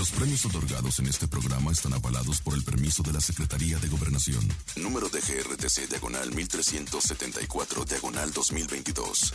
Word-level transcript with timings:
Los 0.00 0.12
premios 0.12 0.46
otorgados 0.46 0.98
en 0.98 1.08
este 1.08 1.28
programa 1.28 1.72
están 1.72 1.92
avalados 1.92 2.40
por 2.40 2.54
el 2.54 2.64
permiso 2.64 3.02
de 3.02 3.12
la 3.12 3.20
Secretaría 3.20 3.78
de 3.78 3.86
Gobernación. 3.88 4.40
Número 4.76 5.10
de 5.10 5.20
GRTC 5.20 5.90
Diagonal 5.90 6.34
1374 6.34 7.84
Diagonal 7.84 8.32
2022. 8.32 9.34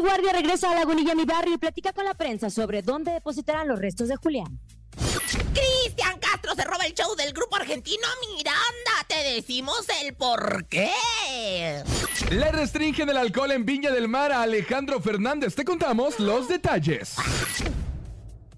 Guardia 0.00 0.32
regresa 0.32 0.70
a 0.70 0.74
Lagunilla, 0.74 1.14
mi 1.14 1.24
barrio, 1.24 1.54
y 1.54 1.58
platica 1.58 1.92
con 1.92 2.04
la 2.04 2.14
prensa 2.14 2.50
sobre 2.50 2.82
dónde 2.82 3.12
depositarán 3.12 3.68
los 3.68 3.78
restos 3.78 4.08
de 4.08 4.16
Julián. 4.16 4.58
Cristian 5.52 6.18
Castro 6.18 6.54
se 6.54 6.64
roba 6.64 6.84
el 6.84 6.94
show 6.94 7.14
del 7.16 7.32
grupo 7.32 7.56
argentino 7.56 8.06
Miranda. 8.34 8.60
Te 9.08 9.34
decimos 9.34 9.86
el 10.02 10.14
por 10.14 10.66
qué. 10.66 10.90
Le 12.30 12.52
restringen 12.52 13.08
el 13.08 13.16
alcohol 13.16 13.52
en 13.52 13.64
Viña 13.64 13.90
del 13.90 14.08
Mar 14.08 14.32
a 14.32 14.42
Alejandro 14.42 15.00
Fernández. 15.00 15.54
Te 15.54 15.64
contamos 15.64 16.18
los 16.18 16.48
detalles. 16.48 17.16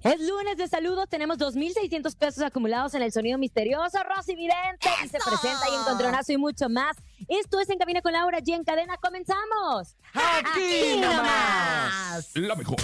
Es 0.05 0.21
lunes 0.21 0.57
de 0.57 0.67
saludos, 0.67 1.09
tenemos 1.09 1.39
2.600 1.39 2.17
pesos 2.17 2.43
acumulados 2.43 2.93
en 2.95 3.03
el 3.03 3.13
sonido 3.13 3.39
misterioso. 3.39 3.99
Rosy 4.03 4.35
Vidente 4.35 4.89
y 5.05 5.09
se 5.09 5.19
presenta 5.19 5.69
y 5.71 5.75
encontronazo 5.81 6.33
y 6.33 6.39
mucho 6.39 6.69
más. 6.69 6.97
Esto 7.29 7.61
es 7.61 7.69
En 7.71 7.79
Cabina 7.79 8.03
con 8.03 8.13
Laura 8.13 8.39
y 8.45 8.53
en 8.53 8.65
cadena 8.65 8.97
comenzamos. 8.97 9.97
Aquí 10.13 10.99
nomás. 11.01 12.31
La 12.35 12.57
mejor. 12.57 12.81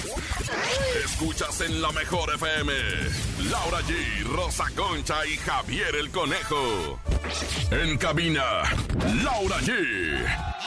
Escuchas 1.04 1.60
en 1.62 1.82
la 1.82 1.90
mejor 1.90 2.32
FM. 2.34 2.72
Laura 3.50 3.80
G, 3.80 4.24
Rosa 4.24 4.66
Concha 4.76 5.26
y 5.26 5.36
Javier 5.38 5.96
el 5.96 6.10
Conejo. 6.10 7.00
En 7.72 7.98
cabina, 7.98 8.62
Laura 9.24 9.56
G. 9.58 10.57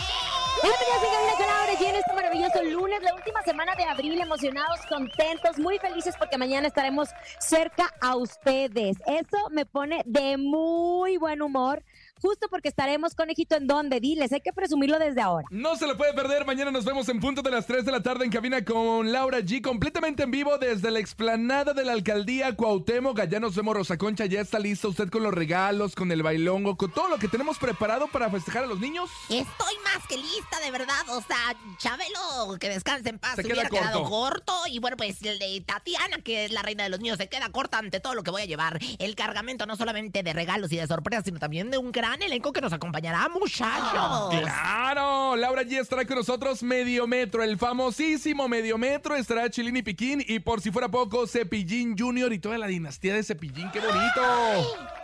Bienvenidos 0.59 1.01
a 1.01 1.11
Cabina 1.11 1.47
Laura 1.47 1.73
y 1.79 1.85
en 1.85 1.95
este 1.95 2.13
maravilloso 2.13 2.63
lunes, 2.63 3.01
la 3.01 3.15
última 3.15 3.41
semana 3.41 3.73
de 3.75 3.83
abril, 3.83 4.19
emocionados, 4.19 4.79
contentos, 4.87 5.57
muy 5.57 5.79
felices 5.79 6.15
porque 6.17 6.37
mañana 6.37 6.67
estaremos 6.67 7.09
cerca 7.39 7.91
a 8.01 8.15
ustedes. 8.15 8.97
Eso 9.07 9.49
me 9.49 9.65
pone 9.65 10.03
de 10.05 10.37
muy 10.37 11.17
buen 11.17 11.41
humor, 11.41 11.83
justo 12.21 12.47
porque 12.49 12.69
estaremos, 12.69 13.15
conejito, 13.15 13.55
¿en 13.55 13.67
dónde? 13.67 13.99
Diles, 13.99 14.31
hay 14.31 14.41
que 14.41 14.53
presumirlo 14.53 14.99
desde 14.99 15.21
ahora. 15.21 15.47
No 15.51 15.75
se 15.75 15.87
lo 15.87 15.97
puede 15.97 16.13
perder. 16.13 16.45
Mañana 16.45 16.71
nos 16.71 16.85
vemos 16.85 17.07
en 17.09 17.19
punto 17.19 17.41
de 17.41 17.51
las 17.51 17.65
3 17.65 17.85
de 17.85 17.91
la 17.91 18.01
tarde 18.01 18.25
en 18.25 18.31
cabina 18.31 18.63
con 18.63 19.11
Laura 19.11 19.39
G. 19.39 19.61
Completamente 19.61 20.23
en 20.23 20.31
vivo 20.31 20.57
desde 20.57 20.91
la 20.91 20.99
explanada 20.99 21.73
de 21.73 21.83
la 21.85 21.93
alcaldía 21.93 22.55
Cuauhtémoc. 22.55 23.19
Allá 23.19 23.39
nos 23.39 23.55
vemos, 23.55 23.75
Rosa 23.75 23.97
Concha. 23.97 24.25
Ya 24.25 24.41
está 24.41 24.59
lista 24.59 24.87
usted 24.87 25.09
con 25.09 25.23
los 25.23 25.33
regalos, 25.33 25.95
con 25.95 26.11
el 26.11 26.23
bailongo, 26.23 26.77
con 26.77 26.91
todo 26.91 27.09
lo 27.09 27.17
que 27.17 27.27
tenemos 27.27 27.57
preparado 27.57 28.07
para 28.07 28.29
festejar 28.29 28.63
a 28.63 28.67
los 28.67 28.79
niños. 28.79 29.09
Estoy 29.29 29.75
más 29.83 30.05
que 30.07 30.17
lista, 30.17 30.59
de 30.63 30.71
verdad. 30.71 31.01
O 31.09 31.21
sea, 31.21 31.55
Chabelo, 31.77 32.57
que 32.59 32.69
descanse 32.69 33.09
en 33.09 33.19
paz, 33.19 33.35
Se 33.35 33.43
se 33.43 33.47
queda 33.49 33.53
hubiera 33.61 33.69
quedado 33.69 34.03
corto. 34.03 34.09
corto. 34.45 34.53
Y 34.69 34.79
bueno, 34.79 34.97
pues 34.97 35.21
el 35.23 35.39
de 35.39 35.61
Tatiana, 35.65 36.17
que 36.23 36.45
es 36.45 36.51
la 36.51 36.61
reina 36.61 36.83
de 36.83 36.89
los 36.89 36.99
niños, 36.99 37.17
se 37.17 37.27
queda 37.29 37.49
corta 37.51 37.77
ante 37.77 37.99
todo 37.99 38.13
lo 38.13 38.23
que 38.23 38.31
voy 38.31 38.41
a 38.41 38.45
llevar. 38.45 38.79
El 38.99 39.15
cargamento 39.15 39.65
no 39.65 39.75
solamente 39.75 40.23
de 40.23 40.33
regalos 40.33 40.71
y 40.71 40.77
de 40.77 40.87
sorpresas, 40.87 41.25
sino 41.25 41.39
también 41.39 41.71
de 41.71 41.77
un 41.77 41.91
gran 41.91 42.10
elenco 42.19 42.51
que 42.51 42.61
nos 42.61 42.73
acompañará, 42.73 43.29
muchachos. 43.29 44.29
Claro, 44.41 45.35
Laura 45.35 45.61
G 45.61 45.79
estará 45.79 46.05
con 46.05 46.15
nosotros 46.15 46.63
Medio 46.63 47.05
Metro, 47.05 47.43
el 47.43 47.59
famosísimo 47.59 48.47
Medio 48.47 48.79
Metro, 48.79 49.15
estará 49.15 49.49
Chilín 49.49 49.77
y 49.77 49.83
Piquín 49.83 50.23
y 50.27 50.39
por 50.39 50.61
si 50.61 50.71
fuera 50.71 50.89
poco, 50.89 51.27
Cepillín 51.27 51.95
Junior 51.97 52.33
y 52.33 52.39
toda 52.39 52.57
la 52.57 52.67
dinastía 52.67 53.13
de 53.13 53.23
Cepillín, 53.23 53.69
qué 53.71 53.79
bonito. 53.79 55.00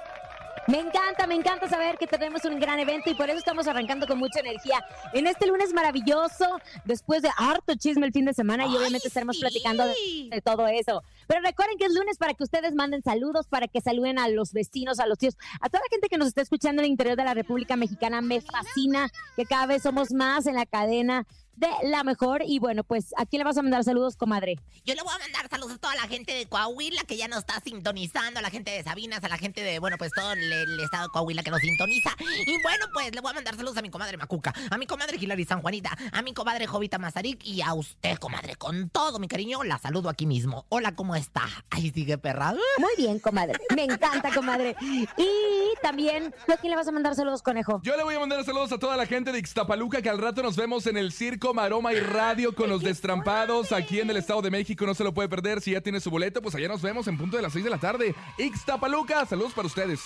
Me 0.68 0.80
encanta, 0.80 1.26
me 1.28 1.36
encanta 1.36 1.70
saber 1.70 1.98
que 1.98 2.08
tenemos 2.08 2.44
un 2.44 2.60
gran 2.60 2.78
evento 2.78 3.10
y 3.10 3.16
por 3.16 3.30
eso 3.30 3.40
estamos 3.40 3.68
arrancando 3.68 4.06
con 4.06 4.20
mucha 4.20 4.42
energía 4.42 4.84
en 5.14 5.26
este 5.26 5.48
lunes 5.48 5.74
maravilloso, 5.74 6.60
después 6.84 7.22
de 7.22 7.30
harto 7.38 7.74
chisme 7.76 8.06
el 8.06 8.12
fin 8.12 8.26
de 8.26 8.34
semana 8.34 8.68
y 8.68 8.76
obviamente 8.76 9.08
estaremos 9.08 9.38
platicando 9.38 9.86
de, 9.86 9.94
de 10.30 10.42
todo 10.42 10.68
eso. 10.68 11.04
Pero 11.26 11.42
recuerden 11.42 11.78
que 11.78 11.86
es 11.86 11.94
lunes 11.94 12.18
para 12.18 12.34
que 12.34 12.44
ustedes 12.44 12.76
manden 12.76 13.02
saludos, 13.02 13.48
para 13.48 13.70
que 13.70 13.80
saluden 13.80 14.20
a 14.20 14.28
los 14.28 14.52
vecinos, 14.52 15.00
a 15.00 15.08
los 15.08 15.18
tíos, 15.18 15.38
a 15.62 15.70
toda 15.70 15.84
la 15.86 15.90
gente 15.90 16.10
que 16.10 16.18
nos 16.18 16.28
está 16.28 16.42
escuchando 16.42 16.82
en 16.82 16.88
el 16.88 16.92
interior 16.92 17.16
de 17.16 17.24
la 17.24 17.34
República 17.34 17.78
Mexicana. 17.78 18.22
Me 18.22 18.42
fascina 18.42 19.10
que 19.38 19.46
cada 19.46 19.68
vez 19.68 19.84
somos 19.84 20.12
más 20.12 20.48
en 20.48 20.56
la 20.56 20.66
cadena 20.66 21.26
de 21.58 21.68
la 21.84 22.04
mejor 22.04 22.44
y 22.46 22.60
bueno, 22.60 22.84
pues 22.84 23.14
¿a 23.18 23.26
quién 23.26 23.40
le 23.40 23.44
vas 23.44 23.58
a 23.58 23.62
mandar 23.64 23.84
saludos, 23.84 24.16
comadre? 24.16 24.60
Yo 24.86 24.94
le 24.94 25.02
voy 25.02 25.14
a 25.14 25.20
mandar 25.20 25.50
saludos 25.50 25.74
a 25.74 25.78
toda 25.80 25.96
la 25.96 26.04
gente 26.04 26.34
de 26.34 26.46
Coahuila 26.46 27.02
que 27.08 27.18
ya 27.18 27.28
nos 27.28 27.40
está 27.40 27.60
sintonizando, 27.60 28.40
a 28.40 28.42
la 28.44 28.52
gente 28.52 28.72
de 28.72 28.84
Sabinas, 28.84 29.24
a 29.24 29.28
la 29.28 29.38
gente 29.38 29.62
de, 29.62 29.80
bueno, 29.80 29.98
pues 29.98 30.12
todo 30.16 30.34
el, 30.34 30.52
el 30.54 30.80
estado 30.80 31.08
de 31.08 31.10
Coahuila 31.10 31.42
que 31.42 31.50
nos 31.50 31.60
sintoniza. 31.60 32.12
Y 32.46 32.62
bueno, 32.62 32.86
pues 32.94 33.14
le 33.14 33.22
voy 33.22 33.32
a 33.32 33.34
mandar 33.34 33.56
saludos 33.56 33.78
a 33.78 33.82
mi 33.82 33.90
comadre 33.90 34.18
Macuca, 34.18 34.54
a 34.70 34.78
mi 34.78 34.86
comadre 34.86 35.18
Hilary 35.20 35.46
San 35.46 35.62
Juanita, 35.62 35.98
a 36.12 36.22
mi 36.22 36.34
comadre 36.34 36.68
Jovita 36.68 37.00
Mazarik 37.00 37.44
y 37.44 37.62
a 37.62 37.74
usted, 37.74 38.18
comadre, 38.18 38.56
con 38.56 38.90
todo 38.90 39.18
mi 39.18 39.28
cariño, 39.28 39.64
la 39.64 39.80
saludo 39.80 40.10
aquí 40.10 40.28
mismo. 40.28 40.66
Hola, 40.70 40.96
¿cómo 40.96 41.16
está? 41.16 41.44
Ahí 41.72 41.90
sigue 41.90 42.20
perra. 42.20 42.54
Muy 42.78 42.92
bien, 42.98 43.20
comadre. 43.20 43.60
Me 43.76 43.84
encanta, 43.84 44.32
comadre. 44.34 44.76
Y 44.82 45.82
también, 45.82 46.34
¿tú 46.46 46.54
a 46.54 46.58
quién 46.58 46.72
le 46.72 46.78
vas 46.78 46.88
a 46.88 46.92
mandar 46.92 47.16
saludos, 47.16 47.42
conejo? 47.42 47.82
Yo 47.84 47.98
le 47.98 48.04
voy 48.04 48.16
a 48.16 48.20
mandar 48.20 48.44
saludos 48.46 48.72
a 48.72 48.78
toda 48.78 48.96
la 48.96 49.08
gente 49.08 49.32
de 49.32 49.40
Ixtapaluca 49.40 50.02
que 50.02 50.10
al 50.10 50.20
rato 50.20 50.44
nos 50.44 50.56
vemos 50.56 50.86
en 50.86 50.98
el 50.98 51.12
Circo 51.12 51.47
Maroma 51.54 51.94
y 51.94 52.00
Radio 52.00 52.54
con 52.54 52.70
los 52.70 52.82
destrampados 52.82 53.72
aquí 53.72 54.00
en 54.00 54.10
el 54.10 54.18
Estado 54.18 54.42
de 54.42 54.52
México. 54.52 54.86
No 54.86 54.94
se 54.94 55.04
lo 55.04 55.14
puede 55.14 55.30
perder. 55.30 55.62
Si 55.62 55.72
ya 55.72 55.82
tiene 55.82 56.00
su 56.00 56.10
boleto, 56.10 56.42
pues 56.42 56.56
allá 56.56 56.68
nos 56.68 56.82
vemos 56.82 57.08
en 57.08 57.18
punto 57.18 57.38
de 57.38 57.44
las 57.44 57.54
6 57.54 57.64
de 57.64 57.72
la 57.72 57.78
tarde. 57.78 58.16
Ixtapaluca, 58.38 59.26
saludos 59.26 59.54
para 59.54 59.68
ustedes. 59.68 60.02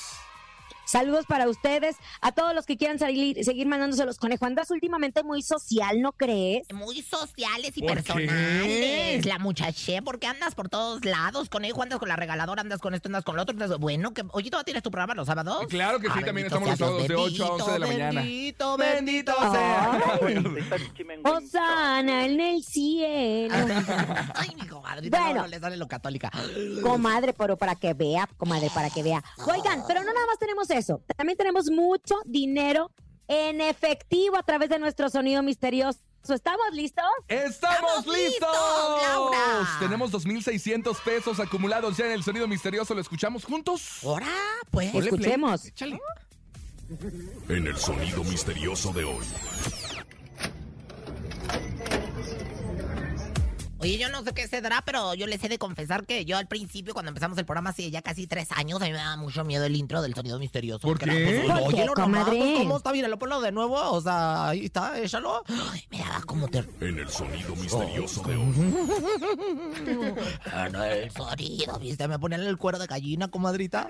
Saludos 0.91 1.25
para 1.25 1.47
ustedes, 1.47 1.95
a 2.19 2.33
todos 2.33 2.53
los 2.53 2.65
que 2.65 2.75
quieran 2.75 2.99
salir, 2.99 3.41
seguir 3.45 3.65
mandándose 3.65 4.03
los 4.05 4.17
conejos. 4.17 4.45
Andas 4.45 4.69
últimamente 4.71 5.23
muy 5.23 5.41
social, 5.41 6.01
¿no 6.01 6.11
crees? 6.11 6.67
Muy 6.73 7.01
sociales 7.01 7.71
y 7.75 7.81
¿Por 7.81 7.93
personales. 7.93 8.33
qué? 8.33 9.21
La 9.23 9.39
muchaché, 9.39 10.01
porque 10.01 10.27
andas 10.27 10.53
por 10.53 10.67
todos 10.67 11.05
lados. 11.05 11.47
Conejo, 11.47 11.81
andas 11.81 11.97
con 11.97 12.09
la 12.09 12.17
regaladora, 12.17 12.59
andas 12.61 12.79
con 12.81 12.93
esto, 12.93 13.07
andas 13.07 13.23
con 13.23 13.37
lo 13.37 13.43
otro. 13.43 13.53
andas- 13.53 13.79
Bueno, 13.79 14.13
que. 14.13 14.23
Oye, 14.33 14.49
¿todavía 14.49 14.65
tienes 14.65 14.83
tu 14.83 14.91
programa 14.91 15.13
los 15.15 15.27
sábados? 15.27 15.65
Claro 15.69 15.99
que 16.01 16.07
sí, 16.07 16.13
Ah, 16.17 16.25
también 16.25 16.47
estamos 16.47 16.67
los 16.67 16.77
sábados 16.77 17.01
de 17.03 17.07
Dios, 17.07 17.21
8 17.21 17.45
a 17.45 17.49
11 17.53 17.71
de 17.71 17.79
la 17.79 17.87
mañana. 17.87 18.21
Bendito, 18.21 18.77
Bendito 18.77 19.33
sea. 19.51 20.19
Osana 21.23 22.25
en 22.25 22.39
el 22.41 22.63
cielo. 22.63 23.53
Ay, 24.35 24.55
mi 24.59 24.67
comadrita, 24.67 25.17
Bueno. 25.19 25.35
no, 25.35 25.41
no 25.43 25.47
le 25.47 25.59
sale 25.59 25.77
lo 25.77 25.87
católica. 25.87 26.29
Comadre, 26.81 27.31
pero 27.33 27.55
para 27.57 27.75
que 27.75 27.93
vea, 27.93 28.27
comadre, 28.37 28.69
para 28.73 28.89
que 28.89 29.03
vea. 29.03 29.23
Oigan, 29.45 29.83
pero 29.87 30.01
no 30.03 30.11
nada 30.13 30.25
más 30.27 30.37
tenemos 30.37 30.69
eso. 30.69 30.80
También 31.15 31.37
tenemos 31.37 31.69
mucho 31.69 32.15
dinero 32.25 32.91
en 33.27 33.61
efectivo 33.61 34.37
a 34.37 34.43
través 34.43 34.69
de 34.69 34.79
nuestro 34.79 35.09
sonido 35.09 35.41
misterioso. 35.43 35.99
¿Estamos 36.29 36.67
listos? 36.73 37.03
¡Estamos 37.27 38.05
¡Estamos 38.05 38.17
listos! 38.17 38.49
Laura! 39.01 39.77
Tenemos 39.79 40.11
2.600 40.11 40.95
pesos 41.03 41.39
acumulados 41.39 41.97
ya 41.97 42.05
en 42.05 42.11
el 42.11 42.23
sonido 42.23 42.47
misterioso. 42.47 42.93
¿Lo 42.93 43.01
escuchamos 43.01 43.43
juntos? 43.43 44.03
Ahora, 44.03 44.27
pues. 44.69 44.91
Play. 44.91 45.03
Escuchemos. 45.03 45.65
Échale. 45.65 45.99
En 47.49 47.67
el 47.67 47.77
sonido 47.77 48.23
misterioso 48.23 48.91
de 48.93 49.05
hoy. 49.05 49.25
Oye, 53.81 53.97
yo 53.97 54.09
no 54.09 54.23
sé 54.23 54.31
qué 54.33 54.47
se 54.47 54.61
dará, 54.61 54.83
pero 54.85 55.15
yo 55.15 55.25
les 55.25 55.43
he 55.43 55.49
de 55.49 55.57
confesar 55.57 56.05
que 56.05 56.23
yo 56.23 56.37
al 56.37 56.47
principio, 56.47 56.93
cuando 56.93 57.09
empezamos 57.09 57.35
el 57.39 57.45
programa 57.45 57.71
hace 57.71 57.89
ya 57.89 58.03
casi 58.03 58.27
tres 58.27 58.51
años, 58.51 58.79
a 58.79 58.85
mí 58.85 58.91
me 58.91 58.97
daba 58.97 59.17
mucho 59.17 59.43
miedo 59.43 59.65
el 59.65 59.75
intro 59.75 60.03
del 60.03 60.13
sonido 60.13 60.37
misterioso. 60.37 60.87
¿Por 60.87 60.99
Que 60.99 61.05
era, 61.05 61.13
qué? 61.15 61.23
pues, 61.47 61.59
¿Por 61.59 61.67
oye, 61.67 61.77
qué, 61.77 61.85
lo 61.85 61.95
nomás, 61.95 62.23
comadre? 62.25 62.37
pues, 62.37 62.57
¿Cómo 62.59 62.77
está? 62.77 62.91
Míralo, 62.91 63.17
ponlo 63.17 63.41
de 63.41 63.51
nuevo. 63.51 63.75
O 63.91 63.99
sea, 64.01 64.49
ahí 64.49 64.65
está, 64.65 64.99
échalo. 64.99 65.43
Ay, 65.47 65.83
me 65.89 65.97
daba 65.97 66.21
como 66.21 66.47
ter... 66.47 66.69
En 66.79 66.99
el 66.99 67.09
sonido 67.09 67.55
misterioso 67.55 68.21
de 68.21 68.35
hoy. 68.35 68.53
En 70.67 70.75
el 70.75 71.11
sonido, 71.11 71.79
¿viste? 71.79 72.07
Me 72.07 72.19
ponían 72.19 72.41
el 72.41 72.57
cuero 72.57 72.77
de 72.77 72.85
gallina, 72.85 73.29
comadrita. 73.29 73.87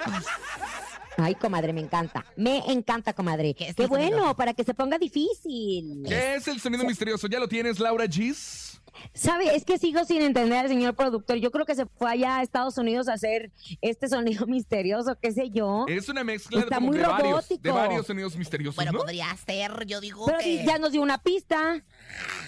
Ay, 1.18 1.36
comadre, 1.36 1.74
me 1.74 1.82
encanta. 1.82 2.26
Me 2.38 2.60
encanta, 2.72 3.12
comadre. 3.14 3.54
¿Qué 3.54 3.66
Qué 3.76 3.88
sonido? 3.88 3.90
bueno, 3.90 4.36
para 4.38 4.54
que 4.54 4.64
se 4.64 4.74
ponga 4.74 4.98
difícil. 4.98 6.04
¿Qué 6.08 6.36
es 6.36 6.48
el 6.48 6.62
sonido 6.62 6.86
misterioso? 6.86 7.28
¿Ya 7.28 7.40
lo 7.40 7.48
tienes, 7.50 7.80
Laura 7.80 8.06
Gis? 8.08 8.81
¿Sabe? 9.14 9.56
Es 9.56 9.66
que 9.66 9.78
sigo 9.78 10.04
sin 10.06 10.22
entender 10.22 10.60
al 10.60 10.68
señor 10.68 10.96
productor. 10.96 11.38
Yo 11.38 11.52
creo 11.52 11.66
que 11.66 11.76
se 11.76 11.86
fue 11.86 12.12
allá 12.12 12.38
a 12.38 12.44
Estados 12.44 12.78
Unidos 12.78 13.08
a 13.08 13.14
hacer 13.14 13.52
este 13.82 14.08
sonido 14.08 14.46
misterioso, 14.48 15.18
qué 15.22 15.32
sé 15.32 15.50
yo. 15.50 15.86
Es 15.88 16.10
una 16.10 16.24
mezcla 16.24 16.60
Está 16.62 16.76
como 16.76 16.88
muy 16.88 16.98
de, 16.98 17.08
varios, 17.08 17.50
de 17.50 17.72
varios 17.72 18.08
sonidos 18.08 18.36
misteriosos, 18.36 18.76
Bueno, 18.76 18.92
¿no? 18.94 19.00
podría 19.00 19.36
ser, 19.46 19.86
yo 19.86 20.00
digo 20.02 20.26
Pero 20.26 20.40
que... 20.40 20.66
ya 20.66 20.78
nos 20.78 20.92
dio 20.92 21.02
una 21.02 21.18
pista. 21.20 21.82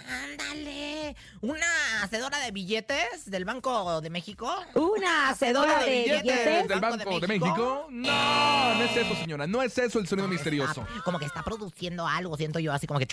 Ándale, 0.07 1.15
una 1.41 1.65
hacedora 2.01 2.39
de 2.39 2.51
billetes 2.51 3.25
del 3.29 3.45
Banco 3.45 4.01
de 4.01 4.09
México. 4.09 4.49
Una 4.75 5.29
hacedora 5.29 5.83
de 5.83 5.89
billetes 5.89 6.23
billetes. 6.23 6.67
del 6.67 6.79
Banco 6.79 7.19
de 7.19 7.27
México. 7.27 7.87
No, 7.89 8.75
no 8.75 8.83
es 8.83 8.97
eso, 8.97 9.15
señora. 9.15 9.47
No 9.47 9.61
es 9.61 9.77
eso 9.77 9.99
el 9.99 10.07
sonido 10.07 10.27
misterioso. 10.27 10.85
Como 11.05 11.19
que 11.19 11.25
está 11.25 11.43
produciendo 11.43 12.05
algo, 12.07 12.37
siento 12.37 12.59
yo, 12.59 12.73
así 12.73 12.87
como 12.87 12.99
que... 12.99 13.07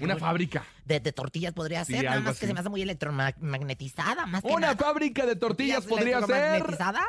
Una 0.00 0.16
fábrica. 0.16 0.64
De, 0.84 1.00
de 1.00 1.12
tortillas 1.12 1.52
podría 1.54 1.84
Sí, 1.84 1.94
ser, 1.94 2.04
nada 2.04 2.20
más 2.20 2.38
que 2.38 2.46
se 2.46 2.54
me 2.54 2.60
hace 2.64 2.70
muy 2.70 2.80
electromagnetizada, 2.82 4.24
más 4.26 4.42
que 4.42 4.48
Una 4.48 4.68
nada. 4.68 4.76
fábrica 4.76 5.26
de 5.26 5.36
tortillas 5.36 5.84
podría 5.84 6.20
ser. 6.22 6.36
electromagnetizada? 6.36 7.00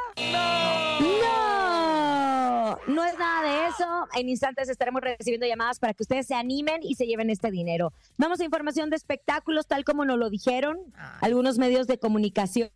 ¡No! 1.02 2.78
No 2.88 3.06
es 3.06 3.18
nada 3.18 3.42
de 3.44 3.68
eso. 3.68 4.08
En 4.16 4.28
instantes 4.30 4.70
estaremos 4.70 5.02
recibiendo 5.02 5.48
llamadas 5.48 5.80
para 5.80 5.94
que 5.94 6.04
ustedes 6.04 6.28
se 6.28 6.36
animen 6.36 6.82
y 6.84 6.96
se 6.96 7.06
lleven 7.06 7.30
este 7.30 7.52
dinero. 7.52 7.94
Vamos 8.18 8.40
a 8.40 8.44
información 8.46 8.90
de 8.90 8.96
espectáculos, 8.98 9.66
tal 9.68 9.84
como 9.86 10.04
nos 10.06 10.18
lo 10.18 10.30
dijeron 10.30 10.78
Ay. 10.96 11.20
algunos 11.22 11.58
medios 11.58 11.88
de 11.88 11.98
comunicación. 12.00 12.70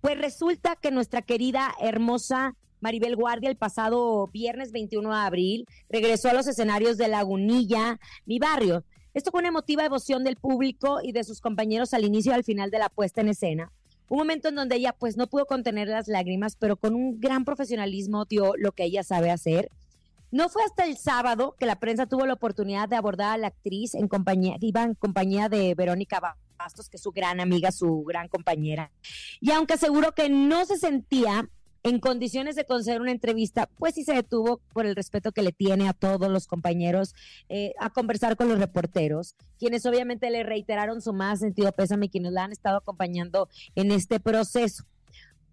Pues 0.00 0.18
resulta 0.18 0.76
que 0.76 0.90
nuestra 0.90 1.22
querida, 1.22 1.74
hermosa 1.80 2.54
Maribel 2.80 3.16
Guardia, 3.16 3.48
el 3.48 3.56
pasado 3.56 4.26
viernes 4.28 4.70
21 4.70 5.08
de 5.10 5.16
abril, 5.16 5.66
regresó 5.88 6.28
a 6.28 6.34
los 6.34 6.46
escenarios 6.46 6.98
de 6.98 7.08
Lagunilla, 7.08 7.98
mi 8.26 8.38
barrio. 8.38 8.84
Esto 9.14 9.30
con 9.30 9.40
una 9.40 9.48
emotiva 9.48 9.84
devoción 9.84 10.24
del 10.24 10.34
público 10.34 10.98
y 11.00 11.12
de 11.12 11.22
sus 11.22 11.40
compañeros 11.40 11.94
al 11.94 12.04
inicio 12.04 12.32
y 12.32 12.34
al 12.34 12.42
final 12.42 12.72
de 12.72 12.80
la 12.80 12.88
puesta 12.88 13.20
en 13.20 13.28
escena. 13.28 13.70
Un 14.08 14.18
momento 14.18 14.48
en 14.48 14.56
donde 14.56 14.74
ella 14.74 14.92
pues 14.92 15.16
no 15.16 15.28
pudo 15.28 15.46
contener 15.46 15.86
las 15.86 16.08
lágrimas, 16.08 16.56
pero 16.56 16.76
con 16.76 16.96
un 16.96 17.20
gran 17.20 17.44
profesionalismo 17.44 18.24
dio 18.24 18.54
lo 18.56 18.72
que 18.72 18.82
ella 18.82 19.04
sabe 19.04 19.30
hacer. 19.30 19.70
No 20.32 20.48
fue 20.48 20.64
hasta 20.64 20.84
el 20.84 20.96
sábado 20.96 21.54
que 21.56 21.64
la 21.64 21.78
prensa 21.78 22.06
tuvo 22.06 22.26
la 22.26 22.32
oportunidad 22.32 22.88
de 22.88 22.96
abordar 22.96 23.34
a 23.34 23.38
la 23.38 23.46
actriz 23.46 23.94
en 23.94 24.08
compañía, 24.08 24.56
iba 24.60 24.82
en 24.82 24.94
compañía 24.94 25.48
de 25.48 25.76
Verónica 25.76 26.36
Bastos, 26.58 26.88
que 26.88 26.96
es 26.96 27.02
su 27.02 27.12
gran 27.12 27.38
amiga, 27.38 27.70
su 27.70 28.02
gran 28.02 28.26
compañera. 28.26 28.90
Y 29.40 29.52
aunque 29.52 29.74
aseguró 29.74 30.12
que 30.12 30.28
no 30.28 30.64
se 30.64 30.76
sentía 30.76 31.48
en 31.84 32.00
condiciones 32.00 32.56
de 32.56 32.64
conceder 32.64 33.02
una 33.02 33.10
entrevista, 33.10 33.68
pues 33.76 33.94
sí 33.94 34.04
se 34.04 34.14
detuvo 34.14 34.62
por 34.72 34.86
el 34.86 34.96
respeto 34.96 35.32
que 35.32 35.42
le 35.42 35.52
tiene 35.52 35.86
a 35.86 35.92
todos 35.92 36.30
los 36.30 36.46
compañeros 36.46 37.14
eh, 37.50 37.74
a 37.78 37.90
conversar 37.90 38.36
con 38.36 38.48
los 38.48 38.58
reporteros, 38.58 39.36
quienes 39.58 39.84
obviamente 39.84 40.30
le 40.30 40.42
reiteraron 40.42 41.02
su 41.02 41.12
más 41.12 41.40
sentido 41.40 41.70
pésame 41.72 42.06
y 42.06 42.08
quienes 42.08 42.32
la 42.32 42.44
han 42.44 42.52
estado 42.52 42.78
acompañando 42.78 43.50
en 43.74 43.92
este 43.92 44.18
proceso. 44.18 44.84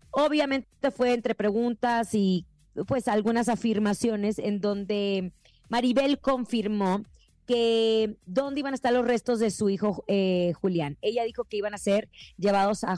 Obviamente 0.09 0.91
fue 0.91 1.13
entre 1.13 1.35
preguntas 1.35 2.15
y 2.15 2.45
pues 2.87 3.09
algunas 3.09 3.49
afirmaciones 3.49 4.39
en 4.39 4.61
donde 4.61 5.33
Maribel 5.67 6.17
confirmó 6.19 7.03
que 7.45 8.15
dónde 8.25 8.61
iban 8.61 8.73
a 8.73 8.75
estar 8.75 8.93
los 8.93 9.05
restos 9.05 9.39
de 9.39 9.51
su 9.51 9.69
hijo 9.69 10.05
eh, 10.07 10.53
Julián. 10.61 10.97
Ella 11.01 11.25
dijo 11.25 11.43
que 11.43 11.57
iban 11.57 11.73
a 11.73 11.77
ser 11.77 12.07
llevados 12.37 12.85
a 12.85 12.95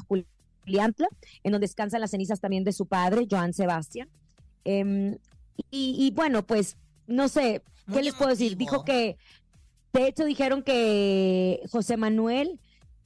Juliantla, 0.66 1.08
en 1.44 1.52
donde 1.52 1.66
descansan 1.66 2.02
las 2.02 2.12
cenizas 2.12 2.40
también 2.40 2.64
de 2.64 2.74
su 2.74 2.86
padre, 2.86 3.28
Joan 3.30 3.54
Sebastián. 3.54 4.10
Em, 4.66 5.18
y, 5.72 5.96
y 6.00 6.12
bueno, 6.12 6.46
pues 6.46 6.78
no 7.08 7.28
sé, 7.28 7.62
¿qué 7.88 7.94
Muy 7.94 8.04
les 8.04 8.16
puedo 8.16 8.30
decir? 8.30 8.58
Dijo 8.58 8.84
que, 8.84 9.18
de 9.92 10.08
hecho, 10.08 10.26
dijeron 10.26 10.64
que 10.64 11.62
José 11.72 11.98
Manuel 11.98 12.60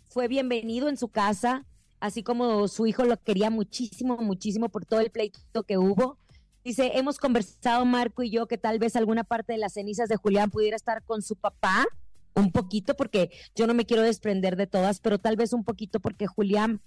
fue 0.08 0.28
bienvenido 0.28 0.90
en 0.90 0.98
su 0.98 1.10
casa, 1.10 1.66
así 2.00 2.24
como 2.24 2.68
su 2.68 2.88
hijo 2.88 3.04
lo 3.04 3.18
quería 3.18 3.50
muchísimo, 3.50 4.18
muchísimo 4.18 4.70
por 4.70 4.86
todo 4.86 5.00
el 5.00 5.10
pleito 5.10 5.64
que 5.64 5.78
hubo. 5.78 6.18
Dice, 6.64 6.92
hemos 6.96 7.18
conversado 7.18 7.86
Marco 7.86 8.24
y 8.24 8.30
yo 8.30 8.48
que 8.48 8.58
tal 8.58 8.78
vez 8.78 8.96
alguna 8.96 9.24
parte 9.24 9.54
de 9.54 9.60
las 9.60 9.74
cenizas 9.74 10.10
de 10.10 10.18
Julián 10.18 10.50
pudiera 10.52 10.76
estar 10.76 11.02
con 11.04 11.22
su 11.22 11.36
papá, 11.36 11.86
un 12.36 12.52
poquito, 12.52 12.96
porque 12.96 13.32
yo 13.56 13.68
no 13.68 13.74
me 13.74 13.86
quiero 13.86 14.04
desprender 14.04 14.56
de 14.58 14.68
todas, 14.68 15.00
pero 15.00 15.18
tal 15.18 15.38
vez 15.38 15.54
un 15.54 15.64
poquito 15.64 16.00
porque 16.00 16.28
Julián 16.28 16.82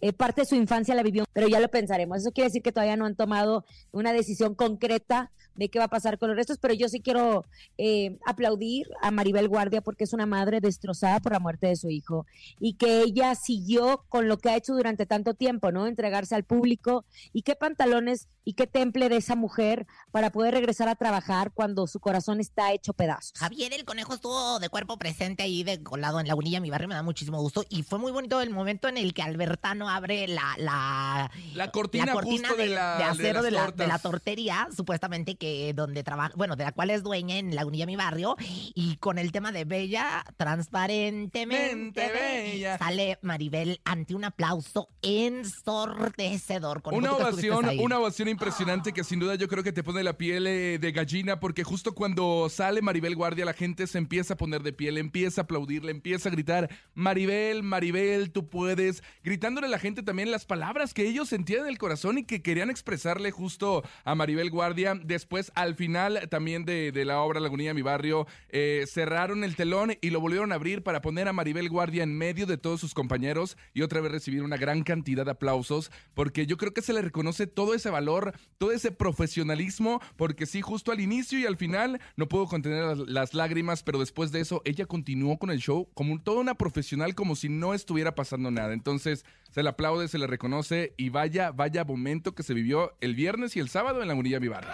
eh, 0.00 0.12
parte 0.12 0.42
de 0.42 0.46
su 0.46 0.54
infancia 0.54 0.94
la 0.94 1.02
vivió, 1.02 1.24
pero 1.32 1.48
ya 1.48 1.60
lo 1.60 1.70
pensaremos. 1.70 2.18
Eso 2.18 2.32
quiere 2.32 2.48
decir 2.48 2.62
que 2.62 2.72
todavía 2.72 2.96
no 2.96 3.06
han 3.06 3.16
tomado 3.16 3.64
una 3.92 4.12
decisión 4.12 4.54
concreta 4.54 5.30
de 5.54 5.68
qué 5.68 5.78
va 5.78 5.86
a 5.86 5.88
pasar 5.88 6.18
con 6.18 6.28
los 6.28 6.36
restos, 6.36 6.58
pero 6.58 6.74
yo 6.74 6.88
sí 6.88 7.00
quiero 7.00 7.44
eh, 7.78 8.18
aplaudir 8.26 8.88
a 9.02 9.10
Maribel 9.10 9.48
Guardia 9.48 9.80
porque 9.80 10.04
es 10.04 10.12
una 10.12 10.26
madre 10.26 10.60
destrozada 10.60 11.20
por 11.20 11.32
la 11.32 11.38
muerte 11.38 11.68
de 11.68 11.76
su 11.76 11.90
hijo 11.90 12.26
y 12.58 12.74
que 12.74 13.02
ella 13.02 13.34
siguió 13.34 14.04
con 14.08 14.28
lo 14.28 14.38
que 14.38 14.50
ha 14.50 14.56
hecho 14.56 14.74
durante 14.74 15.06
tanto 15.06 15.34
tiempo, 15.34 15.70
¿no? 15.70 15.86
Entregarse 15.86 16.34
al 16.34 16.44
público 16.44 17.04
y 17.32 17.42
qué 17.42 17.54
pantalones 17.54 18.28
y 18.44 18.54
qué 18.54 18.66
temple 18.66 19.08
de 19.08 19.16
esa 19.16 19.36
mujer 19.36 19.86
para 20.10 20.30
poder 20.30 20.54
regresar 20.54 20.88
a 20.88 20.94
trabajar 20.94 21.52
cuando 21.52 21.86
su 21.86 21.98
corazón 21.98 22.40
está 22.40 22.72
hecho 22.72 22.92
pedazos. 22.92 23.32
Javier 23.38 23.72
el 23.72 23.84
conejo 23.84 24.14
estuvo 24.14 24.58
de 24.58 24.68
cuerpo 24.68 24.98
presente 24.98 25.42
ahí 25.42 25.64
de 25.64 25.82
colado 25.82 26.20
en 26.20 26.28
Lagunilla, 26.28 26.60
mi 26.60 26.70
barrio, 26.70 26.88
me 26.88 26.94
da 26.94 27.02
muchísimo 27.02 27.40
gusto. 27.40 27.64
Y 27.68 27.82
fue 27.82 27.98
muy 27.98 28.12
bonito 28.12 28.40
el 28.40 28.50
momento 28.50 28.88
en 28.88 28.98
el 28.98 29.14
que 29.14 29.22
Albertano 29.22 29.83
abre 29.88 30.26
la, 30.28 30.54
la, 30.58 31.30
La 31.54 31.70
cortina 31.70 32.12
justo 32.12 32.54
de 32.56 32.68
la- 32.68 32.98
de 32.98 33.04
acero 33.04 33.42
de, 33.42 33.50
la, 33.50 33.70
de 33.70 33.86
la 33.86 33.98
tortería, 33.98 34.68
supuestamente 34.74 35.36
que 35.36 35.72
donde 35.74 36.02
trabaja, 36.02 36.32
bueno, 36.36 36.56
de 36.56 36.64
la 36.64 36.72
cual 36.72 36.90
es 36.90 37.02
dueña 37.02 37.36
en 37.38 37.54
Lagunilla, 37.54 37.86
mi 37.86 37.96
barrio. 37.96 38.36
Y 38.74 38.96
con 38.96 39.18
el 39.18 39.32
tema 39.32 39.52
de 39.52 39.64
Bella, 39.64 40.24
transparentemente 40.36 41.74
Mente 41.74 42.10
bella. 42.12 42.78
sale 42.78 43.18
Maribel 43.22 43.80
ante 43.84 44.14
un 44.14 44.24
aplauso 44.24 44.88
ensordecedor. 45.02 46.82
Una 46.92 47.12
ovación, 47.12 47.78
una 47.80 47.98
ovación 47.98 48.28
impresionante 48.28 48.92
que 48.92 49.04
sin 49.04 49.20
duda 49.20 49.34
yo 49.34 49.48
creo 49.48 49.62
que 49.62 49.72
te 49.72 49.82
pone 49.82 50.02
la 50.02 50.16
piel 50.16 50.46
eh, 50.46 50.78
de 50.78 50.92
gallina 50.92 51.40
porque 51.40 51.64
justo 51.64 51.94
cuando 51.94 52.48
sale 52.48 52.82
Maribel 52.82 53.16
Guardia 53.16 53.44
la 53.44 53.52
gente 53.52 53.86
se 53.86 53.98
empieza 53.98 54.34
a 54.34 54.36
poner 54.36 54.62
de 54.62 54.72
piel, 54.72 54.98
empieza 54.98 55.40
a 55.40 55.44
aplaudirle, 55.44 55.90
empieza 55.90 56.28
a 56.28 56.32
gritar, 56.32 56.68
Maribel, 56.94 57.62
Maribel, 57.62 58.30
tú 58.32 58.48
puedes, 58.48 59.02
gritándole 59.22 59.68
la 59.74 59.80
gente 59.80 60.04
también 60.04 60.30
las 60.30 60.44
palabras 60.44 60.94
que 60.94 61.04
ellos 61.04 61.30
sentían 61.30 61.62
en 61.62 61.66
el 61.66 61.78
corazón 61.78 62.18
y 62.18 62.22
que 62.22 62.42
querían 62.42 62.70
expresarle 62.70 63.32
justo 63.32 63.82
a 64.04 64.14
Maribel 64.14 64.48
Guardia. 64.48 64.94
Después, 64.94 65.50
al 65.56 65.74
final 65.74 66.28
también 66.30 66.64
de, 66.64 66.92
de 66.92 67.04
la 67.04 67.20
obra 67.22 67.40
Lagunilla 67.40 67.74
Mi 67.74 67.82
Barrio, 67.82 68.28
eh, 68.50 68.84
cerraron 68.86 69.42
el 69.42 69.56
telón 69.56 69.94
y 70.00 70.10
lo 70.10 70.20
volvieron 70.20 70.52
a 70.52 70.54
abrir 70.54 70.84
para 70.84 71.02
poner 71.02 71.26
a 71.26 71.32
Maribel 71.32 71.68
Guardia 71.68 72.04
en 72.04 72.16
medio 72.16 72.46
de 72.46 72.56
todos 72.56 72.78
sus 72.78 72.94
compañeros 72.94 73.56
y 73.72 73.82
otra 73.82 74.00
vez 74.00 74.12
recibir 74.12 74.44
una 74.44 74.56
gran 74.56 74.84
cantidad 74.84 75.24
de 75.24 75.32
aplausos, 75.32 75.90
porque 76.14 76.46
yo 76.46 76.56
creo 76.56 76.72
que 76.72 76.80
se 76.80 76.92
le 76.92 77.02
reconoce 77.02 77.48
todo 77.48 77.74
ese 77.74 77.90
valor, 77.90 78.32
todo 78.58 78.70
ese 78.70 78.92
profesionalismo, 78.92 80.00
porque 80.16 80.46
sí, 80.46 80.60
justo 80.60 80.92
al 80.92 81.00
inicio 81.00 81.36
y 81.40 81.46
al 81.46 81.56
final 81.56 82.00
no 82.14 82.28
puedo 82.28 82.46
contener 82.46 82.84
las, 82.84 82.98
las 83.08 83.34
lágrimas, 83.34 83.82
pero 83.82 83.98
después 83.98 84.30
de 84.30 84.38
eso 84.38 84.62
ella 84.64 84.86
continuó 84.86 85.36
con 85.36 85.50
el 85.50 85.58
show 85.58 85.88
como 85.94 86.22
toda 86.22 86.42
una 86.42 86.54
profesional, 86.54 87.16
como 87.16 87.34
si 87.34 87.48
no 87.48 87.74
estuviera 87.74 88.14
pasando 88.14 88.52
nada. 88.52 88.72
Entonces, 88.72 89.24
se 89.54 89.62
aplaude, 89.66 90.08
se 90.08 90.18
le 90.18 90.26
reconoce 90.26 90.94
y 90.96 91.08
vaya, 91.08 91.50
vaya 91.50 91.84
momento 91.84 92.34
que 92.34 92.42
se 92.42 92.54
vivió 92.54 92.94
el 93.00 93.14
viernes 93.14 93.56
y 93.56 93.60
el 93.60 93.68
sábado 93.68 94.02
en 94.02 94.08
la 94.08 94.14
Munilla 94.14 94.38
Vivar. 94.38 94.66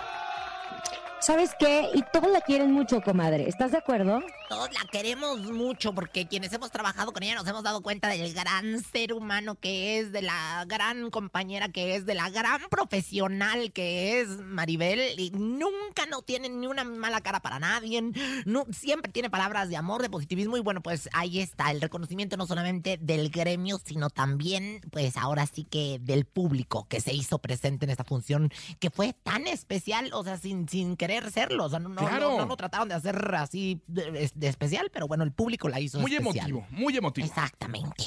¿Sabes 1.20 1.50
qué? 1.58 1.90
Y 1.92 2.02
todos 2.14 2.30
la 2.30 2.40
quieren 2.40 2.72
mucho, 2.72 3.02
comadre. 3.02 3.46
¿Estás 3.46 3.72
de 3.72 3.76
acuerdo? 3.76 4.22
Todos 4.48 4.72
la 4.72 4.80
queremos 4.90 5.38
mucho 5.40 5.94
porque 5.94 6.26
quienes 6.26 6.50
hemos 6.54 6.70
trabajado 6.70 7.12
con 7.12 7.22
ella 7.22 7.34
nos 7.34 7.46
hemos 7.46 7.62
dado 7.62 7.82
cuenta 7.82 8.08
del 8.08 8.32
gran 8.32 8.82
ser 8.82 9.12
humano 9.12 9.54
que 9.54 9.98
es, 9.98 10.12
de 10.12 10.22
la 10.22 10.64
gran 10.66 11.10
compañera 11.10 11.68
que 11.68 11.94
es, 11.94 12.06
de 12.06 12.14
la 12.14 12.30
gran 12.30 12.62
profesional 12.70 13.70
que 13.72 14.18
es 14.20 14.28
Maribel. 14.28 15.20
Y 15.20 15.30
nunca 15.32 16.06
no 16.10 16.22
tiene 16.22 16.48
ni 16.48 16.66
una 16.66 16.84
mala 16.84 17.20
cara 17.20 17.40
para 17.40 17.58
nadie. 17.58 18.02
No, 18.46 18.64
siempre 18.70 19.12
tiene 19.12 19.28
palabras 19.28 19.68
de 19.68 19.76
amor, 19.76 20.00
de 20.00 20.08
positivismo. 20.08 20.56
Y 20.56 20.60
bueno, 20.60 20.80
pues 20.80 21.10
ahí 21.12 21.40
está 21.40 21.70
el 21.70 21.82
reconocimiento 21.82 22.38
no 22.38 22.46
solamente 22.46 22.96
del 22.98 23.28
gremio, 23.28 23.78
sino 23.84 24.08
también, 24.08 24.80
pues 24.90 25.18
ahora 25.18 25.44
sí 25.44 25.64
que 25.64 25.98
del 26.00 26.24
público 26.24 26.86
que 26.88 27.02
se 27.02 27.12
hizo 27.12 27.40
presente 27.40 27.84
en 27.84 27.90
esta 27.90 28.04
función 28.04 28.50
que 28.78 28.88
fue 28.88 29.12
tan 29.22 29.46
especial, 29.46 30.10
o 30.14 30.24
sea, 30.24 30.38
sin, 30.38 30.66
sin 30.66 30.96
querer 30.96 31.09
serlo. 31.30 31.64
O 31.64 31.68
sea, 31.68 31.78
no, 31.78 31.88
no, 31.88 31.96
Claro. 31.96 32.30
no, 32.30 32.38
no 32.38 32.46
lo 32.46 32.56
trataron 32.56 32.88
de 32.88 32.94
hacer 32.94 33.34
así 33.34 33.80
de, 33.86 34.30
de 34.34 34.48
especial, 34.48 34.90
pero 34.92 35.06
bueno, 35.08 35.24
el 35.24 35.32
público 35.32 35.68
la 35.68 35.80
hizo 35.80 35.98
Muy 36.00 36.14
especial. 36.14 36.50
emotivo, 36.50 36.66
muy 36.70 36.96
emotivo. 36.96 37.26
Exactamente. 37.26 38.04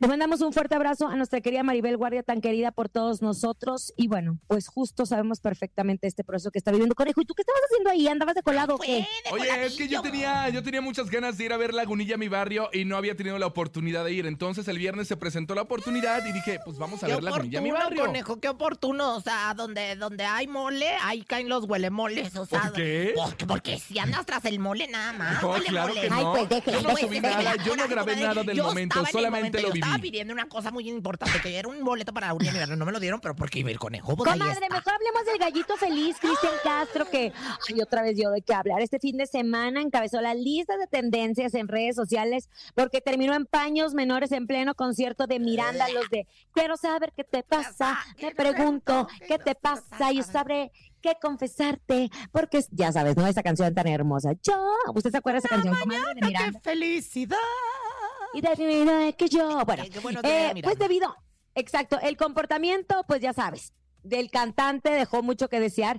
Le 0.00 0.06
mandamos 0.06 0.40
un 0.42 0.52
fuerte 0.52 0.76
abrazo 0.76 1.08
a 1.08 1.16
nuestra 1.16 1.40
querida 1.40 1.64
Maribel 1.64 1.96
Guardia, 1.96 2.22
tan 2.22 2.40
querida 2.40 2.70
por 2.70 2.88
todos 2.88 3.20
nosotros. 3.20 3.92
Y 3.96 4.06
bueno, 4.06 4.38
pues 4.46 4.68
justo 4.68 5.04
sabemos 5.06 5.40
perfectamente 5.40 6.06
este 6.06 6.22
proceso 6.22 6.52
que 6.52 6.58
está 6.58 6.70
viviendo 6.70 6.94
Conejo. 6.94 7.20
¿Y 7.20 7.24
tú 7.24 7.34
qué 7.34 7.42
estabas 7.42 7.62
haciendo 7.68 7.90
ahí? 7.90 8.06
¿Andabas 8.06 8.36
de 8.36 8.42
colado 8.44 8.76
o 8.76 8.78
qué? 8.78 9.08
Fue 9.28 9.40
de 9.40 9.50
Oye, 9.50 9.66
es 9.66 9.74
que 9.74 9.88
yo 9.88 10.00
tenía, 10.00 10.50
yo 10.50 10.62
tenía 10.62 10.80
muchas 10.80 11.10
ganas 11.10 11.36
de 11.36 11.46
ir 11.46 11.52
a 11.52 11.56
ver 11.56 11.74
Lagunilla, 11.74 12.16
mi 12.16 12.28
barrio, 12.28 12.70
y 12.72 12.84
no 12.84 12.96
había 12.96 13.16
tenido 13.16 13.40
la 13.40 13.46
oportunidad 13.46 14.04
de 14.04 14.12
ir. 14.12 14.26
Entonces 14.26 14.68
el 14.68 14.78
viernes 14.78 15.08
se 15.08 15.16
presentó 15.16 15.56
la 15.56 15.62
oportunidad 15.62 16.24
y 16.24 16.30
dije, 16.30 16.60
pues 16.64 16.78
vamos 16.78 17.02
a 17.02 17.08
Qué 17.08 17.14
ver 17.14 17.24
Lagunilla, 17.24 17.60
mi 17.60 17.72
barrio. 17.72 18.04
conejo, 18.06 18.38
qué 18.38 18.50
oportuno. 18.50 19.16
O 19.16 19.20
sea, 19.20 19.52
donde, 19.54 19.96
donde 19.96 20.24
hay 20.24 20.46
mole, 20.46 20.90
ahí 21.02 21.24
caen 21.24 21.48
los 21.48 21.64
huelemoles. 21.64 22.36
O 22.36 22.46
sea, 22.46 22.60
¿Por 22.60 22.72
qué? 22.74 23.14
Porque, 23.16 23.46
porque 23.46 23.78
si 23.80 23.98
andas 23.98 24.24
tras 24.26 24.44
el 24.44 24.60
mole 24.60 24.86
nada 24.86 25.12
más. 25.14 25.42
No, 25.42 25.50
huele 25.50 25.66
claro 25.66 25.88
mole. 25.88 26.00
que 26.02 26.08
Ay, 26.14 26.22
no. 26.22 26.32
pues 26.34 26.48
yo 26.66 26.82
no 26.82 26.96
subí 26.96 27.18
nada, 27.18 27.56
yo 27.64 27.74
no 27.74 27.88
grabé 27.88 28.14
nada 28.14 28.44
del 28.44 28.62
momento, 28.62 29.04
solamente 29.10 29.58
momento, 29.58 29.68
lo 29.68 29.72
viví. 29.72 29.87
Estaba 29.88 30.02
pidiendo 30.02 30.32
una 30.32 30.48
cosa 30.48 30.70
muy 30.70 30.88
importante, 30.88 31.40
que 31.40 31.58
era 31.58 31.68
un 31.68 31.82
boleto 31.84 32.12
para 32.12 32.32
Unión 32.32 32.54
Liberal. 32.54 32.78
No 32.78 32.84
me 32.84 32.92
lo 32.92 33.00
dieron, 33.00 33.20
pero 33.20 33.34
porque 33.34 33.60
el 33.60 33.78
conejo, 33.78 34.16
pues 34.16 34.30
Comadre, 34.30 34.52
está. 34.52 34.74
mejor 34.74 34.92
hablemos 34.94 35.24
del 35.24 35.38
gallito 35.38 35.76
feliz, 35.76 36.16
Cristian 36.20 36.52
Castro, 36.62 37.08
que 37.10 37.32
ay, 37.68 37.80
otra 37.80 38.02
vez 38.02 38.16
dio 38.16 38.30
de 38.30 38.42
qué 38.42 38.54
hablar. 38.54 38.80
Este 38.80 38.98
fin 38.98 39.16
de 39.16 39.26
semana 39.26 39.80
encabezó 39.80 40.20
la 40.20 40.34
lista 40.34 40.76
de 40.76 40.86
tendencias 40.86 41.54
en 41.54 41.68
redes 41.68 41.96
sociales 41.96 42.48
porque 42.74 43.00
terminó 43.00 43.34
en 43.34 43.46
paños 43.46 43.94
menores 43.94 44.32
en 44.32 44.46
pleno 44.46 44.74
concierto 44.74 45.26
de 45.26 45.38
Miranda, 45.38 45.88
los 45.88 46.08
de 46.10 46.26
Quiero 46.52 46.76
saber 46.76 47.12
qué 47.16 47.24
te 47.24 47.42
pasa, 47.42 47.98
me 48.20 48.34
pregunto 48.34 49.08
qué 49.26 49.38
te 49.38 49.54
pasa, 49.54 50.12
yo 50.12 50.22
sabré 50.22 50.72
qué 51.00 51.12
confesarte, 51.20 52.10
porque 52.32 52.64
ya 52.70 52.92
sabes, 52.92 53.16
¿no? 53.16 53.26
Esa 53.26 53.42
canción 53.42 53.72
tan 53.74 53.86
hermosa. 53.86 54.32
Yo, 54.42 54.54
¿usted 54.94 55.10
se 55.10 55.18
acuerda 55.18 55.40
de 55.40 55.46
esa 55.46 55.48
canción, 55.48 55.76
comadre, 55.76 56.14
de 56.16 56.26
Miranda? 56.26 56.60
¡Qué 56.60 56.70
felicidad! 56.70 57.36
Y 58.34 58.40
de 58.40 59.14
que 59.16 59.28
yo, 59.28 59.64
bueno, 59.64 59.84
eh, 60.22 60.52
pues 60.62 60.78
debido, 60.78 61.14
exacto, 61.54 61.98
el 62.00 62.16
comportamiento, 62.16 63.04
pues 63.06 63.20
ya 63.20 63.32
sabes, 63.32 63.72
del 64.02 64.30
cantante 64.30 64.90
dejó 64.90 65.22
mucho 65.22 65.48
que 65.48 65.60
desear. 65.60 65.98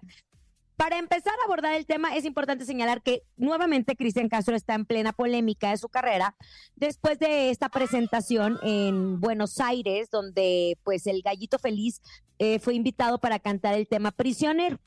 Para 0.75 0.97
empezar 0.97 1.33
a 1.33 1.45
abordar 1.45 1.73
el 1.73 1.85
tema, 1.85 2.15
es 2.15 2.23
importante 2.23 2.63
señalar 2.63 3.01
que 3.01 3.23
nuevamente 3.35 3.97
Cristian 3.97 4.29
Castro 4.29 4.55
está 4.55 4.75
en 4.75 4.85
plena 4.85 5.11
polémica 5.11 5.71
de 5.71 5.77
su 5.77 5.89
carrera 5.89 6.37
después 6.77 7.19
de 7.19 7.49
esta 7.49 7.67
presentación 7.67 8.57
en 8.63 9.19
Buenos 9.19 9.59
Aires, 9.59 10.09
donde 10.09 10.77
pues 10.85 11.05
el 11.05 11.21
gallito 11.21 11.59
feliz 11.59 12.01
eh, 12.37 12.59
fue 12.59 12.75
invitado 12.75 13.19
para 13.19 13.39
cantar 13.39 13.73
el 13.75 13.89
tema 13.89 14.11
Prisionero. 14.11 14.79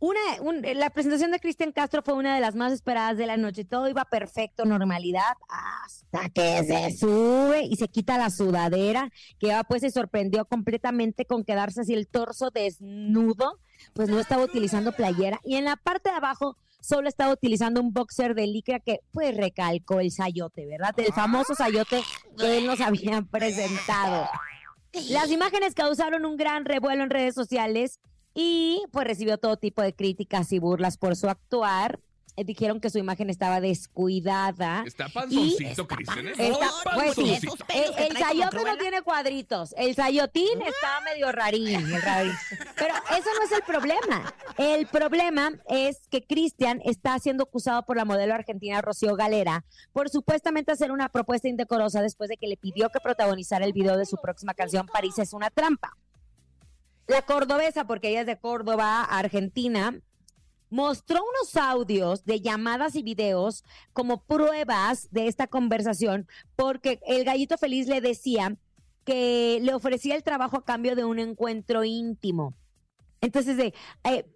Una, 0.00 0.20
un- 0.40 0.62
la 0.78 0.90
presentación 0.90 1.30
de 1.30 1.40
Cristian 1.40 1.72
Castro 1.72 2.02
fue 2.02 2.14
una 2.14 2.34
de 2.34 2.40
las 2.40 2.54
más 2.54 2.72
esperadas 2.72 3.16
de 3.16 3.26
la 3.26 3.36
noche. 3.36 3.64
Todo 3.64 3.88
iba 3.88 4.04
perfecto, 4.04 4.64
normalidad, 4.64 5.22
hasta 5.48 6.28
que 6.30 6.62
se 6.64 6.96
sube 6.98 7.62
y 7.62 7.76
se 7.76 7.88
quita 7.88 8.18
la 8.18 8.30
sudadera, 8.30 9.10
que 9.38 9.46
ya 9.48 9.64
pues 9.64 9.80
se 9.82 9.90
sorprendió 9.90 10.44
completamente 10.44 11.24
con 11.24 11.44
quedarse 11.44 11.80
así 11.82 11.94
el 11.94 12.08
torso 12.08 12.50
desnudo, 12.50 13.58
pues 13.94 14.08
no 14.08 14.18
estaba 14.20 14.44
utilizando 14.44 14.92
playera. 14.92 15.40
Y 15.44 15.56
en 15.56 15.64
la 15.64 15.76
parte 15.76 16.10
de 16.10 16.16
abajo 16.16 16.56
solo 16.80 17.08
estaba 17.08 17.32
utilizando 17.32 17.80
un 17.80 17.92
boxer 17.94 18.34
de 18.34 18.46
licra 18.46 18.80
que 18.80 19.00
pues 19.12 19.34
recalcó 19.36 20.00
el 20.00 20.10
sayote, 20.10 20.66
¿verdad? 20.66 20.92
El 20.98 21.12
famoso 21.14 21.54
sayote 21.54 22.02
que 22.36 22.58
él 22.58 22.66
nos 22.66 22.80
había 22.82 23.22
presentado. 23.22 24.28
Las 25.08 25.30
imágenes 25.30 25.74
causaron 25.74 26.24
un 26.26 26.36
gran 26.36 26.64
revuelo 26.66 27.02
en 27.02 27.10
redes 27.10 27.34
sociales 27.34 28.00
y 28.34 28.82
pues 28.92 29.06
recibió 29.06 29.38
todo 29.38 29.56
tipo 29.56 29.80
de 29.82 29.94
críticas 29.94 30.52
y 30.52 30.58
burlas 30.58 30.98
por 30.98 31.16
su 31.16 31.28
actuar. 31.28 32.00
Eh, 32.36 32.42
Dijeron 32.44 32.80
que 32.80 32.90
su 32.90 32.98
imagen 32.98 33.30
estaba 33.30 33.60
descuidada. 33.60 34.82
Está 34.84 35.08
panzoncito, 35.08 35.86
Cristian. 35.86 36.26
¿eh? 36.26 36.32
Está- 36.36 36.50
Está 36.66 36.90
pues 36.94 37.14
sí, 37.14 37.22
pelos 37.40 37.56
el, 37.68 38.04
el 38.10 38.16
sayote 38.16 38.64
no 38.64 38.76
tiene 38.76 39.02
cuadritos. 39.02 39.72
El 39.78 39.94
sayotín 39.94 40.60
está 40.62 41.00
medio 41.04 41.30
rarín, 41.30 41.76
el 41.94 42.02
rarín. 42.02 42.32
Pero 42.76 42.92
eso 43.16 43.28
no 43.38 43.44
es 43.44 43.52
el 43.52 43.62
problema. 43.62 44.34
El 44.58 44.86
problema 44.88 45.52
es 45.68 46.08
que 46.10 46.26
Cristian 46.26 46.80
está 46.84 47.16
siendo 47.20 47.44
acusado 47.44 47.84
por 47.86 47.96
la 47.96 48.04
modelo 48.04 48.34
argentina 48.34 48.82
Rocío 48.82 49.14
Galera 49.14 49.64
por 49.92 50.10
supuestamente 50.10 50.72
hacer 50.72 50.90
una 50.90 51.08
propuesta 51.10 51.46
indecorosa 51.48 52.02
después 52.02 52.28
de 52.30 52.36
que 52.36 52.48
le 52.48 52.56
pidió 52.56 52.88
que 52.90 52.98
protagonizara 52.98 53.64
el 53.64 53.72
video 53.72 53.96
de 53.96 54.06
su 54.06 54.16
próxima 54.16 54.54
canción 54.54 54.86
París 54.92 55.18
es 55.20 55.32
una 55.34 55.50
trampa. 55.50 55.96
La 57.06 57.22
cordobesa, 57.22 57.86
porque 57.86 58.08
ella 58.08 58.22
es 58.22 58.26
de 58.26 58.38
Córdoba, 58.38 59.02
Argentina, 59.02 59.98
mostró 60.70 61.22
unos 61.22 61.56
audios 61.56 62.24
de 62.24 62.40
llamadas 62.40 62.96
y 62.96 63.02
videos 63.02 63.62
como 63.92 64.24
pruebas 64.24 65.08
de 65.10 65.28
esta 65.28 65.46
conversación, 65.46 66.26
porque 66.56 67.00
el 67.06 67.24
gallito 67.24 67.58
feliz 67.58 67.86
le 67.86 68.00
decía 68.00 68.56
que 69.04 69.58
le 69.62 69.74
ofrecía 69.74 70.16
el 70.16 70.22
trabajo 70.22 70.56
a 70.56 70.64
cambio 70.64 70.96
de 70.96 71.04
un 71.04 71.18
encuentro 71.18 71.84
íntimo. 71.84 72.54
Entonces, 73.20 73.56
de, 73.56 73.74
eh, 74.04 74.26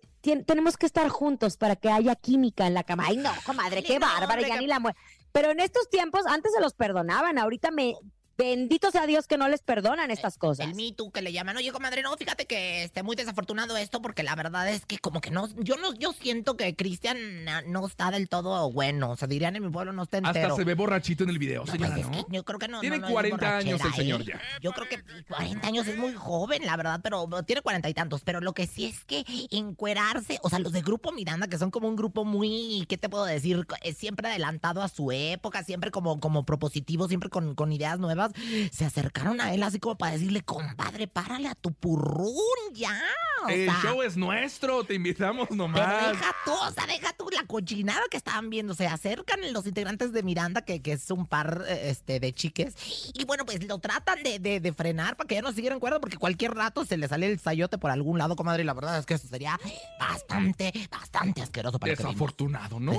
tenemos 0.47 0.77
que 0.77 0.87
estar 0.87 1.09
juntos 1.09 1.57
para 1.57 1.77
que 1.77 1.91
haya 1.91 2.15
química 2.15 2.67
en 2.67 2.75
la 2.75 2.85
cama. 2.85 3.05
Ay, 3.07 3.17
no, 3.17 3.31
comadre, 3.45 3.83
qué 3.83 3.99
bárbara, 3.99 4.47
ya 4.47 4.61
ni 4.61 4.67
la 4.67 4.79
muerte. 4.79 5.01
Pero 5.33 5.51
en 5.51 5.61
estos 5.61 5.89
tiempos, 5.89 6.27
antes 6.27 6.53
se 6.53 6.61
los 6.61 6.75
perdonaban, 6.75 7.39
ahorita 7.39 7.71
me, 7.71 7.95
bendito 8.38 8.90
sea 8.92 9.07
Dios 9.07 9.26
que 9.26 9.37
no 9.37 9.49
les 9.49 9.61
perdonan 9.61 10.11
estas 10.12 10.38
cosas. 10.38 10.66
El 10.66 10.75
Me 10.76 10.92
Too 10.92 11.11
que 11.11 11.23
le 11.23 11.33
llaman. 11.33 11.57
Oye, 11.57 11.73
comadre, 11.73 12.02
no, 12.02 12.16
fíjate 12.16 12.47
que 12.47 12.85
esté 12.85 13.02
muy 13.02 13.16
desafortunado 13.16 13.76
esto 13.76 14.00
porque 14.00 14.23
la 14.23 14.37
verdad 14.37 14.68
es 14.71 14.87
que 14.87 14.99
como 14.99 15.21
que 15.21 15.30
no, 15.30 15.49
yo 15.57 15.76
no, 15.76 15.92
yo 15.95 16.12
siento 16.12 16.57
que 16.57 16.76
Cristian 16.76 17.18
no 17.66 17.87
está 17.87 18.12
del 18.12 18.28
todo 18.28 18.71
bueno. 18.71 19.11
O 19.11 19.16
sea, 19.16 19.26
dirían 19.26 19.57
en 19.57 19.64
mi 19.64 19.71
pueblo 19.71 19.92
no 19.92 20.04
está 20.04 20.18
entero. 20.18 20.47
Hasta 20.47 20.57
se 20.57 20.64
ve 20.64 20.75
borrachito 20.75 21.25
en 21.25 21.30
el 21.30 21.38
video, 21.38 21.64
No, 21.64 21.73
señora, 21.73 21.95
pues 21.95 22.07
es 22.07 22.11
¿no? 22.16 22.26
que 22.26 22.37
yo 22.37 22.45
creo 22.45 22.59
que 22.59 22.68
no. 22.68 22.80
Tiene 22.80 22.99
no, 22.99 23.02
no 23.02 23.09
es 23.09 23.12
40 23.12 23.57
años 23.57 23.64
el 23.66 23.78
borrachera, 23.78 23.97
señor 23.97 24.21
¿eh? 24.23 24.25
ya. 24.26 24.40
Yo 24.62 24.73
creo 24.73 24.88
que 24.88 25.02
40 25.28 25.66
años 25.66 25.87
es 25.88 25.99
muy 25.99 26.14
joven, 26.14 26.64
la 26.64 26.76
verdad, 26.76 27.00
pero 27.02 27.28
tiene 27.45 27.61
40 27.61 27.88
y 27.88 27.95
tantos. 27.95 28.23
Pero 28.23 28.40
lo 28.40 28.52
que 28.52 28.68
sí 28.68 28.87
es 28.87 29.04
que 29.04 29.25
encuerarse, 29.50 30.38
o 30.42 30.49
sea, 30.49 30.61
los 30.61 30.73
de 30.73 30.83
Grupo 30.83 31.11
Miranda, 31.12 31.49
que 31.49 31.59
son 31.59 31.73
como 31.73 31.88
un 31.88 31.97
grupo 31.97 32.25
muy, 32.25 32.87
¿qué 32.88 32.97
te 32.97 33.09
puedo 33.09 33.25
decir? 33.25 33.66
Eh, 33.83 33.95
Siempre 33.95 34.28
adelantado 34.28 34.80
a 34.83 34.88
su 34.88 35.11
época, 35.11 35.64
siempre 35.64 35.90
como, 35.90 36.21
como 36.21 36.45
propositivo, 36.45 37.09
siempre 37.09 37.30
con, 37.30 37.57
con 37.57 37.73
ideas 37.73 37.99
nuevas, 37.99 38.27
se 38.73 38.85
acercaron 38.85 39.40
a 39.40 39.52
él 39.54 39.62
así 39.62 39.78
como 39.78 39.97
para 39.97 40.12
decirle, 40.12 40.42
compadre, 40.42 41.06
párale 41.08 41.49
a 41.49 41.54
tu 41.54 41.73
purrún, 41.73 42.35
ya. 42.75 43.00
O 43.44 43.49
El 43.49 43.66
sea, 43.70 43.78
show 43.82 44.02
es 44.02 44.16
nuestro, 44.16 44.85
te 44.85 44.94
invitamos 44.94 45.47
Pero 45.49 45.56
nomás. 45.56 46.11
deja 46.12 46.35
tú, 46.44 46.52
o 46.52 46.70
sea, 46.73 46.87
deja 46.87 47.12
tú 47.12 47.28
la 47.30 47.44
cochinada 47.47 48.02
que 48.11 48.16
estaban 48.16 48.50
viendo. 48.50 48.75
Se 48.75 48.87
acercan 48.87 49.40
los 49.52 49.66
integrantes 49.66 50.12
de 50.12 50.23
Miranda, 50.23 50.62
que, 50.62 50.82
que 50.82 50.92
es 50.92 51.11
un 51.11 51.26
par 51.26 51.64
eh, 51.68 51.90
este, 51.90 52.18
de 52.20 52.32
chiques. 52.32 52.75
Y 53.14 53.25
bueno, 53.25 53.44
pues 53.44 53.62
lo 53.66 53.78
tratan 53.78 54.23
de, 54.23 54.38
de- 54.38 54.61
de 54.61 54.73
frenar 54.73 55.16
para 55.16 55.28
que 55.28 55.37
ya 55.37 55.42
no 55.42 55.52
siguieran 55.52 55.78
cuerda, 55.80 56.00
porque 56.00 56.16
cualquier 56.16 56.54
rato 56.54 56.85
se 56.85 56.97
le 56.97 57.06
sale 57.08 57.26
el 57.30 57.38
sayote 57.38 57.78
por 57.78 57.90
algún 57.90 58.18
lado, 58.18 58.35
comadre. 58.35 58.62
Y 58.62 58.66
la 58.66 58.75
verdad 58.75 58.99
es 58.99 59.06
que 59.06 59.14
eso 59.14 59.28
sería 59.28 59.58
bastante, 60.00 60.73
bastante 60.90 61.42
asqueroso 61.42 61.78
para. 61.78 61.94
Desafortunado, 61.94 62.78
¿no? 62.80 62.92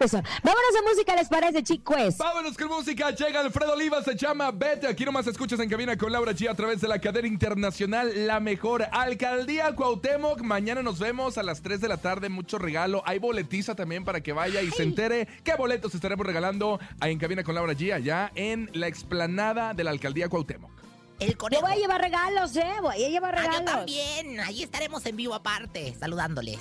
Eso. 0.00 0.22
Vámonos 0.42 0.76
a 0.78 0.88
música, 0.90 1.14
¿les 1.14 1.28
parece, 1.28 1.62
chicos? 1.62 2.16
Vámonos 2.18 2.56
con 2.56 2.68
música. 2.68 3.10
Llega 3.10 3.40
Alfredo 3.40 3.72
Olivas, 3.74 4.04
se 4.04 4.15
llama 4.16 4.50
Vete. 4.50 4.86
Aquí 4.86 5.04
nomás 5.04 5.26
escuchas 5.26 5.60
en 5.60 5.68
cabina 5.68 5.96
con 5.96 6.10
Laura 6.10 6.32
G 6.32 6.48
a 6.48 6.54
través 6.54 6.80
de 6.80 6.88
la 6.88 6.98
cadena 6.98 7.28
internacional 7.28 8.26
La 8.26 8.40
Mejor. 8.40 8.86
Alcaldía 8.90 9.74
Cuauhtémoc. 9.74 10.40
Mañana 10.40 10.82
nos 10.82 10.98
vemos 10.98 11.38
a 11.38 11.42
las 11.42 11.62
3 11.62 11.80
de 11.80 11.88
la 11.88 11.98
tarde. 11.98 12.28
Mucho 12.28 12.58
regalo. 12.58 13.02
Hay 13.04 13.18
boletiza 13.18 13.74
también 13.74 14.04
para 14.04 14.22
que 14.22 14.32
vaya 14.32 14.62
y 14.62 14.70
se 14.70 14.82
entere 14.82 15.28
qué 15.44 15.54
boletos 15.54 15.94
estaremos 15.94 16.26
regalando 16.26 16.80
en 17.02 17.18
cabina 17.18 17.44
con 17.44 17.54
Laura 17.54 17.74
G 17.74 17.92
allá 17.92 18.32
en 18.34 18.70
la 18.72 18.88
explanada 18.88 19.74
de 19.74 19.84
la 19.84 19.90
Alcaldía 19.90 20.28
Cuauhtémoc. 20.28 20.85
El 21.18 21.30
Yo 21.30 21.38
conejo. 21.38 21.62
voy 21.62 21.72
a 21.72 21.76
llevar 21.76 22.00
regalos, 22.00 22.56
¿eh? 22.56 22.74
Voy 22.82 23.02
a 23.04 23.08
llevar 23.08 23.34
Ah, 23.38 23.42
yo 23.44 23.48
regalos. 23.50 23.70
también. 23.74 24.40
Ahí 24.40 24.62
estaremos 24.62 25.04
en 25.06 25.16
vivo 25.16 25.34
aparte, 25.34 25.94
saludándoles. 25.98 26.58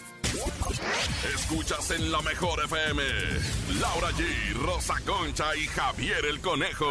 Escuchas 1.33 1.91
en 1.91 2.11
la 2.11 2.21
mejor 2.21 2.63
FM. 2.65 3.03
Laura 3.79 4.09
G, 4.11 4.53
Rosa 4.53 4.95
Concha 5.05 5.55
y 5.55 5.65
Javier 5.67 6.25
el 6.25 6.39
Conejo. 6.41 6.85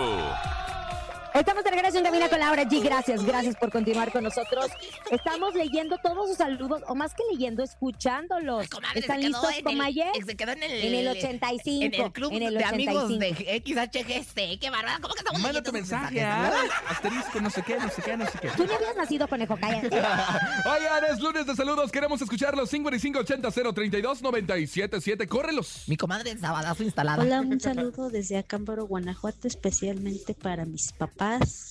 Estamos 1.35 1.65
de 1.65 1.71
regreso 1.73 1.99
en 1.99 2.05
Cabina 2.05 2.29
con 2.29 2.39
Laura 2.39 2.63
G. 2.63 2.81
Gracias, 2.81 3.25
gracias 3.25 3.57
por 3.57 3.73
continuar 3.73 4.13
con 4.13 4.23
nosotros. 4.23 4.67
Estamos 5.11 5.53
leyendo 5.57 5.99
todos 5.99 6.29
sus 6.29 6.37
saludos, 6.37 6.83
o 6.87 6.95
más 6.95 7.13
que 7.13 7.25
leyendo, 7.33 7.65
escuchándolos. 7.65 8.61
Ay, 8.63 8.69
comadre, 8.69 9.01
¿Están 9.01 9.21
listos, 9.21 9.51
en 9.51 9.57
el- 9.57 9.65
Comaye? 9.65 10.05
Se 10.25 10.37
quedó 10.37 10.53
en 10.53 10.63
el... 10.63 10.71
En 10.85 10.95
el 10.95 11.09
85, 11.09 11.85
En 11.87 11.95
el 12.05 12.13
club 12.13 12.33
en 12.35 12.43
el 12.45 12.55
de 12.55 12.65
amigos 12.65 13.05
85. 13.11 13.51
de 13.51 13.63
XHGC. 13.67 14.61
Qué 14.61 14.71
bárbaro. 14.71 15.03
¿Cómo 15.03 15.15
que 15.15 15.19
estamos 15.21 15.43
Manda 15.43 15.61
tu 15.61 15.73
mensaje 15.73 16.15
mensajes? 16.15 16.71
a 16.71 16.91
asterisco, 16.93 17.41
no 17.41 17.51
sé 17.51 17.63
qué, 17.63 17.77
no 17.79 17.91
sé 17.91 18.03
qué, 18.03 18.17
no 18.17 18.27
sé 18.27 18.39
qué. 18.41 18.49
Tú 18.57 18.65
ni 18.65 18.73
habías 18.73 18.95
nacido, 18.97 19.27
conejo, 19.27 19.57
cállate. 19.61 19.89
Oigan, 19.97 21.05
es 21.11 21.19
lunes 21.19 21.47
de 21.47 21.57
saludos. 21.57 21.91
Queremos 21.91 22.23
escucharlos. 22.23 22.71
5580 22.71 23.51
032 23.75 24.23
977. 24.23 25.27
Córrelos. 25.27 25.83
Mi 25.89 25.97
comadre 25.97 26.31
en 26.31 26.41
Sabadazo 26.41 26.85
instalada. 26.85 27.21
Hola, 27.25 27.41
un 27.41 27.59
saludo 27.59 28.09
desde 28.09 28.39
Acámbaro, 28.39 28.87
Guanajuato, 28.87 29.49
especialmente 29.49 30.35
para 30.35 30.65
mis 30.65 30.93
papás, 30.93 31.24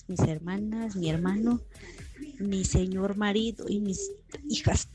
mis 0.07 0.19
hermanas, 0.21 0.95
mi 0.95 1.09
hermano, 1.09 1.61
mi 2.39 2.63
señor 2.65 3.15
marido 3.17 3.65
y 3.67 3.79
mis 3.79 4.11
hijas. 4.49 4.89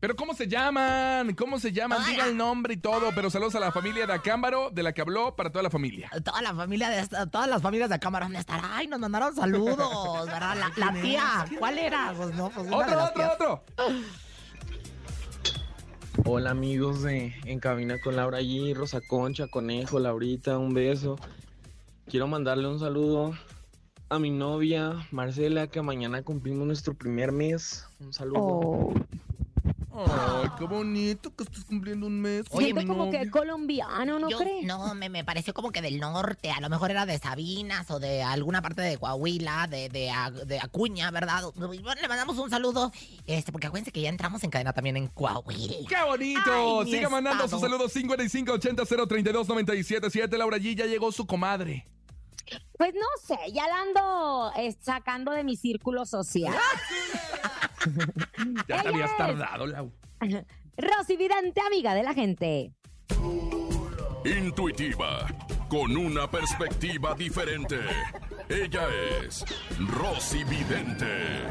Pero 0.00 0.14
¿cómo 0.14 0.32
se 0.32 0.46
llaman? 0.46 1.34
¿Cómo 1.34 1.58
se 1.58 1.72
llaman? 1.72 1.98
Hola. 1.98 2.08
Diga 2.08 2.26
el 2.26 2.36
nombre 2.36 2.74
y 2.74 2.76
todo. 2.76 3.10
Pero 3.16 3.30
saludos 3.30 3.56
a 3.56 3.60
la 3.60 3.72
familia 3.72 4.06
de 4.06 4.12
Acámbaro, 4.12 4.70
de 4.70 4.84
la 4.84 4.92
que 4.92 5.00
habló, 5.00 5.34
para 5.34 5.50
toda 5.50 5.64
la 5.64 5.70
familia. 5.70 6.08
Toda 6.24 6.40
la 6.40 6.54
familia 6.54 6.88
de 6.88 7.00
esta- 7.00 7.26
todas 7.26 7.48
las 7.48 7.60
familias 7.60 7.88
de 7.88 7.96
acá 7.96 8.08
¿dónde 8.10 8.38
estará? 8.38 8.76
Ay, 8.76 8.86
nos 8.86 9.00
mandaron 9.00 9.34
saludos, 9.34 10.26
¿verdad? 10.26 10.56
La, 10.56 10.72
la 10.76 11.02
tía, 11.02 11.46
¿cuál 11.58 11.78
era? 11.78 12.14
Pues 12.16 12.32
no, 12.36 12.48
pues 12.50 12.68
Otro, 12.68 12.78
otro, 13.04 13.12
tías. 13.14 13.32
otro. 13.34 13.64
Hola 16.24 16.50
amigos 16.50 17.02
de 17.02 17.34
En 17.44 17.58
Cabina 17.60 17.96
con 18.00 18.14
Laura 18.16 18.40
G, 18.40 18.74
Rosa 18.74 19.00
Concha, 19.00 19.48
Conejo, 19.48 19.98
Laurita, 19.98 20.58
un 20.58 20.74
beso. 20.74 21.16
Quiero 22.08 22.26
mandarle 22.28 22.68
un 22.68 22.78
saludo 22.78 23.32
a 24.10 24.18
mi 24.18 24.30
novia 24.30 25.06
Marcela, 25.10 25.66
que 25.66 25.82
mañana 25.82 26.22
cumplimos 26.22 26.66
nuestro 26.66 26.94
primer 26.94 27.32
mes. 27.32 27.84
Un 28.00 28.12
saludo. 28.12 28.92
Oh, 30.00 30.06
Ay, 30.06 30.48
qué 30.56 30.64
bonito 30.64 31.34
que 31.34 31.42
estés 31.42 31.64
cumpliendo 31.64 32.06
un 32.06 32.20
mes. 32.20 32.46
Oye, 32.50 32.66
siento 32.66 32.82
mi 32.82 32.86
como 32.86 33.10
que 33.10 33.28
colombiano, 33.30 34.20
¿no 34.20 34.30
Yo- 34.30 34.38
crees? 34.38 34.64
No, 34.64 34.94
me, 34.94 35.08
me 35.08 35.24
pareció 35.24 35.52
como 35.52 35.72
que 35.72 35.82
del 35.82 35.98
norte, 35.98 36.52
a 36.52 36.60
lo 36.60 36.68
mejor 36.68 36.92
era 36.92 37.04
de 37.04 37.18
Sabinas 37.18 37.90
o 37.90 37.98
de 37.98 38.22
alguna 38.22 38.62
parte 38.62 38.80
de 38.80 38.96
Coahuila, 38.96 39.66
de, 39.66 39.88
de, 39.88 40.12
de 40.46 40.60
Acuña, 40.60 41.10
¿verdad? 41.10 41.42
Bueno, 41.56 41.80
le 42.00 42.06
mandamos 42.08 42.38
un 42.38 42.48
saludo, 42.48 42.92
este, 43.26 43.50
porque 43.50 43.66
acuérdense 43.66 43.90
que 43.90 44.00
ya 44.02 44.08
entramos 44.08 44.44
en 44.44 44.50
cadena 44.50 44.72
también 44.72 44.96
en 44.96 45.08
Coahuila. 45.08 45.88
¡Qué 45.88 45.96
bonito! 46.06 46.80
Ay, 46.82 46.92
Siga 46.92 47.08
mandando 47.08 47.44
estado. 47.44 47.60
sus 47.60 47.68
saludos 47.68 47.92
5580 47.92 48.84
032 49.08 49.48
977. 49.48 50.38
Laura 50.38 50.58
G, 50.58 50.76
ya 50.76 50.86
llegó 50.86 51.10
su 51.10 51.26
comadre. 51.26 51.84
Pues 52.76 52.94
no 52.94 53.06
sé, 53.24 53.36
ya 53.52 53.66
la 53.66 53.80
ando 53.82 54.52
eh, 54.56 54.76
sacando 54.80 55.32
de 55.32 55.44
mi 55.44 55.56
círculo 55.56 56.04
social. 56.06 56.54
Ya 58.68 58.82
te 58.82 58.88
Ella 58.88 58.88
habías 58.90 59.10
es. 59.12 59.16
tardado, 59.16 59.66
Lau. 59.66 59.92
Rosy 60.76 61.16
Vidente, 61.16 61.60
amiga 61.60 61.94
de 61.94 62.02
la 62.02 62.12
gente. 62.12 62.72
Intuitiva, 64.24 65.26
con 65.68 65.96
una 65.96 66.30
perspectiva 66.30 67.14
diferente. 67.14 67.78
Ella 68.48 68.88
es 69.22 69.44
Rosy 69.96 70.44
Vidente. 70.44 71.42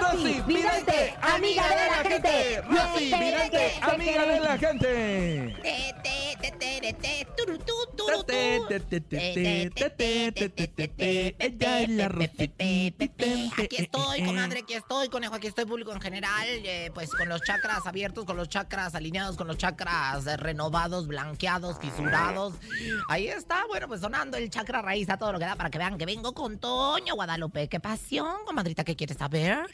Rosy 0.00 0.40
Vidente, 0.46 1.14
amiga 1.22 1.68
de 1.68 1.74
la 1.74 2.10
gente. 2.10 2.62
Rosy 2.62 3.04
Vidente, 3.06 3.72
amiga 3.82 4.24
de 4.26 4.40
la 4.40 4.58
gente. 4.58 5.56
Te, 5.62 5.94
te, 6.02 6.50
te, 6.50 6.80
te, 6.80 6.92
te, 6.94 7.26
turu, 7.36 7.58
turu, 7.58 7.71
Aquí 13.58 13.76
estoy, 13.76 14.24
comadre, 14.24 14.60
aquí 14.60 14.74
estoy, 14.74 15.08
conejo, 15.08 15.34
aquí 15.34 15.46
estoy, 15.46 15.64
público 15.64 15.92
en 15.92 16.00
general. 16.00 16.46
Eh, 16.48 16.90
pues 16.94 17.10
con 17.10 17.28
los 17.28 17.42
chakras 17.42 17.86
abiertos, 17.86 18.24
con 18.24 18.36
los 18.36 18.48
chakras 18.48 18.94
alineados, 18.94 19.36
con 19.36 19.46
los 19.46 19.56
chakras 19.56 20.26
eh, 20.26 20.36
renovados, 20.36 21.06
blanqueados, 21.06 21.78
fisurados. 21.78 22.54
Ahí 23.08 23.28
está, 23.28 23.64
bueno, 23.68 23.88
pues 23.88 24.00
sonando 24.00 24.36
el 24.36 24.50
chakra 24.50 24.82
raíz 24.82 25.08
a 25.10 25.16
todo 25.16 25.32
lo 25.32 25.38
que 25.38 25.44
da 25.44 25.56
para 25.56 25.70
que 25.70 25.78
vean 25.78 25.98
que 25.98 26.06
vengo 26.06 26.32
con 26.34 26.58
Toño 26.58 27.14
Guadalupe. 27.14 27.68
¡Qué 27.68 27.80
pasión, 27.80 28.44
comadrita! 28.44 28.84
¿Qué 28.84 28.96
quieres 28.96 29.16
saber? 29.18 29.66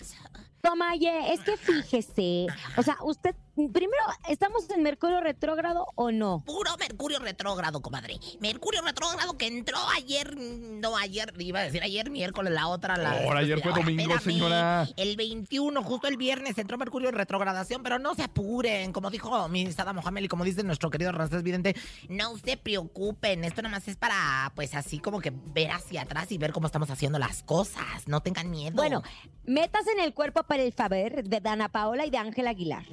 Tomaye, 0.62 1.32
es 1.32 1.40
que 1.40 1.56
fíjese, 1.56 2.46
o 2.76 2.82
sea, 2.82 2.98
usted 3.02 3.34
primero, 3.66 4.04
¿estamos 4.28 4.70
en 4.70 4.82
Mercurio 4.82 5.20
retrógrado 5.20 5.86
o 5.96 6.12
no? 6.12 6.44
Puro 6.46 6.70
Mercurio 6.78 7.18
retrógrado, 7.18 7.80
comadre. 7.82 8.18
Mercurio 8.40 8.82
retrógrado 8.82 9.36
que 9.36 9.46
entró 9.48 9.78
ayer, 9.96 10.36
no 10.36 10.96
ayer, 10.96 11.34
iba 11.38 11.60
a 11.60 11.62
decir 11.64 11.82
ayer 11.82 12.10
miércoles, 12.10 12.52
la 12.52 12.68
otra. 12.68 12.96
La, 12.96 13.10
Ahora, 13.10 13.40
ayer 13.40 13.60
fue 13.60 13.72
domingo, 13.72 14.14
espérame, 14.14 14.22
señora. 14.22 14.88
El 14.96 15.16
21, 15.16 15.82
justo 15.82 16.06
el 16.06 16.16
viernes, 16.16 16.56
entró 16.58 16.78
Mercurio 16.78 17.08
en 17.08 17.16
retrogradación, 17.16 17.82
pero 17.82 17.98
no 17.98 18.14
se 18.14 18.22
apuren. 18.22 18.92
Como 18.92 19.10
dijo 19.10 19.48
mi 19.48 19.70
Sada 19.72 19.92
Mohamed 19.92 20.24
y 20.24 20.28
como 20.28 20.44
dice 20.44 20.62
nuestro 20.62 20.90
querido 20.90 21.10
Ramsés 21.10 21.42
Vidente, 21.42 21.74
no 22.08 22.36
se 22.38 22.56
preocupen. 22.56 23.44
Esto 23.44 23.62
nada 23.62 23.76
más 23.76 23.88
es 23.88 23.96
para, 23.96 24.52
pues 24.54 24.74
así 24.74 25.00
como 25.00 25.20
que 25.20 25.32
ver 25.34 25.72
hacia 25.72 26.02
atrás 26.02 26.30
y 26.30 26.38
ver 26.38 26.52
cómo 26.52 26.66
estamos 26.66 26.90
haciendo 26.90 27.18
las 27.18 27.42
cosas. 27.42 28.06
No 28.06 28.20
tengan 28.20 28.50
miedo. 28.50 28.76
Bueno, 28.76 29.02
metas 29.44 29.86
en 29.88 30.00
el 30.00 30.14
cuerpo 30.14 30.44
para 30.44 30.62
el 30.62 30.72
Faber 30.72 31.24
de 31.24 31.40
Dana 31.40 31.68
Paola 31.68 32.06
y 32.06 32.10
de 32.10 32.18
Ángel 32.18 32.46
Aguilar. 32.46 32.84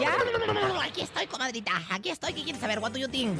¿Ya? 0.00 0.12
Aquí 0.86 1.00
estoy, 1.02 1.26
comadrita. 1.26 1.72
Aquí 1.90 2.10
estoy. 2.10 2.32
¿Qué 2.32 2.42
quieres 2.44 2.60
saber? 2.60 2.78
What 2.78 2.92
do 2.92 2.98
you 2.98 3.08
think? 3.08 3.36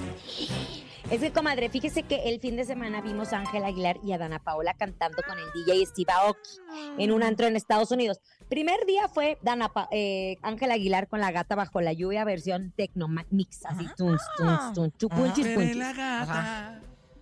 Es 1.11 1.21
que, 1.21 1.33
comadre, 1.33 1.71
fíjese 1.71 2.03
que 2.03 2.29
el 2.29 2.41
fin 2.41 2.57
de 2.57 2.65
semana 2.65 3.01
vimos 3.01 3.33
a 3.33 3.39
Ángel 3.39 3.65
Aguilar 3.65 3.99
y 4.05 4.13
a 4.13 4.19
Dana 4.19 4.41
Paola 4.41 4.75
cantando 4.75 5.23
con 5.27 5.39
el 5.39 5.47
DJ 5.55 5.87
Steve 5.87 6.13
Aoki 6.13 6.51
en 6.99 7.13
un 7.13 7.23
antro 7.23 7.47
en 7.47 7.57
Estados 7.57 7.91
Unidos. 7.91 8.21
Primer 8.51 8.85
día 8.87 9.09
fue 9.09 9.39
Dana 9.43 9.69
Pa- 9.71 9.89
eh, 9.91 10.37
Ángel 10.43 10.71
Aguilar 10.71 11.09
con 11.09 11.21
la 11.21 11.31
gata 11.31 11.55
bajo 11.55 11.81
la 11.81 11.93
lluvia, 11.95 12.25
versión 12.25 12.73
Tecno 12.77 13.09
Mix, 13.31 13.65
así, 13.65 13.87
tuns, 13.97 14.21
tuns, 14.37 14.73
tuns, 14.75 14.93
chupunchis, 14.99 15.47
punchis. 15.55 15.77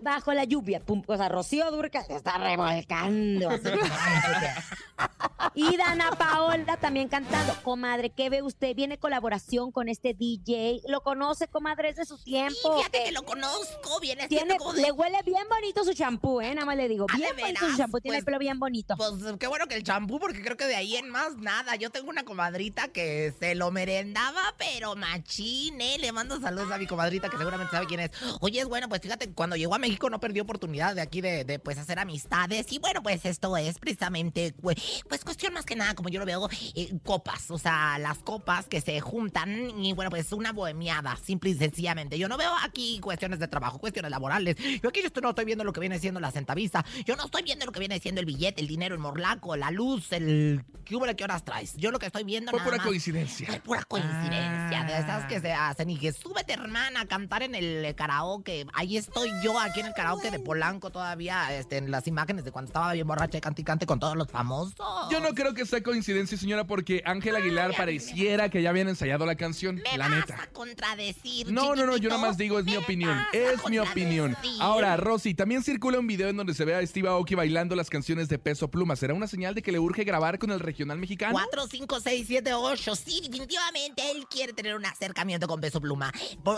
Bajo 0.01 0.33
la 0.35 0.45
lluvia, 0.45 0.81
pum, 0.81 1.03
o 1.07 1.17
sea, 1.17 1.29
Rocío 1.29 1.71
Durca 1.71 2.05
se 2.05 2.15
está 2.17 2.39
revolcando. 2.39 3.51
así. 3.51 3.63
y 5.55 5.77
Dana 5.77 6.11
Paola 6.13 6.77
también 6.77 7.09
cantando. 7.09 7.55
Comadre, 7.63 8.11
¿qué 8.11 8.29
ve 8.31 8.43
usted? 8.43 8.75
Viene 8.75 8.99
colaboración 8.99 9.73
con 9.73 9.89
este 9.89 10.15
DJ. 10.15 10.81
¿Lo 10.89 11.03
conoce, 11.03 11.49
comadre? 11.49 11.91
Es 11.91 11.97
de 11.97 12.05
su 12.05 12.17
Sí, 12.19 12.25
tiempo. 12.25 12.77
fíjate 12.79 13.05
que 13.05 13.13
lo 13.13 13.23
conozco. 13.25 14.01
Viene 14.01 14.29
Tiene, 14.29 14.45
siendo 14.47 14.57
como 14.65 14.73
de 14.75 14.83
le 14.83 14.93
huele 14.93 15.19
bien 15.25 15.45
bonito 15.49 15.85
su 15.85 15.95
champú, 15.95 16.41
¿eh? 16.41 16.55
Nada 16.55 16.67
más 16.67 16.77
le 16.77 16.89
digo. 16.89 17.07
Ah, 17.11 17.17
¿de 17.17 17.23
Bien 17.23 17.37
bonito 17.41 17.71
su 17.71 17.77
champú, 17.77 18.01
tiene 18.01 18.19
el 18.19 18.23
Pues- 18.25 18.27
pelo 18.27 18.39
bien 18.39 18.59
bonito. 18.59 18.95
Pues 18.97 19.13
qué 19.39 19.47
bueno 19.47 19.67
que 19.67 19.75
el 19.77 19.83
champú, 19.83 20.19
porque 20.21 20.43
creo 20.43 20.57
que 20.57 20.67
de 20.67 20.77
ahí 20.77 20.97
en 20.97 21.09
más 21.09 21.37
nada. 21.37 21.77
Yo 21.77 21.91
tengo 21.91 22.11
una 22.11 22.25
comadrita 22.25 22.89
que 22.89 23.33
se 23.39 23.55
lo 23.55 23.71
merendaba, 23.71 24.55
pero 24.59 24.95
machín, 24.97 25.81
¿eh? 25.81 25.97
Le 25.99 26.13
mando 26.13 26.41
saludos 26.41 26.71
a 26.73 26.79
mi 26.79 26.87
comadrita 26.87 27.29
que 27.29 27.39
seguramente 27.39 27.71
sabe 27.73 27.87
quién 27.87 28.01
es. 28.01 28.11
Oye, 28.41 28.61
es 28.61 28.67
bueno, 28.69 28.89
pues 28.89 29.01
fíjate, 29.01 29.31
cuando 29.33 29.57
llegó 29.57 29.75
a 29.75 29.79
México 29.87 30.11
no 30.11 30.19
perdió 30.19 30.43
oportunidad 30.43 30.97
de 30.97 31.01
aquí 31.01 31.21
de, 31.21 31.45
de, 31.45 31.59
pues 31.61 31.79
hacer 31.79 31.99
amistades. 32.01 32.73
Y 32.73 32.79
bueno, 32.81 33.03
pues 33.05 33.25
esto 33.25 33.57
es 33.57 33.79
precisamente 33.79 34.53
pues, 34.61 34.77
pues 35.09 35.25
cuestión 35.25 35.53
más 35.55 35.65
que 35.65 35.77
nada, 35.77 35.95
como 35.95 36.09
yo 36.09 36.19
lo 36.19 36.27
veo, 36.27 36.49
eh, 36.75 36.93
copas. 37.05 37.51
O 37.53 37.59
sea, 37.59 37.97
las 37.99 38.19
copas 38.19 38.67
que 38.67 38.81
se 38.81 39.01
juntan 39.01 39.79
y 39.81 39.93
bueno, 39.93 40.11
pues 40.11 40.33
una 40.33 40.53
bohemiada, 40.53 41.17
simple 41.25 41.51
y 41.51 41.55
sencillamente. 41.55 42.19
Yo 42.19 42.29
no 42.29 42.37
veo 42.37 42.51
aquí 42.65 42.99
cuestiones 43.01 43.39
de 43.39 43.47
trabajo, 43.47 43.79
cuestiones 43.79 44.11
laborales. 44.11 44.57
Yo 44.83 44.89
aquí 44.89 45.01
yo 45.03 45.07
estoy- 45.07 45.23
no 45.23 45.31
estoy 45.31 45.45
viendo 45.45 45.63
lo 45.65 45.73
que 45.73 45.81
viene 45.81 45.99
siendo 46.01 46.19
la 46.19 46.33
centavisa. 46.33 46.85
Yo 47.05 47.15
no 47.15 47.25
estoy 47.27 47.43
viendo 47.43 47.65
lo 47.65 47.71
que 47.73 47.79
viene 47.81 47.99
siendo 48.01 48.21
el 48.21 48.27
billete, 48.27 48.61
el 48.61 48.67
dinero, 48.67 48.95
el 48.95 49.01
morlaco, 49.01 49.55
la 49.57 49.71
luz, 49.71 50.11
el... 50.13 50.65
¿Qué, 50.85 50.95
hubo, 50.97 51.05
qué 51.17 51.25
horas 51.25 51.45
traes? 51.45 51.75
Yo 51.77 51.91
lo 51.91 51.99
que 51.99 52.07
estoy 52.07 52.25
viendo 52.25 52.51
Fue 52.51 52.59
nada 52.59 52.65
pura 52.71 52.77
más- 52.79 52.87
coincidencia. 52.87 53.49
es 53.49 53.61
pura 53.61 53.83
coincidencia, 53.85 54.85
de 54.85 54.99
esas 54.99 55.27
que 55.27 55.41
se 55.41 55.53
hacen 55.53 55.91
y 55.91 55.99
que 55.99 56.13
súbete 56.13 56.53
hermana 56.53 57.01
a 57.03 57.07
cantar 57.07 57.43
en 57.43 57.55
el 57.55 57.95
karaoke. 57.95 58.67
Ahí 58.73 58.97
estoy 58.97 59.31
yo 59.43 59.59
aquí 59.59 59.76
en 59.81 59.87
el 59.87 59.95
karaoke 59.95 60.31
de 60.31 60.39
Polanco 60.39 60.91
todavía, 60.91 61.57
este, 61.57 61.79
en 61.79 61.91
las 61.91 62.07
imágenes 62.07 62.45
de 62.45 62.53
cuando 62.53 62.69
estaba 62.69 62.93
bien 62.93 63.07
borracha 63.07 63.39
y 63.39 63.41
cante 63.41 63.63
y 63.63 63.65
cante 63.65 63.87
con 63.87 63.99
todos 64.01 64.17
los 64.17 64.29
famosos. 64.29 64.75
Yo 65.11 65.21
no 65.21 65.35
creo 65.35 65.55
que 65.55 65.67
sea 65.67 65.83
coincidencia, 65.83 66.37
señora, 66.39 66.67
porque 66.67 67.03
Ángel 67.05 67.37
Aguilar 67.37 67.75
pareciera 67.77 68.49
que 68.49 68.63
ya 68.63 68.71
habían 68.71 68.89
ensayado 68.89 69.27
la 69.27 69.35
canción, 69.37 69.77
Me 69.77 69.99
la 69.99 70.09
vas 70.09 70.19
neta. 70.19 70.43
a 70.43 70.47
contradecir. 70.49 71.51
No, 71.51 71.75
no, 71.75 71.87
no, 71.87 71.97
yo 71.97 72.09
nada 72.09 72.21
más 72.21 72.37
digo, 72.37 72.59
es 72.59 72.65
mi 72.65 72.77
opinión. 72.77 73.19
Es 73.33 73.67
mi 73.69 73.79
opinión. 73.79 74.37
Ahora, 74.61 74.97
Rosy, 74.97 75.35
también 75.35 75.63
circula 75.63 75.99
un 75.99 76.07
video 76.07 76.29
en 76.29 76.37
donde 76.37 76.55
se 76.55 76.65
ve 76.65 76.75
a 76.75 76.87
Steve 76.87 77.09
Aoki 77.09 77.35
bailando 77.35 77.75
las 77.77 77.91
canciones 77.91 78.29
de 78.29 78.39
Peso 78.39 78.69
Pluma. 78.69 78.97
¿Será 78.97 79.15
una 79.15 79.27
señal 79.27 79.55
de 79.55 79.63
que 79.63 79.73
le 79.73 79.79
urge 79.79 80.05
grabar 80.05 80.39
con 80.39 80.51
el 80.51 80.61
regional 80.61 80.99
mexicano? 80.99 81.33
4, 81.35 81.67
5, 81.69 82.01
6, 82.01 82.25
7, 82.27 82.55
8. 82.55 82.97
Sí, 82.97 83.21
definitivamente 83.23 84.11
él 84.11 84.27
quiere 84.31 84.53
tener 84.53 84.75
un 84.77 84.87
acercamiento 84.87 85.47
con 85.49 85.61
Peso 85.61 85.81
Pluma. 85.81 86.13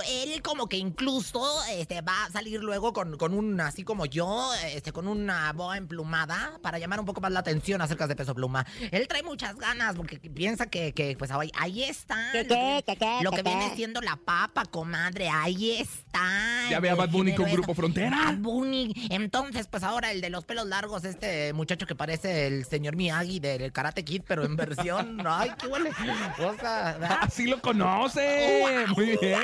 Él 0.09 0.43
como 0.43 0.69
que 0.69 0.77
incluso 0.77 1.43
este, 1.71 2.01
va 2.01 2.25
a 2.25 2.31
salir 2.31 2.63
luego 2.63 2.93
con, 2.93 3.08
con 3.17 3.35
un, 3.35 3.61
así 3.61 3.85
como 3.85 4.07
yo, 4.07 4.51
este, 4.73 4.93
con 4.93 5.09
una 5.09 5.53
boa 5.53 5.77
emplumada 5.77 6.59
para 6.63 6.79
llamar 6.79 7.01
un 7.01 7.07
poco 7.07 7.21
más 7.21 7.33
la 7.33 7.41
atención 7.41 7.81
acerca 7.81 8.07
de 8.07 8.17
Peso 8.17 8.35
Pluma. 8.35 8.67
Él 8.91 9.07
trae 9.09 9.23
muchas 9.23 9.57
ganas 9.57 9.95
porque 9.95 10.19
piensa 10.19 10.67
que, 10.67 10.93
que 10.93 11.17
pues 11.17 11.31
ahí, 11.31 11.51
ahí 11.57 11.85
está. 11.85 12.17
¿Qué, 12.33 12.45
lo 12.45 12.49
qué, 12.49 12.85
qué, 12.87 12.97
qué, 12.97 13.19
Lo 13.23 13.31
qué, 13.31 13.37
que 13.39 13.43
viene 13.43 13.71
qué? 13.71 13.77
siendo 13.77 14.01
la 14.01 14.17
papa, 14.17 14.65
comadre, 14.67 15.29
ahí 15.29 15.73
está. 15.73 16.69
Ya 16.71 16.81
ve 16.81 16.91
a 16.91 16.95
Bad 16.95 17.11
Bunny 17.11 17.35
con 17.35 17.51
Grupo 17.51 17.75
Frontera. 17.75 18.11
Bad 18.11 18.39
Bunny. 18.39 18.93
Entonces, 19.11 19.67
pues 19.69 19.83
ahora 19.83 20.11
el 20.13 20.21
de 20.21 20.31
los 20.31 20.45
pelos 20.45 20.67
largos, 20.67 21.05
este 21.05 21.53
muchacho 21.53 21.87
que 21.87 21.95
parece 21.95 22.47
el 22.47 22.65
señor 22.65 22.97
Miyagi 22.97 23.41
del 23.41 23.73
Karate 23.73 24.05
Kid, 24.05 24.23
pero 24.27 24.45
en 24.45 24.57
versión. 24.57 25.21
Ay, 25.27 25.51
qué 25.59 25.67
huele. 25.67 25.91
O 25.91 26.55
sea, 26.59 26.97
¿verdad? 26.99 27.19
Así 27.23 27.47
lo 27.47 27.61
conoce. 27.61 28.63
Muy 28.97 29.17
bien. 29.21 29.41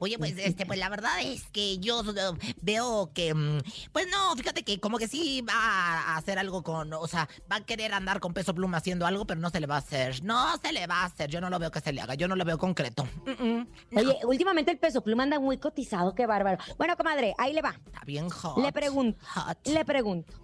Oye, 0.00 0.18
pues 0.18 0.34
este, 0.38 0.63
pues 0.66 0.78
la 0.78 0.88
verdad 0.88 1.20
es 1.22 1.44
que 1.48 1.78
yo 1.78 2.00
eh, 2.02 2.54
veo 2.62 3.10
que, 3.14 3.34
mm, 3.34 3.58
pues 3.92 4.06
no, 4.10 4.34
fíjate 4.36 4.62
que 4.62 4.80
como 4.80 4.98
que 4.98 5.08
sí 5.08 5.42
va 5.42 5.54
a 5.54 6.16
hacer 6.16 6.38
algo 6.38 6.62
con, 6.62 6.92
o 6.92 7.06
sea, 7.06 7.28
va 7.50 7.56
a 7.56 7.60
querer 7.64 7.92
andar 7.94 8.20
con 8.20 8.32
peso 8.34 8.54
pluma 8.54 8.78
haciendo 8.78 9.06
algo, 9.06 9.26
pero 9.26 9.40
no 9.40 9.50
se 9.50 9.60
le 9.60 9.66
va 9.66 9.76
a 9.76 9.78
hacer. 9.78 10.22
No 10.24 10.56
se 10.58 10.72
le 10.72 10.86
va 10.86 11.02
a 11.02 11.04
hacer. 11.06 11.30
Yo 11.30 11.40
no 11.40 11.50
lo 11.50 11.58
veo 11.58 11.70
que 11.70 11.80
se 11.80 11.92
le 11.92 12.00
haga. 12.00 12.14
Yo 12.14 12.28
no 12.28 12.36
lo 12.36 12.44
veo 12.44 12.58
concreto. 12.58 13.04
Mm, 13.26 13.44
mm. 13.44 13.68
No, 13.90 14.00
Oye, 14.00 14.18
últimamente 14.24 14.70
el 14.70 14.78
peso 14.78 15.02
pluma 15.02 15.22
anda 15.24 15.38
muy 15.38 15.58
cotizado, 15.58 16.14
qué 16.14 16.26
bárbaro. 16.26 16.58
Bueno, 16.78 16.96
comadre, 16.96 17.34
ahí 17.38 17.52
le 17.52 17.62
va. 17.62 17.74
está 17.86 18.00
bien 18.04 18.28
hot. 18.30 18.58
Le 18.58 18.72
pregunto, 18.72 19.18
Hot. 19.34 19.58
le 19.66 19.84
pregunto. 19.84 20.34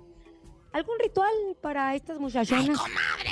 ¿Algún 0.73 0.95
ritual 1.01 1.33
para 1.61 1.95
estas 1.97 2.17
¡Ay, 2.17 2.23
muchachonas? 2.23 2.79
comadre! 2.79 3.30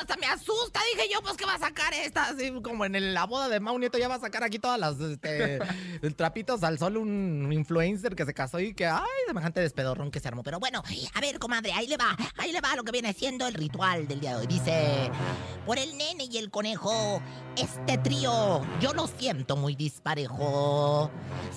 Hasta 0.00 0.16
me 0.16 0.26
asusta. 0.26 0.80
Dije 0.94 1.08
yo, 1.12 1.20
pues, 1.22 1.36
que 1.36 1.44
va 1.46 1.54
a 1.54 1.58
sacar 1.58 1.92
esta? 1.94 2.24
Así 2.30 2.52
como 2.62 2.84
en 2.84 2.94
el- 2.94 3.14
la 3.14 3.24
boda 3.26 3.48
de 3.48 3.60
Mau 3.60 3.78
Nieto 3.78 3.98
ya 3.98 4.08
va 4.08 4.16
a 4.16 4.20
sacar 4.20 4.42
aquí 4.44 4.58
todas 4.58 4.78
las 4.78 4.98
este, 5.00 5.58
trapitos 6.16 6.62
al 6.62 6.78
sol 6.78 6.96
un 6.96 7.52
influencer 7.52 8.14
que 8.14 8.24
se 8.24 8.34
casó 8.34 8.60
y 8.60 8.74
que, 8.74 8.86
ay, 8.86 9.02
semejante 9.26 9.60
despedorrón 9.60 10.10
que 10.10 10.20
se 10.20 10.28
armó. 10.28 10.42
Pero 10.42 10.58
bueno, 10.60 10.82
a 11.14 11.20
ver, 11.20 11.38
comadre, 11.38 11.72
ahí 11.72 11.86
le 11.86 11.96
va. 11.96 12.16
Ahí 12.36 12.52
le 12.52 12.60
va 12.60 12.74
lo 12.76 12.84
que 12.84 12.92
viene 12.92 13.12
siendo 13.12 13.46
el 13.46 13.54
ritual 13.54 14.06
del 14.08 14.20
día 14.20 14.30
de 14.34 14.36
hoy. 14.42 14.46
Dice, 14.46 15.10
por 15.66 15.78
el 15.78 15.96
nene 15.96 16.24
y 16.30 16.38
el 16.38 16.50
conejo, 16.50 17.20
este 17.56 17.98
trío, 17.98 18.64
yo 18.80 18.92
lo 18.94 19.06
siento 19.06 19.56
muy 19.56 19.74
disparejo. 19.74 21.10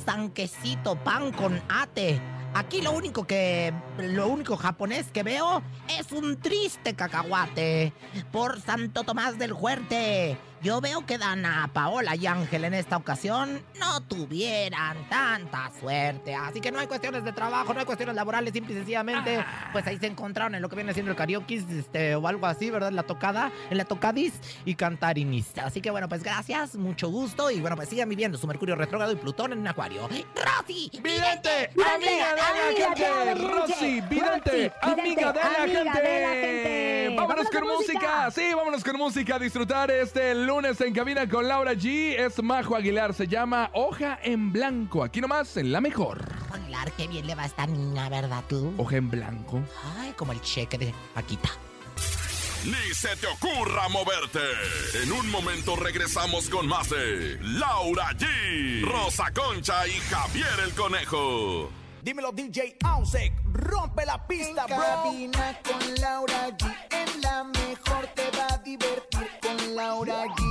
Sanquecito, 0.05 0.95
pan 1.03 1.31
con 1.31 1.61
ate. 1.69 2.21
Aquí 2.53 2.81
lo 2.81 2.91
único 2.91 3.25
que. 3.25 3.73
Lo 3.97 4.27
único 4.27 4.57
japonés 4.57 5.07
que 5.13 5.23
veo 5.23 5.61
es 5.87 6.11
un 6.11 6.37
triste 6.39 6.93
cacahuate. 6.95 7.93
Por 8.25 8.61
Santo 8.61 9.03
Tomás 9.03 9.37
del 9.37 9.53
Huerte. 9.53 10.37
Yo 10.63 10.79
veo 10.79 11.07
que 11.07 11.17
Dana, 11.17 11.71
Paola 11.73 12.15
y 12.15 12.27
Ángel 12.27 12.65
en 12.65 12.75
esta 12.75 12.95
ocasión 12.95 13.63
no 13.79 13.99
tuvieran 14.01 15.09
tanta 15.09 15.71
suerte. 15.79 16.35
Así 16.35 16.61
que 16.61 16.71
no 16.71 16.77
hay 16.77 16.85
cuestiones 16.85 17.23
de 17.23 17.33
trabajo, 17.33 17.73
no 17.73 17.79
hay 17.79 17.85
cuestiones 17.87 18.15
laborales, 18.15 18.53
simple 18.53 18.75
y 18.75 18.77
sencillamente, 18.77 19.43
pues 19.71 19.87
ahí 19.87 19.97
se 19.97 20.05
encontraron 20.05 20.53
en 20.53 20.61
lo 20.61 20.69
que 20.69 20.75
viene 20.75 20.93
siendo 20.93 21.11
el 21.11 21.17
karaoke, 21.17 21.55
este, 21.55 22.15
o 22.15 22.27
algo 22.27 22.45
así, 22.45 22.69
¿verdad? 22.69 22.89
En 22.89 22.95
la 22.95 23.03
tocada, 23.03 23.51
en 23.71 23.77
la 23.79 23.85
tocadis 23.85 24.33
y 24.63 24.75
cantarinis. 24.75 25.57
Así 25.57 25.81
que 25.81 25.89
bueno, 25.89 26.07
pues 26.07 26.21
gracias, 26.21 26.75
mucho 26.75 27.09
gusto 27.09 27.49
y 27.49 27.59
bueno, 27.59 27.75
pues 27.75 27.89
sigan 27.89 28.07
viviendo 28.07 28.37
su 28.37 28.45
Mercurio 28.45 28.75
retrógrado 28.75 29.13
y 29.13 29.15
Plutón 29.15 29.53
en 29.53 29.59
un 29.59 29.67
acuario. 29.67 30.07
¡Rosy! 30.07 30.91
Vidente, 31.01 31.71
amiga 31.73 32.35
de 32.35 32.41
la 32.41 32.67
amiga 32.67 32.93
de 32.93 33.25
la 33.25 33.35
gente. 33.35 33.47
Rosy, 33.47 34.01
vidente, 34.01 34.73
amiga 34.83 35.33
de 35.33 36.21
la 36.21 36.29
gente. 36.33 36.90
Vámonos 37.21 37.49
con 37.51 37.61
con 37.61 37.69
música. 37.69 37.93
música. 38.25 38.31
Sí, 38.31 38.53
vámonos 38.55 38.83
con 38.83 38.97
música 38.97 39.35
a 39.35 39.39
disfrutar 39.39 39.91
este 39.91 40.33
lunes 40.33 40.81
en 40.81 40.93
cabina 40.93 41.29
con 41.29 41.47
Laura 41.47 41.73
G. 41.73 42.15
Es 42.17 42.41
Majo 42.41 42.75
Aguilar, 42.75 43.13
se 43.13 43.27
llama 43.27 43.69
Hoja 43.73 44.19
en 44.23 44.51
Blanco. 44.51 45.03
Aquí 45.03 45.21
nomás 45.21 45.55
en 45.57 45.71
la 45.71 45.81
mejor. 45.81 46.27
Aguilar, 46.51 46.91
qué 46.93 47.07
bien 47.07 47.27
le 47.27 47.35
va 47.35 47.43
a 47.43 47.45
esta 47.45 47.67
niña, 47.67 48.09
¿verdad 48.09 48.43
tú? 48.49 48.73
Hoja 48.77 48.97
en 48.97 49.09
Blanco. 49.09 49.61
Ay, 49.99 50.13
como 50.17 50.31
el 50.31 50.41
cheque 50.41 50.77
de 50.77 50.93
Paquita. 51.13 51.49
Ni 52.65 52.93
se 52.93 53.15
te 53.17 53.27
ocurra 53.27 53.87
moverte. 53.89 54.39
En 55.03 55.11
un 55.11 55.29
momento 55.29 55.75
regresamos 55.75 56.49
con 56.49 56.67
más 56.67 56.89
de 56.89 57.39
Laura 57.41 58.11
G, 58.17 58.83
Rosa 58.83 59.31
Concha 59.33 59.87
y 59.87 59.93
Javier 60.09 60.59
el 60.63 60.73
Conejo. 60.73 61.71
Dímelo 62.03 62.31
DJ 62.31 62.77
Ausek, 62.83 63.31
rompe 63.53 64.05
la 64.05 64.17
pista, 64.25 64.65
bro. 64.65 64.77
Cabina 64.77 65.59
con 65.63 65.95
Laura 66.01 66.49
G, 66.57 66.65
en 66.89 67.21
la 67.21 67.43
mejor 67.43 68.07
te 68.15 68.23
va 68.35 68.47
a 68.55 68.57
divertir 68.57 69.29
con 69.39 69.75
Laura 69.75 70.25
G, 70.25 70.50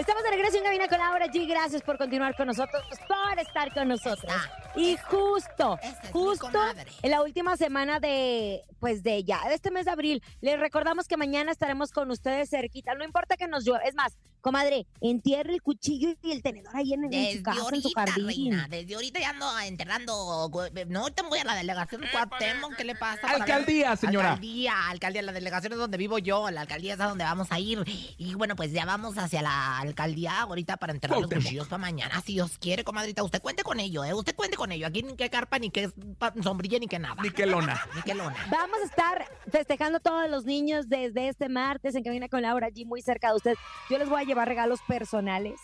Estamos 0.00 0.22
de 0.22 0.30
regreso 0.30 0.56
en 0.56 0.64
Cabina 0.64 0.88
con 0.88 0.96
Laura 0.96 1.26
G. 1.26 1.46
Gracias 1.46 1.82
por 1.82 1.98
continuar 1.98 2.34
con 2.34 2.46
nosotros, 2.46 2.82
por 3.06 3.38
estar 3.38 3.70
con 3.74 3.86
nosotros. 3.86 4.32
Y 4.74 4.96
justo, 4.96 5.78
es 5.82 6.10
justo 6.10 6.58
en 7.02 7.10
la 7.10 7.22
última 7.22 7.54
semana 7.58 8.00
de, 8.00 8.64
pues 8.78 9.02
de 9.02 9.24
ya, 9.24 9.46
de 9.46 9.56
este 9.56 9.70
mes 9.70 9.84
de 9.84 9.90
abril, 9.90 10.22
les 10.40 10.58
recordamos 10.58 11.06
que 11.06 11.18
mañana 11.18 11.52
estaremos 11.52 11.92
con 11.92 12.10
ustedes 12.10 12.48
cerquita. 12.48 12.94
No 12.94 13.04
importa 13.04 13.36
que 13.36 13.46
nos 13.46 13.66
llueva. 13.66 13.84
Es 13.84 13.94
más, 13.94 14.16
comadre, 14.40 14.86
entierre 15.00 15.54
el 15.54 15.62
cuchillo 15.62 16.14
y 16.22 16.32
el 16.32 16.42
tenedor 16.42 16.76
ahí 16.76 16.92
en, 16.92 17.04
en 17.04 17.10
su 17.12 17.18
Desde 17.18 17.42
casa, 17.42 17.58
en 17.58 17.82
su 17.82 17.88
ahorita, 17.88 18.00
jardín. 18.12 18.26
reina, 18.26 18.66
desde 18.68 18.94
ahorita 18.94 19.20
ya 19.20 19.30
ando 19.30 19.58
enterrando. 19.60 20.48
güey, 20.50 20.70
No, 20.88 21.00
ahorita 21.00 21.22
me 21.22 21.28
voy 21.30 21.38
a 21.38 21.44
la 21.44 21.54
delegación 21.54 22.02
Cuauhtémoc, 22.12 22.76
¿qué 22.76 22.84
le 22.84 22.94
pasa? 22.94 23.26
Alcaldía, 23.28 23.96
señora. 23.96 24.30
Alcaldía, 24.30 24.88
alcaldía, 24.88 25.22
la 25.22 25.32
delegación 25.32 25.72
es 25.72 25.78
donde 25.78 25.96
vivo 25.98 26.18
yo, 26.18 26.50
la 26.50 26.62
alcaldía 26.62 26.94
es 26.94 27.00
a 27.00 27.06
donde 27.06 27.24
vamos 27.24 27.48
a 27.50 27.58
ir. 27.58 27.82
Y 28.18 28.34
bueno, 28.34 28.56
pues 28.56 28.72
ya 28.72 28.84
vamos 28.84 29.16
hacia 29.18 29.42
la 29.42 29.78
alcaldía 29.78 30.40
ahorita 30.42 30.76
para 30.76 30.92
enterrar 30.92 31.18
los 31.20 31.30
cuchillos 31.30 31.68
para 31.68 31.78
mañana, 31.78 32.20
si 32.24 32.34
Dios 32.34 32.58
quiere, 32.58 32.84
comadrita. 32.84 33.22
Usted 33.22 33.40
cuente 33.42 33.62
con 33.62 33.80
ello, 33.80 34.04
¿eh? 34.04 34.14
Usted 34.14 34.34
cuente 34.34 34.56
con 34.56 34.72
ello. 34.72 34.86
Aquí 34.86 35.02
ni 35.02 35.16
que 35.16 35.28
carpa, 35.30 35.58
ni 35.58 35.70
que 35.70 35.90
pa- 36.18 36.32
sombrilla, 36.42 36.78
ni 36.78 36.86
que 36.88 36.98
nada. 36.98 37.16
Ni 37.22 37.30
que 37.30 37.46
lona. 37.46 37.80
Ni 37.94 38.02
que 38.02 38.14
lona. 38.14 38.36
Vamos 38.50 38.78
a 38.82 38.84
estar 38.84 39.28
festejando 39.50 40.00
todos 40.00 40.28
los 40.30 40.44
niños 40.44 40.88
desde 40.88 41.28
este 41.28 41.48
martes 41.48 41.94
en 41.94 42.02
Cabina 42.04 42.28
con 42.28 42.42
Laura 42.42 42.68
G, 42.68 42.86
muy 42.86 43.02
cerca 43.02 43.28
de 43.30 43.36
ustedes. 43.36 43.58
Yo 43.88 43.98
les 43.98 44.08
voy 44.08 44.22
a 44.22 44.24
llevar 44.30 44.48
regalos 44.48 44.80
personales. 44.86 45.60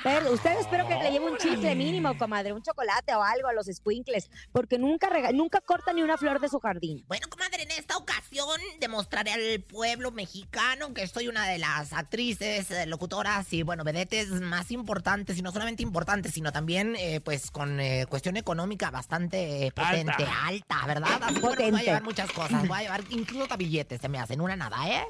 Pero 0.00 0.30
usted 0.32 0.56
espero 0.60 0.86
que 0.86 0.94
le 0.94 1.10
lleve 1.10 1.28
un 1.28 1.36
chicle 1.38 1.74
mínimo, 1.74 2.16
comadre, 2.16 2.52
un 2.52 2.62
chocolate 2.62 3.12
o 3.16 3.20
algo 3.22 3.48
a 3.48 3.52
los 3.52 3.66
squinkles, 3.66 4.30
porque 4.52 4.78
nunca 4.78 5.08
rega- 5.08 5.32
nunca 5.32 5.60
corta 5.60 5.92
ni 5.92 6.02
una 6.02 6.16
flor 6.16 6.38
de 6.40 6.48
su 6.48 6.60
jardín. 6.60 7.04
Bueno, 7.08 7.26
comadre, 7.28 7.64
en 7.64 7.72
esta 7.72 7.96
ocasión 7.96 8.60
demostraré 8.78 9.32
al 9.32 9.60
pueblo 9.62 10.12
mexicano 10.12 10.94
que 10.94 11.08
soy 11.08 11.26
una 11.26 11.48
de 11.48 11.58
las 11.58 11.92
actrices, 11.92 12.70
eh, 12.70 12.86
locutoras 12.86 13.52
y, 13.52 13.64
bueno, 13.64 13.82
vedetes 13.82 14.30
más 14.30 14.70
importantes, 14.70 15.36
y 15.36 15.42
no 15.42 15.50
solamente 15.50 15.82
importantes, 15.82 16.32
sino 16.32 16.52
también, 16.52 16.94
eh, 16.96 17.20
pues, 17.20 17.50
con 17.50 17.80
eh, 17.80 18.06
cuestión 18.08 18.36
económica 18.36 18.92
bastante 18.92 19.66
eh, 19.66 19.72
potente, 19.72 20.24
alta, 20.44 20.86
¿verdad? 20.86 21.18
Así 21.22 21.40
bueno, 21.40 21.56
voy 21.72 21.80
a 21.80 21.82
llevar 21.82 22.02
muchas 22.04 22.30
cosas, 22.30 22.68
voy 22.68 22.78
a 22.78 22.82
llevar 22.82 23.00
incluso 23.10 23.56
billetes, 23.56 24.00
se 24.00 24.08
me 24.08 24.20
hacen 24.20 24.40
una 24.40 24.54
nada, 24.54 24.88
¿eh? 24.88 25.04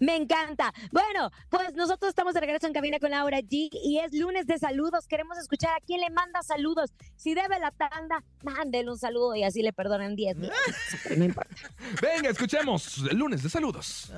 Me 0.00 0.16
encanta. 0.16 0.72
Bueno, 0.92 1.30
pues 1.50 1.74
nosotros 1.74 2.10
estamos 2.10 2.34
de 2.34 2.40
regreso 2.40 2.66
en 2.66 2.72
cabina 2.72 2.98
con 2.98 3.10
Laura 3.10 3.38
G 3.40 3.68
y 3.72 3.98
es 3.98 4.12
lunes 4.12 4.46
de 4.46 4.58
saludos. 4.58 5.06
Queremos 5.06 5.38
escuchar 5.38 5.70
a 5.76 5.80
quién 5.84 6.00
le 6.00 6.10
manda 6.10 6.42
saludos. 6.42 6.92
Si 7.16 7.34
debe 7.34 7.58
la 7.58 7.70
tanda, 7.70 8.22
mándele 8.42 8.90
un 8.90 8.98
saludo 8.98 9.34
y 9.34 9.42
así 9.44 9.62
le 9.62 9.72
perdonan 9.72 10.14
10 10.16 10.36
mil. 10.36 10.50
No 11.16 11.24
importa. 11.24 11.54
Venga, 12.00 12.30
escuchemos 12.30 13.02
el 13.10 13.16
lunes 13.16 13.42
de 13.42 13.48
saludos. 13.48 14.12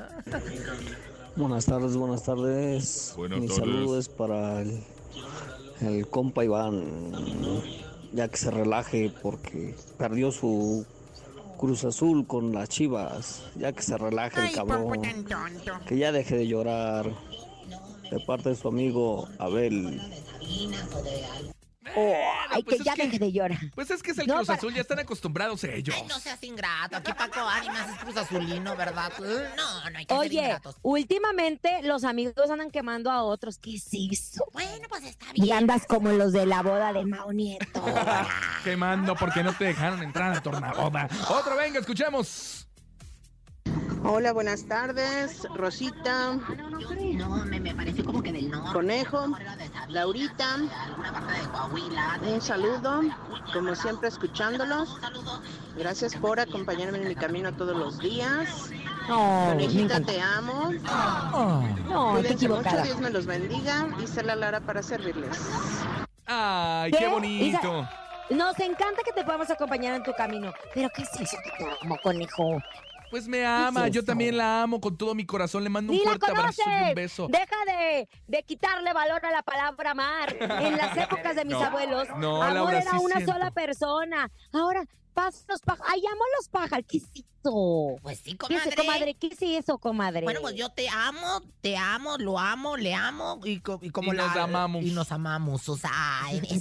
Buenas 1.36 1.64
tardes, 1.66 1.96
buenas 1.96 2.24
tardes. 2.24 3.14
Buenas 3.16 3.40
Mi 3.40 3.46
tardes. 3.46 3.60
saludo 3.60 3.98
es 3.98 4.08
para 4.08 4.60
el, 4.62 4.82
el 5.80 6.06
compa 6.08 6.44
Iván, 6.44 7.62
ya 8.12 8.28
que 8.28 8.36
se 8.36 8.50
relaje 8.50 9.12
porque 9.22 9.74
perdió 9.96 10.32
su 10.32 10.84
Cruz 11.60 11.84
Azul 11.84 12.26
con 12.26 12.54
las 12.54 12.70
Chivas, 12.70 13.42
ya 13.54 13.70
que 13.74 13.82
se 13.82 13.98
relaje 13.98 14.48
el 14.48 14.52
cabrón, 14.54 15.02
que 15.86 15.98
ya 15.98 16.10
deje 16.10 16.34
de 16.34 16.46
llorar. 16.46 17.12
De 18.10 18.18
parte 18.20 18.48
de 18.48 18.56
su 18.56 18.68
amigo 18.68 19.28
Abel. 19.38 20.00
Oh, 21.96 22.14
ay, 22.50 22.62
pues 22.62 22.78
que 22.78 22.84
ya 22.84 22.94
que- 22.94 23.04
deje 23.04 23.18
de 23.18 23.32
llorar. 23.32 23.58
Pues 23.74 23.90
es 23.90 24.02
que 24.02 24.12
es 24.12 24.18
el 24.18 24.26
No, 24.26 24.36
Cruz 24.36 24.46
para- 24.46 24.58
Azul, 24.58 24.74
ya 24.74 24.80
están 24.82 24.98
acostumbrados 24.98 25.64
ellos. 25.64 25.94
Ay, 25.98 26.06
no 26.08 26.18
seas 26.20 26.42
ingrato. 26.42 26.96
Aquí 26.96 27.12
Paco 27.12 27.40
Ánimas 27.40 27.88
es 27.90 27.98
Cruz 27.98 28.16
Azulino, 28.16 28.76
¿verdad? 28.76 29.12
No, 29.56 29.90
no 29.90 29.98
hay 29.98 30.06
que 30.06 30.14
ser 30.14 30.18
Oye, 30.20 30.42
ingratos. 30.42 30.76
últimamente 30.82 31.82
los 31.82 32.04
amigos 32.04 32.50
andan 32.50 32.70
quemando 32.70 33.10
a 33.10 33.22
otros. 33.22 33.58
¿Qué 33.58 33.74
es 33.76 33.88
eso? 33.92 34.44
Bueno, 34.52 34.86
pues 34.88 35.04
está 35.04 35.32
bien. 35.32 35.46
Y 35.46 35.52
andas 35.52 35.86
como 35.86 36.10
los 36.12 36.32
de 36.32 36.46
la 36.46 36.62
boda 36.62 36.92
de 36.92 37.04
Mao 37.04 37.32
Nieto. 37.32 37.84
Quemando 38.64 39.14
porque 39.16 39.42
no 39.42 39.52
te 39.52 39.64
dejaron 39.64 40.02
entrar 40.02 40.30
a 40.30 40.34
la 40.36 40.42
tornaboda. 40.42 41.08
Otro, 41.28 41.56
venga, 41.56 41.80
escuchemos. 41.80 42.66
Hola, 44.02 44.32
buenas 44.32 44.64
tardes. 44.64 45.46
Rosita, 45.54 46.32
No, 47.16 47.44
me, 47.44 47.60
me 47.60 47.74
parece 47.74 48.02
como 48.02 48.22
que 48.22 48.32
del 48.32 48.50
norte. 48.50 48.72
Conejo, 48.72 49.26
Laurita. 49.88 50.56
Un 52.22 52.40
saludo, 52.40 53.02
como 53.52 53.74
siempre 53.74 54.08
escuchándolos. 54.08 54.98
Gracias 55.76 56.16
por 56.16 56.40
acompañarme 56.40 56.98
en 56.98 57.08
mi 57.08 57.14
camino 57.14 57.52
todos 57.54 57.76
los 57.76 57.98
días. 57.98 58.70
No, 59.08 59.48
Conejita, 59.50 60.00
te 60.00 60.20
amo. 60.20 60.72
No, 61.88 62.14
te 62.14 62.20
Cuídense 62.20 62.48
mucho. 62.48 62.82
Dios 62.82 63.00
me 63.00 63.10
los 63.10 63.26
bendiga. 63.26 63.88
Y 63.98 64.22
la 64.22 64.34
Lara 64.34 64.60
para 64.60 64.82
servirles. 64.82 65.38
Ay, 66.26 66.90
qué 66.92 66.98
¿Qué? 66.98 67.08
bonito. 67.08 67.88
Nos 68.30 68.58
encanta 68.60 69.02
que 69.04 69.12
te 69.12 69.24
podamos 69.24 69.50
acompañar 69.50 69.96
en 69.96 70.04
tu 70.04 70.12
camino. 70.12 70.52
Pero 70.72 70.88
¿qué 70.94 71.02
es 71.02 71.20
eso 71.20 71.36
que 71.42 71.64
te 71.64 71.70
amo, 71.82 71.96
conejo? 72.02 72.58
Pues 73.10 73.26
me 73.26 73.44
ama, 73.44 73.88
es 73.88 73.92
yo 73.94 74.04
también 74.04 74.36
la 74.36 74.62
amo 74.62 74.80
con 74.80 74.96
todo 74.96 75.14
mi 75.14 75.26
corazón. 75.26 75.64
Le 75.64 75.70
mando 75.70 75.92
un 75.92 75.98
¡Ni 75.98 76.04
la 76.04 76.10
fuerte 76.12 76.30
abrazo 76.30 76.62
y 76.66 76.88
un 76.90 76.94
beso. 76.94 77.26
Deja 77.28 77.56
de, 77.66 78.08
de 78.28 78.42
quitarle 78.44 78.92
valor 78.92 79.24
a 79.26 79.30
la 79.32 79.42
palabra 79.42 79.90
amar. 79.90 80.36
En 80.40 80.76
las 80.76 80.96
épocas 80.96 81.34
de 81.36 81.44
mis 81.44 81.54
No, 81.54 81.64
abuelos, 81.64 82.08
no, 82.18 82.42
amor 82.42 82.54
Laura, 82.54 82.78
era 82.78 82.90
sí 82.92 82.96
una 83.00 83.16
siento. 83.16 83.32
sola 83.32 83.50
persona. 83.50 84.30
Ahora, 84.52 84.84
pasa 85.12 85.44
los 85.48 85.60
pájaros. 85.60 85.86
¡Ay, 85.92 86.00
amo 86.06 86.22
a 86.22 86.36
los 86.38 86.48
pájaros! 86.48 86.86
¿Qué 86.88 86.98
es 86.98 87.04
eso? 87.14 87.96
Pues 88.02 88.18
sí, 88.18 88.36
¿Qué 88.36 88.54
es 88.54 88.60
comadre. 88.62 88.76
comadre? 88.76 89.14
¿Qué 89.14 89.26
es 89.28 89.38
eso, 89.64 89.78
comadre? 89.78 90.22
Bueno, 90.22 90.40
pues 90.42 90.54
yo 90.54 90.68
te 90.70 90.88
amo, 90.88 91.40
te 91.60 91.76
amo, 91.76 92.16
lo 92.18 92.38
amo, 92.38 92.76
le 92.76 92.94
amo 92.94 93.40
y, 93.44 93.60
co- 93.60 93.78
y 93.82 93.90
como 93.90 94.12
Y 94.12 94.16
nos 94.16 94.36
amamos. 94.36 94.84
Y 94.84 94.90
nos 94.92 95.10
amamos, 95.10 95.68
o 95.68 95.76
sea, 95.76 95.90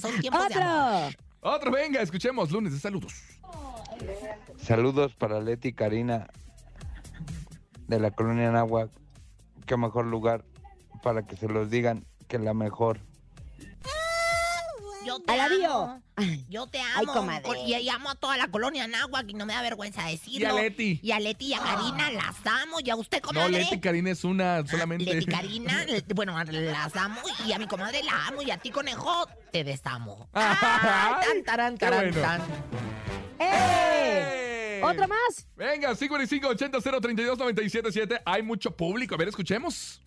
son 0.01 0.19
tiempos 0.19 0.47
de 0.49 0.55
amor. 0.55 1.03
¡Otro! 1.09 1.17
Otro, 1.41 1.71
venga, 1.71 2.01
escuchemos 2.01 2.49
lunes 2.51 2.73
de 2.73 2.79
saludos. 2.79 3.13
Saludos 4.57 5.15
para 5.15 5.41
Leti 5.41 5.69
y 5.69 5.73
Karina 5.73 6.27
de 7.87 7.99
la 7.99 8.11
colonia 8.11 8.51
Nahuac. 8.51 8.91
Qué 9.65 9.77
mejor 9.77 10.05
lugar 10.05 10.45
para 11.01 11.25
que 11.25 11.35
se 11.35 11.47
los 11.47 11.69
digan 11.69 12.05
que 12.27 12.39
la 12.39 12.53
mejor. 12.53 12.99
Yo 15.09 15.19
te 15.19 15.39
amo. 15.39 16.01
Yo 16.49 16.67
te 16.67 16.79
Ay, 16.79 17.03
amo. 17.03 17.13
comadre. 17.13 17.41
con- 17.43 17.57
y, 17.57 17.75
y 17.75 17.89
amo 17.89 18.09
a 18.11 18.15
toda 18.15 18.37
la 18.37 18.47
colonia 18.49 18.87
Náhuac 18.87 19.29
y 19.29 19.33
no 19.33 19.45
me 19.45 19.53
da 19.53 19.61
vergüenza 19.61 20.05
decirlo. 20.05 20.39
Y 20.39 20.45
a 20.45 20.53
Leti. 20.61 20.99
Y 21.01 21.11
a 21.11 21.19
Leti 21.19 21.45
y 21.47 21.53
a 21.53 21.59
Karina 21.59 22.11
las 22.11 22.35
amo. 22.45 22.77
Y 22.83 22.89
a 22.89 22.95
usted, 22.95 23.21
No, 23.21 23.27
comadre. 23.29 23.51
Leti 23.51 23.79
Karina 23.79 24.11
es 24.11 24.23
una 24.23 24.65
solamente. 24.67 25.05
Leti 25.05 25.25
Karina, 25.31 25.85
le- 25.85 26.03
bueno, 26.13 26.37
las 26.43 26.95
amo 26.95 27.21
y 27.47 27.51
a 27.53 27.59
mi 27.59 27.67
comadre 27.67 28.03
la 28.03 28.27
amo 28.27 28.41
y 28.41 28.51
a 28.51 28.57
ti, 28.57 28.69
conejo, 28.69 29.27
te 29.51 29.63
desamo. 29.63 30.27
Ay, 30.33 31.25
tan, 31.25 31.43
taran, 31.43 31.77
taran, 31.77 32.11
bueno. 32.11 32.21
tan. 32.21 32.41
¡Eh! 33.39 34.79
¡Eh! 34.81 34.83
¿Otro 34.83 35.07
más? 35.07 35.47
Venga, 35.55 35.93
5580-032-977. 35.95 38.21
Hay 38.25 38.43
mucho 38.43 38.71
público. 38.75 39.15
A 39.15 39.17
ver, 39.17 39.29
escuchemos. 39.29 40.01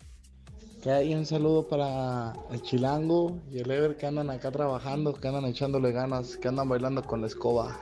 Que 0.83 0.91
hay 0.91 1.15
un 1.15 1.25
saludo 1.25 1.65
para 1.65 2.33
el 2.51 2.61
Chilango 2.61 3.39
y 3.49 3.59
el 3.59 3.71
Ever 3.71 3.95
que 3.95 4.05
andan 4.05 4.29
acá 4.29 4.51
trabajando, 4.51 5.13
que 5.13 5.29
andan 5.29 5.45
echándole 5.45 5.93
ganas, 5.93 6.35
que 6.35 6.49
andan 6.49 6.67
bailando 6.67 7.01
con 7.03 7.21
la 7.21 7.27
escoba. 7.27 7.79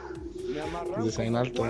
Desde 0.97 1.11
San 1.11 1.35
Alto. 1.35 1.65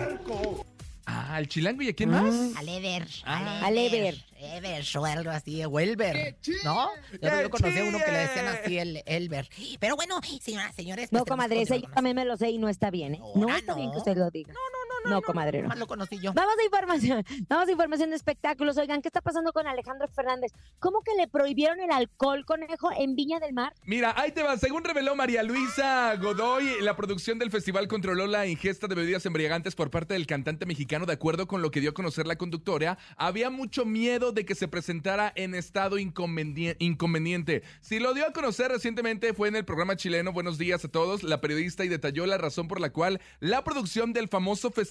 Ah, 1.06 1.38
el 1.40 1.48
chilango 1.48 1.82
y 1.84 1.90
a 1.90 1.94
quién 1.94 2.10
más. 2.10 2.56
Al 2.58 2.68
Ever. 2.68 3.08
Ah. 3.24 3.62
Al 3.64 3.78
Ever. 3.78 4.16
Ever, 4.42 4.84
o 4.98 5.06
algo 5.06 5.30
así, 5.30 5.64
o 5.64 5.80
Elber. 5.80 6.36
¿No? 6.64 6.90
Yo, 7.22 7.42
yo 7.42 7.50
conocí 7.50 7.78
a 7.78 7.84
uno 7.84 8.00
que 8.04 8.12
le 8.12 8.18
decían 8.18 8.48
así, 8.48 8.78
el 8.80 9.04
Elber. 9.06 9.48
Pero 9.80 9.96
bueno, 9.96 10.20
señoras, 10.42 10.74
señores. 10.76 11.10
pues 11.10 11.20
No, 11.20 11.26
tenemos 11.26 11.48
comadre, 11.48 11.66
yo 11.66 11.90
también 11.94 12.16
me 12.16 12.26
lo 12.26 12.38
sé 12.38 12.50
y 12.50 12.58
no 12.58 12.68
está 12.68 12.90
bien, 12.90 13.16
¿eh? 13.16 13.22
No, 13.36 13.44
Ahora 13.44 13.58
está 13.58 13.76
bien 13.76 13.92
que 13.92 13.98
usted 14.00 14.18
lo 14.18 14.32
diga. 14.32 14.52
No, 14.52 14.60
no, 14.60 14.81
no. 15.06 15.12
No, 15.12 15.22
comadre, 15.22 15.62
no. 15.62 15.68
Más 15.70 15.78
lo 15.80 15.88
conocí 15.88 16.20
yo. 16.20 16.34
Vamos 16.34 16.56
a 16.60 16.64
información, 16.64 17.24
vamos 17.48 17.68
a 17.68 17.72
información 17.72 18.10
de 18.12 18.16
espectáculos. 18.16 18.78
Oigan, 18.78 19.02
¿qué 19.02 19.08
está 19.10 19.22
pasando 19.22 19.52
con 19.54 19.68
Alejandro 19.68 20.08
Fernández? 20.08 20.52
¿Cómo 20.80 21.02
que 21.02 21.12
le 21.16 21.28
prohibieron 21.28 21.80
el 21.80 21.92
alcohol, 21.92 22.46
conejo, 22.46 22.90
en 22.98 23.16
Viña 23.16 23.40
del 23.40 23.54
Mar? 23.54 23.74
Mira, 23.86 24.14
ahí 24.18 24.32
te 24.32 24.44
va. 24.44 24.58
Según 24.58 24.84
reveló 24.84 25.16
María 25.16 25.44
Luisa 25.44 26.16
Godoy, 26.16 26.82
la 26.82 26.96
producción 26.96 27.40
del 27.40 27.52
festival 27.52 27.88
controló 27.88 28.28
la 28.28 28.48
ingesta 28.48 28.88
de 28.88 28.96
bebidas 28.96 29.26
embriagantes 29.26 29.76
por 29.76 29.90
parte 29.90 30.14
del 30.14 30.28
cantante 30.28 30.66
mexicano. 30.66 31.06
De 31.06 31.14
acuerdo 31.14 31.48
con 31.48 31.62
lo 31.62 31.72
que 31.72 31.82
dio 31.82 31.92
a 31.92 31.94
conocer 31.94 32.28
la 32.28 32.36
conductora, 32.38 32.98
había 33.18 33.50
mucho 33.50 33.86
miedo 33.86 34.32
de 34.32 34.46
que 34.46 34.56
se 34.56 34.68
presentara 34.68 35.32
en 35.36 35.56
estado 35.56 35.98
inconveni- 35.98 36.76
inconveniente. 36.80 37.64
Si 37.82 38.00
lo 38.00 38.14
dio 38.14 38.26
a 38.28 38.34
conocer 38.34 38.72
recientemente 38.72 39.34
fue 39.34 39.48
en 39.48 39.56
el 39.56 39.66
programa 39.66 39.96
chileno 39.96 40.32
Buenos 40.32 40.58
Días 40.58 40.86
a 40.86 40.88
Todos, 40.90 41.24
la 41.24 41.42
periodista 41.42 41.84
y 41.86 41.90
detalló 41.90 42.26
la 42.26 42.38
razón 42.38 42.68
por 42.68 42.80
la 42.80 42.92
cual 42.92 43.20
la 43.40 43.64
producción 43.64 44.14
del 44.14 44.28
famoso 44.28 44.70
festival 44.72 44.91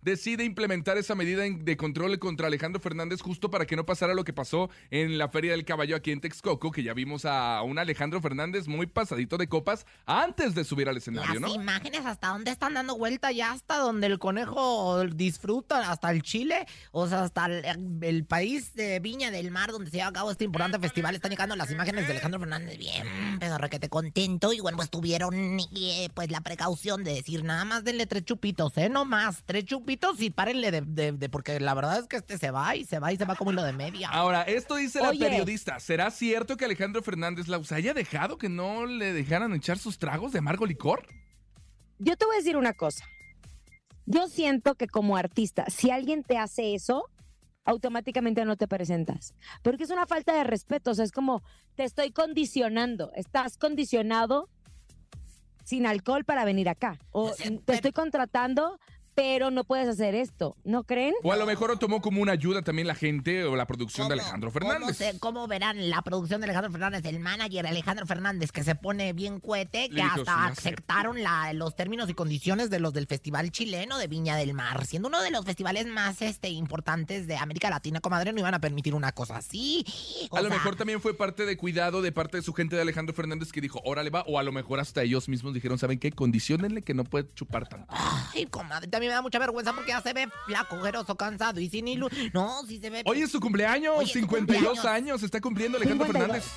decide 0.00 0.44
implementar 0.44 0.98
esa 0.98 1.14
medida 1.14 1.42
de 1.42 1.76
control 1.76 2.18
contra 2.18 2.46
Alejandro 2.46 2.80
Fernández 2.80 3.20
justo 3.20 3.50
para 3.50 3.66
que 3.66 3.76
no 3.76 3.84
pasara 3.86 4.14
lo 4.14 4.24
que 4.24 4.32
pasó 4.32 4.70
en 4.90 5.18
la 5.18 5.28
Feria 5.28 5.52
del 5.52 5.64
Caballo 5.64 5.96
aquí 5.96 6.10
en 6.10 6.20
Texcoco, 6.20 6.70
que 6.70 6.82
ya 6.82 6.94
vimos 6.94 7.24
a 7.24 7.62
un 7.62 7.78
Alejandro 7.78 8.20
Fernández 8.20 8.68
muy 8.68 8.86
pasadito 8.86 9.38
de 9.38 9.48
copas 9.48 9.86
antes 10.06 10.54
de 10.54 10.64
subir 10.64 10.88
al 10.88 10.96
escenario, 10.96 11.40
Las 11.40 11.40
¿no? 11.40 11.54
imágenes 11.54 12.04
hasta 12.04 12.28
dónde 12.28 12.50
están 12.50 12.74
dando 12.74 12.96
vuelta 12.96 13.32
ya 13.32 13.52
hasta 13.52 13.78
donde 13.78 14.06
el 14.06 14.18
conejo 14.18 15.04
disfruta, 15.06 15.90
hasta 15.90 16.10
el 16.10 16.22
Chile, 16.22 16.66
o 16.90 17.06
sea, 17.06 17.24
hasta 17.24 17.46
el, 17.46 17.98
el 18.02 18.24
país 18.24 18.74
de 18.74 19.00
Viña 19.00 19.30
del 19.30 19.50
Mar 19.50 19.72
donde 19.72 19.90
se 19.90 19.98
lleva 19.98 20.08
a 20.08 20.12
cabo 20.12 20.30
este 20.30 20.44
importante 20.44 20.78
festival, 20.78 21.14
están 21.14 21.30
llegando 21.30 21.56
las 21.56 21.70
imágenes 21.70 22.06
de 22.06 22.12
Alejandro 22.12 22.40
Fernández 22.40 22.78
bien, 22.78 23.06
pero 23.40 23.58
requete 23.58 23.88
contento. 23.88 24.52
Y 24.52 24.60
bueno, 24.60 24.76
pues 24.76 24.90
tuvieron 24.90 25.58
eh, 25.76 26.08
pues 26.14 26.30
la 26.30 26.40
precaución 26.40 27.04
de 27.04 27.14
decir 27.14 27.44
nada 27.44 27.64
más 27.64 27.84
denle 27.84 28.06
tres 28.06 28.24
chupitos, 28.24 28.76
¿eh? 28.76 28.88
No 28.88 29.04
más, 29.04 29.31
tres 29.44 29.64
chupitos 29.64 30.20
y 30.20 30.30
párenle 30.30 30.70
de, 30.70 30.80
de- 30.82 31.12
de- 31.12 31.28
porque 31.28 31.58
la 31.60 31.74
verdad 31.74 31.98
es 31.98 32.06
que 32.06 32.16
este 32.16 32.38
se 32.38 32.50
va 32.50 32.76
y 32.76 32.84
se 32.84 32.98
va 32.98 33.12
y 33.12 33.16
se 33.16 33.24
va 33.24 33.34
como 33.36 33.52
hilo 33.52 33.62
de 33.62 33.72
media. 33.72 34.08
Ahora, 34.10 34.42
esto 34.42 34.76
dice 34.76 35.00
la 35.00 35.10
Oye. 35.10 35.18
periodista. 35.20 35.80
¿Será 35.80 36.10
cierto 36.10 36.56
que 36.56 36.64
Alejandro 36.64 37.02
Fernández 37.02 37.48
Laus 37.48 37.72
haya 37.72 37.94
dejado 37.94 38.38
que 38.38 38.48
no 38.48 38.86
le 38.86 39.12
dejaran 39.12 39.52
echar 39.54 39.78
sus 39.78 39.98
tragos 39.98 40.32
de 40.32 40.38
amargo 40.40 40.66
licor? 40.66 41.06
Yo 41.98 42.16
te 42.16 42.24
voy 42.24 42.34
a 42.34 42.38
decir 42.38 42.56
una 42.56 42.72
cosa. 42.74 43.04
Yo 44.06 44.28
siento 44.28 44.74
que 44.74 44.88
como 44.88 45.16
artista, 45.16 45.64
si 45.68 45.90
alguien 45.90 46.24
te 46.24 46.36
hace 46.36 46.74
eso, 46.74 47.08
automáticamente 47.64 48.44
no 48.44 48.56
te 48.56 48.66
presentas. 48.66 49.34
Porque 49.62 49.84
es 49.84 49.90
una 49.90 50.06
falta 50.06 50.34
de 50.34 50.42
respeto. 50.42 50.90
O 50.90 50.94
sea, 50.94 51.04
es 51.04 51.12
como 51.12 51.42
te 51.76 51.84
estoy 51.84 52.10
condicionando. 52.10 53.12
Estás 53.14 53.56
condicionado 53.56 54.48
sin 55.64 55.86
alcohol 55.86 56.24
para 56.24 56.44
venir 56.44 56.68
acá. 56.68 56.98
O 57.12 57.26
O 57.30 57.34
sea, 57.34 57.48
te 57.50 57.58
pero- 57.64 57.76
estoy 57.76 57.92
contratando, 57.92 58.80
pero 59.24 59.52
no 59.52 59.62
puedes 59.62 59.86
hacer 59.88 60.16
esto. 60.16 60.56
¿No 60.64 60.82
creen? 60.82 61.14
O 61.22 61.32
a 61.32 61.36
lo 61.36 61.46
mejor 61.46 61.70
lo 61.70 61.76
tomó 61.76 62.00
como 62.02 62.20
una 62.20 62.32
ayuda 62.32 62.62
también 62.62 62.88
la 62.88 62.96
gente 62.96 63.44
o 63.44 63.54
la 63.54 63.66
producción 63.66 64.08
de 64.08 64.14
¿Cómo- 64.16 64.20
Alejandro 64.22 64.50
¿Cómo, 64.50 64.68
Fernández. 64.70 64.96
se- 64.96 65.18
cómo 65.20 65.46
verán 65.46 65.90
la 65.90 66.02
producción 66.02 66.40
de 66.40 66.46
Alejandro 66.46 66.72
Fernández, 66.72 67.04
el 67.04 67.20
manager 67.20 67.68
Alejandro 67.68 68.04
Fernández, 68.04 68.50
que 68.50 68.64
se 68.64 68.74
pone 68.74 69.12
bien 69.12 69.38
cohete, 69.38 69.88
que 69.90 69.94
dijo, 70.02 70.08
hasta 70.22 70.46
aceptaron 70.46 71.22
la- 71.22 71.52
los 71.52 71.76
términos 71.76 72.10
y 72.10 72.14
condiciones 72.14 72.68
de 72.68 72.80
los 72.80 72.92
del 72.94 73.06
Festival 73.06 73.52
Chileno 73.52 73.96
de 73.96 74.08
Viña 74.08 74.34
del 74.34 74.54
Mar, 74.54 74.84
siendo 74.86 75.06
uno 75.06 75.22
de 75.22 75.30
los 75.30 75.44
festivales 75.44 75.86
más 75.86 76.20
este, 76.20 76.48
importantes 76.48 77.28
de 77.28 77.36
América 77.36 77.70
Latina, 77.70 78.00
comadre, 78.00 78.32
no 78.32 78.40
iban 78.40 78.54
a 78.54 78.60
permitir 78.60 78.92
una 78.92 79.12
cosa 79.12 79.36
así. 79.36 79.84
O 80.30 80.36
A 80.36 80.42
lo 80.42 80.48
sea, 80.48 80.58
mejor 80.58 80.74
también 80.74 81.00
fue 81.00 81.14
parte 81.16 81.46
de 81.46 81.56
cuidado 81.56 82.02
de 82.02 82.10
parte 82.10 82.38
de 82.38 82.42
su 82.42 82.52
gente 82.54 82.74
de 82.74 82.82
Alejandro 82.82 83.14
Fernández 83.14 83.52
que 83.52 83.60
dijo, 83.60 83.80
órale 83.84 84.10
va, 84.10 84.22
o 84.26 84.40
a 84.40 84.42
lo 84.42 84.50
mejor 84.50 84.80
hasta 84.80 85.04
ellos 85.04 85.28
mismos 85.28 85.54
dijeron, 85.54 85.78
¿saben 85.78 86.00
qué? 86.00 86.10
Condiciónenle 86.10 86.82
que 86.82 86.92
no 86.92 87.04
puede 87.04 87.32
chupar 87.34 87.68
tanto. 87.68 87.86
Ay, 88.34 88.46
comadre, 88.46 88.88
también 88.88 89.11
me 89.12 89.16
da 89.16 89.22
mucha 89.22 89.38
vergüenza 89.38 89.72
porque 89.74 89.90
ya 89.90 90.00
se 90.00 90.12
ve 90.14 90.26
flaco, 90.46 90.76
ojeroso, 90.76 91.14
cansado 91.16 91.60
y 91.60 91.68
sin 91.68 91.86
ilu... 91.86 92.08
No, 92.32 92.64
sí 92.66 92.78
se 92.80 92.88
ve... 92.88 93.02
Hoy 93.04 93.20
es 93.22 93.30
su 93.30 93.40
cumpleaños, 93.40 93.94
Hoy 93.98 94.04
es 94.06 94.10
su 94.12 94.18
52 94.20 94.62
cumpleaños. 94.64 94.84
años, 94.86 95.22
está 95.22 95.40
cumpliendo 95.40 95.76
Alejandro 95.76 96.06
52. 96.06 96.36
Fernández. 96.42 96.52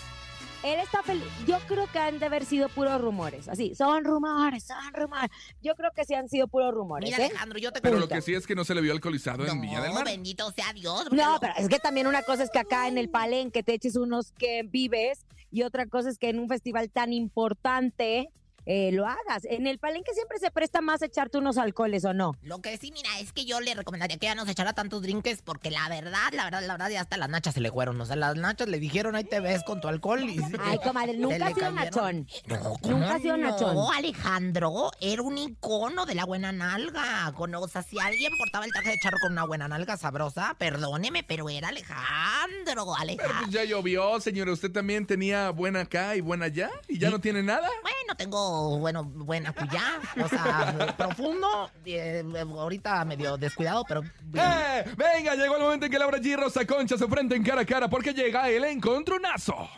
Él 0.63 0.79
está 0.79 1.03
feliz. 1.03 1.25
Yo 1.45 1.59
creo 1.67 1.85
que 1.91 1.99
han 1.99 2.17
de 2.17 2.25
haber 2.25 2.43
sido 2.45 2.69
puros 2.69 2.99
rumores. 2.99 3.47
Así, 3.49 3.75
son 3.75 4.03
rumores, 4.03 4.63
son 4.63 4.77
rumores. 4.93 5.29
Yo 5.61 5.75
creo 5.75 5.91
que 5.95 6.05
sí 6.05 6.15
han 6.15 6.27
sido 6.27 6.47
puros 6.47 6.73
rumores. 6.73 7.07
Mira, 7.11 7.21
¿eh? 7.23 7.27
Alejandro, 7.29 7.59
yo 7.59 7.71
te 7.71 7.81
Pero 7.81 7.99
lo 7.99 8.07
que 8.07 8.19
sí 8.21 8.33
es 8.33 8.47
que 8.47 8.55
no 8.55 8.63
se 8.65 8.73
le 8.73 8.81
vio 8.81 8.91
alcoholizado 8.93 9.45
en 9.45 9.61
Viña 9.61 9.79
del 9.81 9.89
No, 9.91 9.95
Mar. 9.97 10.05
bendito 10.05 10.49
sea 10.53 10.73
Dios. 10.73 11.05
No, 11.11 11.33
lo- 11.33 11.39
pero 11.39 11.53
es 11.57 11.67
que 11.69 11.77
también 11.77 12.07
una 12.07 12.23
cosa 12.23 12.41
es 12.43 12.49
que 12.49 12.57
acá 12.59 12.87
en 12.87 12.97
el 12.97 13.09
palenque 13.09 13.61
te 13.61 13.73
eches 13.75 13.95
unos 13.95 14.31
que 14.31 14.63
vives 14.63 15.19
y 15.51 15.61
otra 15.61 15.85
cosa 15.85 16.09
es 16.09 16.17
que 16.17 16.29
en 16.29 16.39
un 16.39 16.47
festival 16.49 16.89
tan 16.89 17.13
importante 17.13 18.29
eh, 18.65 18.91
lo 18.91 19.05
hagas. 19.05 19.45
En 19.45 19.67
el 19.67 19.79
palenque 19.79 20.13
siempre 20.13 20.39
se 20.39 20.51
presta 20.51 20.81
más 20.81 21.01
echarte 21.01 21.37
unos 21.37 21.57
alcoholes 21.57 22.05
o 22.05 22.13
no. 22.13 22.35
Lo 22.41 22.59
que 22.61 22.77
sí, 22.77 22.91
mira, 22.91 23.09
es 23.19 23.31
que 23.33 23.45
yo 23.45 23.59
le 23.59 23.73
recomendaría 23.73 24.17
que 24.17 24.25
ya 24.27 24.35
no 24.35 24.45
se 24.45 24.51
echara 24.51 24.73
tantos 24.73 25.01
drinks 25.01 25.41
porque 25.43 25.71
la 25.71 25.87
verdad, 25.89 26.31
la 26.33 26.45
verdad, 26.45 26.61
la 26.65 26.73
verdad, 26.73 26.89
ya 26.89 27.01
hasta 27.01 27.17
las 27.17 27.29
nachas 27.29 27.53
se 27.53 27.61
le 27.61 27.71
fueron. 27.71 27.99
O 28.01 28.05
sea, 28.05 28.15
las 28.15 28.35
nachas 28.35 28.67
le 28.67 28.79
dijeron, 28.79 29.15
ahí 29.15 29.23
te 29.23 29.39
ves 29.39 29.63
con 29.63 29.81
tu 29.81 29.87
alcohol 29.87 30.21
y... 30.23 30.39
Ay, 30.63 30.79
comadre, 30.83 31.17
nunca 31.17 31.47
ha 31.47 31.53
sido 31.53 31.71
nachón. 31.71 32.27
No, 32.47 32.59
¿cómo 32.59 32.79
Nunca 32.97 33.15
ha 33.15 33.19
sido 33.19 33.37
no? 33.37 33.49
nachón. 33.51 33.77
Alejandro 33.95 34.91
era 34.99 35.21
un 35.21 35.37
icono 35.37 36.05
de 36.05 36.15
la 36.15 36.25
buena 36.25 36.51
nalga. 36.51 37.31
Con, 37.35 37.53
o 37.55 37.67
sea, 37.67 37.81
si 37.83 37.99
alguien 37.99 38.31
portaba 38.37 38.65
el 38.65 38.71
traje 38.71 38.89
de 38.91 38.99
charro 39.01 39.17
con 39.21 39.31
una 39.31 39.45
buena 39.45 39.67
nalga 39.67 39.97
sabrosa, 39.97 40.55
perdóneme, 40.57 41.23
pero 41.23 41.49
era 41.49 41.69
Alejandro, 41.69 42.63
Pero 42.65 42.95
Alejandro. 42.95 43.37
pues 43.41 43.51
ya 43.51 43.63
llovió, 43.63 44.19
señora. 44.19 44.51
Usted 44.51 44.71
también 44.71 45.05
tenía 45.05 45.49
buena 45.51 45.81
acá 45.81 46.15
y 46.15 46.21
buena 46.21 46.45
allá 46.45 46.69
y 46.87 46.97
ya 46.99 47.09
no 47.09 47.19
tiene 47.19 47.43
nada. 47.43 47.69
Bueno, 47.81 48.15
tengo, 48.17 48.54
bueno, 48.79 49.03
buena 49.03 49.53
cuya, 49.53 49.99
o 50.23 50.27
sea, 50.27 50.95
profundo, 50.97 51.69
eh, 51.85 52.23
ahorita 52.33 53.05
medio 53.05 53.37
descuidado, 53.37 53.83
pero... 53.87 54.01
¡Eh! 54.33 54.85
Venga, 54.97 55.35
llegó 55.35 55.55
el 55.55 55.61
momento 55.61 55.85
en 55.85 55.91
que 55.91 55.99
Laura 55.99 56.17
G 56.17 56.35
Rosa 56.37 56.65
Concha 56.65 56.97
se 56.97 57.05
enfrenten 57.05 57.43
cara 57.43 57.61
a 57.61 57.65
cara 57.65 57.87
porque 57.89 58.13
llega 58.13 58.49
el 58.49 58.63
encontronazo. 58.65 59.69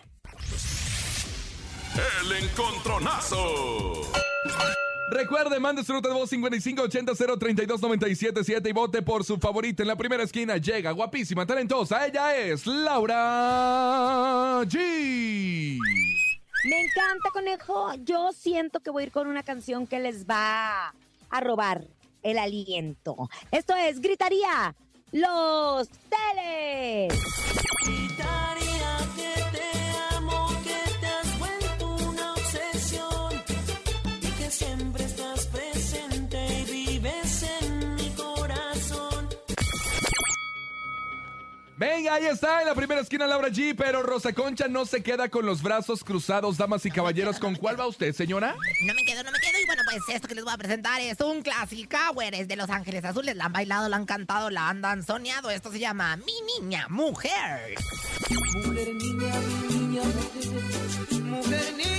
El 2.21 2.31
encontronazo. 2.43 4.03
Recuerde, 5.09 5.59
mande 5.59 5.83
su 5.83 5.93
nota 5.93 6.09
de 6.09 6.15
voz 6.15 6.31
5580-032-977 6.33 8.69
y 8.69 8.73
vote 8.73 9.01
por 9.01 9.23
su 9.23 9.37
favorita. 9.37 9.81
En 9.81 9.87
la 9.87 9.95
primera 9.95 10.23
esquina 10.23 10.57
llega 10.57 10.91
guapísima, 10.91 11.45
talentosa. 11.45 12.05
Ella 12.05 12.35
es 12.35 12.67
Laura 12.67 14.63
G. 14.65 15.79
Me 16.65 16.82
encanta, 16.82 17.30
conejo. 17.32 17.93
Yo 18.04 18.32
siento 18.34 18.80
que 18.80 18.89
voy 18.89 19.04
a 19.04 19.06
ir 19.08 19.12
con 19.12 19.28
una 19.28 19.43
canción 19.43 19.88
que 19.88 20.00
les 20.00 20.26
va 20.26 20.93
a 21.30 21.39
robar 21.39 21.86
el 22.24 22.38
aliento. 22.38 23.30
Esto 23.52 23.76
es 23.76 24.02
Gritaría 24.02 24.76
Los 25.12 25.88
Teles. 26.10 27.13
Gritaría 27.86 28.66
Venga, 41.77 42.15
ahí 42.15 42.25
está, 42.25 42.61
en 42.61 42.67
la 42.67 42.73
primera 42.73 43.01
esquina 43.01 43.27
Laura 43.27 43.49
G, 43.49 43.75
pero 43.77 44.01
Rosa 44.01 44.33
Concha 44.33 44.67
no 44.67 44.87
se 44.87 45.03
queda 45.03 45.29
con 45.29 45.45
los 45.45 45.61
brazos 45.61 46.03
cruzados, 46.03 46.57
damas 46.57 46.83
y 46.87 46.89
caballeros. 46.89 47.37
¿Con 47.37 47.55
cuál 47.55 47.79
va 47.79 47.85
usted, 47.85 48.13
señora? 48.13 48.55
No 48.83 48.93
me 48.95 49.03
quedo, 49.03 49.23
no 49.23 49.31
me 49.31 49.39
quedo. 49.39 49.59
Y 49.61 49.65
bueno, 49.67 49.83
pues 49.85 50.01
esto 50.15 50.27
que 50.27 50.33
les 50.33 50.43
voy 50.43 50.53
a 50.53 50.57
presentar 50.57 50.99
es 51.01 51.19
un 51.21 51.43
clásico, 51.43 51.97
Es 52.31 52.47
de 52.47 52.55
Los 52.55 52.71
Ángeles 52.71 53.05
Azules. 53.05 53.35
La 53.35 53.45
han 53.45 53.53
bailado, 53.53 53.89
la 53.89 53.97
han 53.97 54.07
cantado, 54.07 54.49
la 54.49 54.69
han 54.69 54.81
danzoneado. 54.81 55.51
Esto 55.51 55.71
se 55.71 55.77
llama 55.77 56.17
Mi 56.17 56.33
Niña 56.59 56.87
Mujer. 56.89 57.75
Mujer, 58.55 58.95
niña, 58.95 59.33
mi 59.69 59.75
niña, 59.75 60.01
mujer. 60.03 61.21
Mujer, 61.21 61.73
niña, 61.77 61.96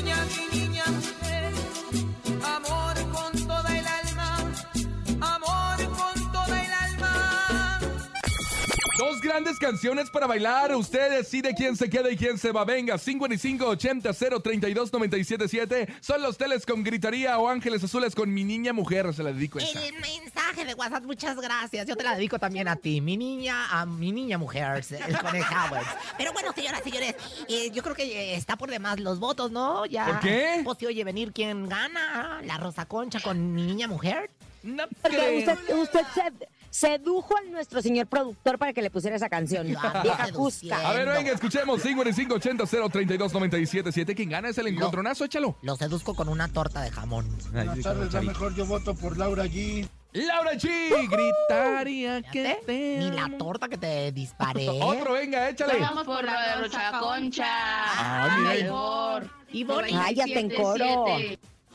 grandes 9.28 9.58
canciones 9.58 10.08
para 10.10 10.26
bailar. 10.26 10.74
Usted 10.74 11.10
decide 11.18 11.54
quién 11.54 11.76
se 11.76 11.88
queda 11.90 12.10
y 12.10 12.16
quién 12.16 12.38
se 12.38 12.50
va. 12.50 12.64
Venga, 12.64 12.94
5580-032-977. 12.96 15.88
Son 16.00 16.22
los 16.22 16.36
teles 16.38 16.64
con 16.66 16.82
gritaría 16.82 17.38
o 17.38 17.48
ángeles 17.48 17.82
azules 17.84 18.14
con 18.14 18.32
mi 18.32 18.44
niña 18.44 18.72
mujer. 18.72 19.12
Se 19.14 19.22
la 19.22 19.32
dedico 19.32 19.58
esa. 19.58 19.84
El 19.84 19.94
mensaje 20.00 20.64
de 20.64 20.74
WhatsApp, 20.74 21.04
muchas 21.04 21.36
gracias. 21.40 21.86
Yo 21.86 21.96
te 21.96 22.04
la 22.04 22.14
dedico 22.16 22.38
también 22.38 22.68
a 22.68 22.76
ti, 22.76 23.00
mi 23.00 23.16
niña, 23.16 23.66
a 23.70 23.86
mi 23.86 24.12
niña 24.12 24.38
mujer, 24.38 24.82
el 25.06 25.18
conejado. 25.18 25.76
Pero 26.16 26.32
bueno, 26.32 26.52
señoras, 26.52 26.82
señores, 26.82 27.14
eh, 27.48 27.70
yo 27.70 27.82
creo 27.82 27.94
que 27.94 28.04
eh, 28.04 28.34
está 28.34 28.56
por 28.56 28.70
demás 28.70 28.98
los 29.00 29.18
votos, 29.20 29.50
¿no? 29.50 29.86
Ya. 29.86 30.06
¿Por 30.06 30.20
qué? 30.20 30.60
Pues 30.64 30.78
si 30.78 30.86
oye 30.86 31.04
venir 31.04 31.32
quién 31.32 31.68
gana, 31.68 32.40
la 32.44 32.56
Rosa 32.56 32.86
Concha 32.86 33.20
con 33.20 33.54
mi 33.54 33.62
niña 33.62 33.86
mujer. 33.88 34.30
No 34.62 34.84
creo. 35.02 35.38
usted, 35.38 35.58
usted 35.78 36.00
se- 36.14 36.32
sedujo 36.70 37.36
a 37.36 37.42
nuestro 37.42 37.82
señor 37.82 38.06
productor 38.06 38.58
para 38.58 38.72
que 38.72 38.82
le 38.82 38.90
pusiera 38.90 39.16
esa 39.16 39.28
canción. 39.28 39.66
Vieja. 39.68 40.02
Cusca. 40.32 40.88
A 40.88 40.92
ver, 40.92 41.08
venga, 41.08 41.32
escuchemos. 41.32 41.84
5580-032-977. 41.84 44.14
¿Quién 44.14 44.30
gana? 44.30 44.48
Es 44.48 44.58
el 44.58 44.68
encontronazo, 44.68 45.24
échalo. 45.24 45.56
Lo 45.62 45.76
seduzco 45.76 46.14
con 46.14 46.28
una 46.28 46.48
torta 46.48 46.82
de 46.82 46.90
jamón. 46.90 47.26
Buenas 47.52 47.80
tardes, 47.80 48.12
la 48.12 48.22
mejor 48.22 48.54
yo 48.54 48.66
voto 48.66 48.94
por 48.94 49.16
Laura 49.16 49.46
G. 49.46 49.88
Laura 50.12 50.52
G. 50.54 51.08
Gritaría 51.08 52.22
que 52.22 52.58
te 52.64 52.98
Ni 52.98 53.10
la 53.10 53.30
torta 53.36 53.68
que 53.68 53.76
te 53.76 54.10
disparé. 54.12 54.68
Otro, 54.82 55.12
venga, 55.12 55.50
échale. 55.50 55.78
Vamos 55.78 56.04
por 56.04 56.24
la 56.24 56.56
de 56.56 56.62
Rocha 56.62 56.98
Concha. 56.98 57.44
Ah, 57.46 58.36
mira. 58.38 58.54
mejor. 58.54 59.30
Y 59.52 59.64
Bonnie. 59.64 59.94
Ay, 59.94 60.20
hasta 60.20 60.40
en 60.40 60.50
coro. 60.50 61.06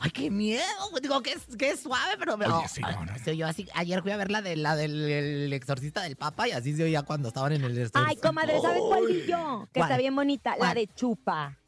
Ay, 0.00 0.10
qué 0.10 0.30
miedo. 0.30 0.62
Digo 1.00 1.22
que 1.22 1.32
es, 1.32 1.56
que 1.56 1.70
es 1.70 1.80
suave, 1.80 2.14
pero 2.18 2.36
me. 2.36 2.46
Oye, 2.46 2.68
sí, 2.68 2.80
Ay, 2.84 2.94
no, 2.96 3.04
no. 3.06 3.18
se 3.18 3.30
oyó 3.30 3.46
así. 3.46 3.68
Ayer 3.74 4.02
fui 4.02 4.10
a 4.12 4.16
ver 4.16 4.30
la, 4.30 4.42
de, 4.42 4.56
la 4.56 4.76
del 4.76 5.10
el 5.10 5.52
exorcista 5.52 6.02
del 6.02 6.16
Papa 6.16 6.48
y 6.48 6.52
así 6.52 6.74
se 6.76 6.84
oía 6.84 7.02
cuando 7.02 7.28
estaban 7.28 7.52
en 7.52 7.64
el 7.64 7.78
exorcismo. 7.78 8.06
Ay, 8.08 8.16
comadre, 8.16 8.60
¿sabes 8.60 8.82
cuál 8.86 9.06
vi 9.06 9.26
yo? 9.26 9.68
Que 9.72 9.80
¿Cuál? 9.80 9.90
está 9.90 9.96
bien 9.98 10.14
bonita. 10.14 10.56
La 10.58 10.74
de 10.74 10.88
Chupa. 10.94 11.58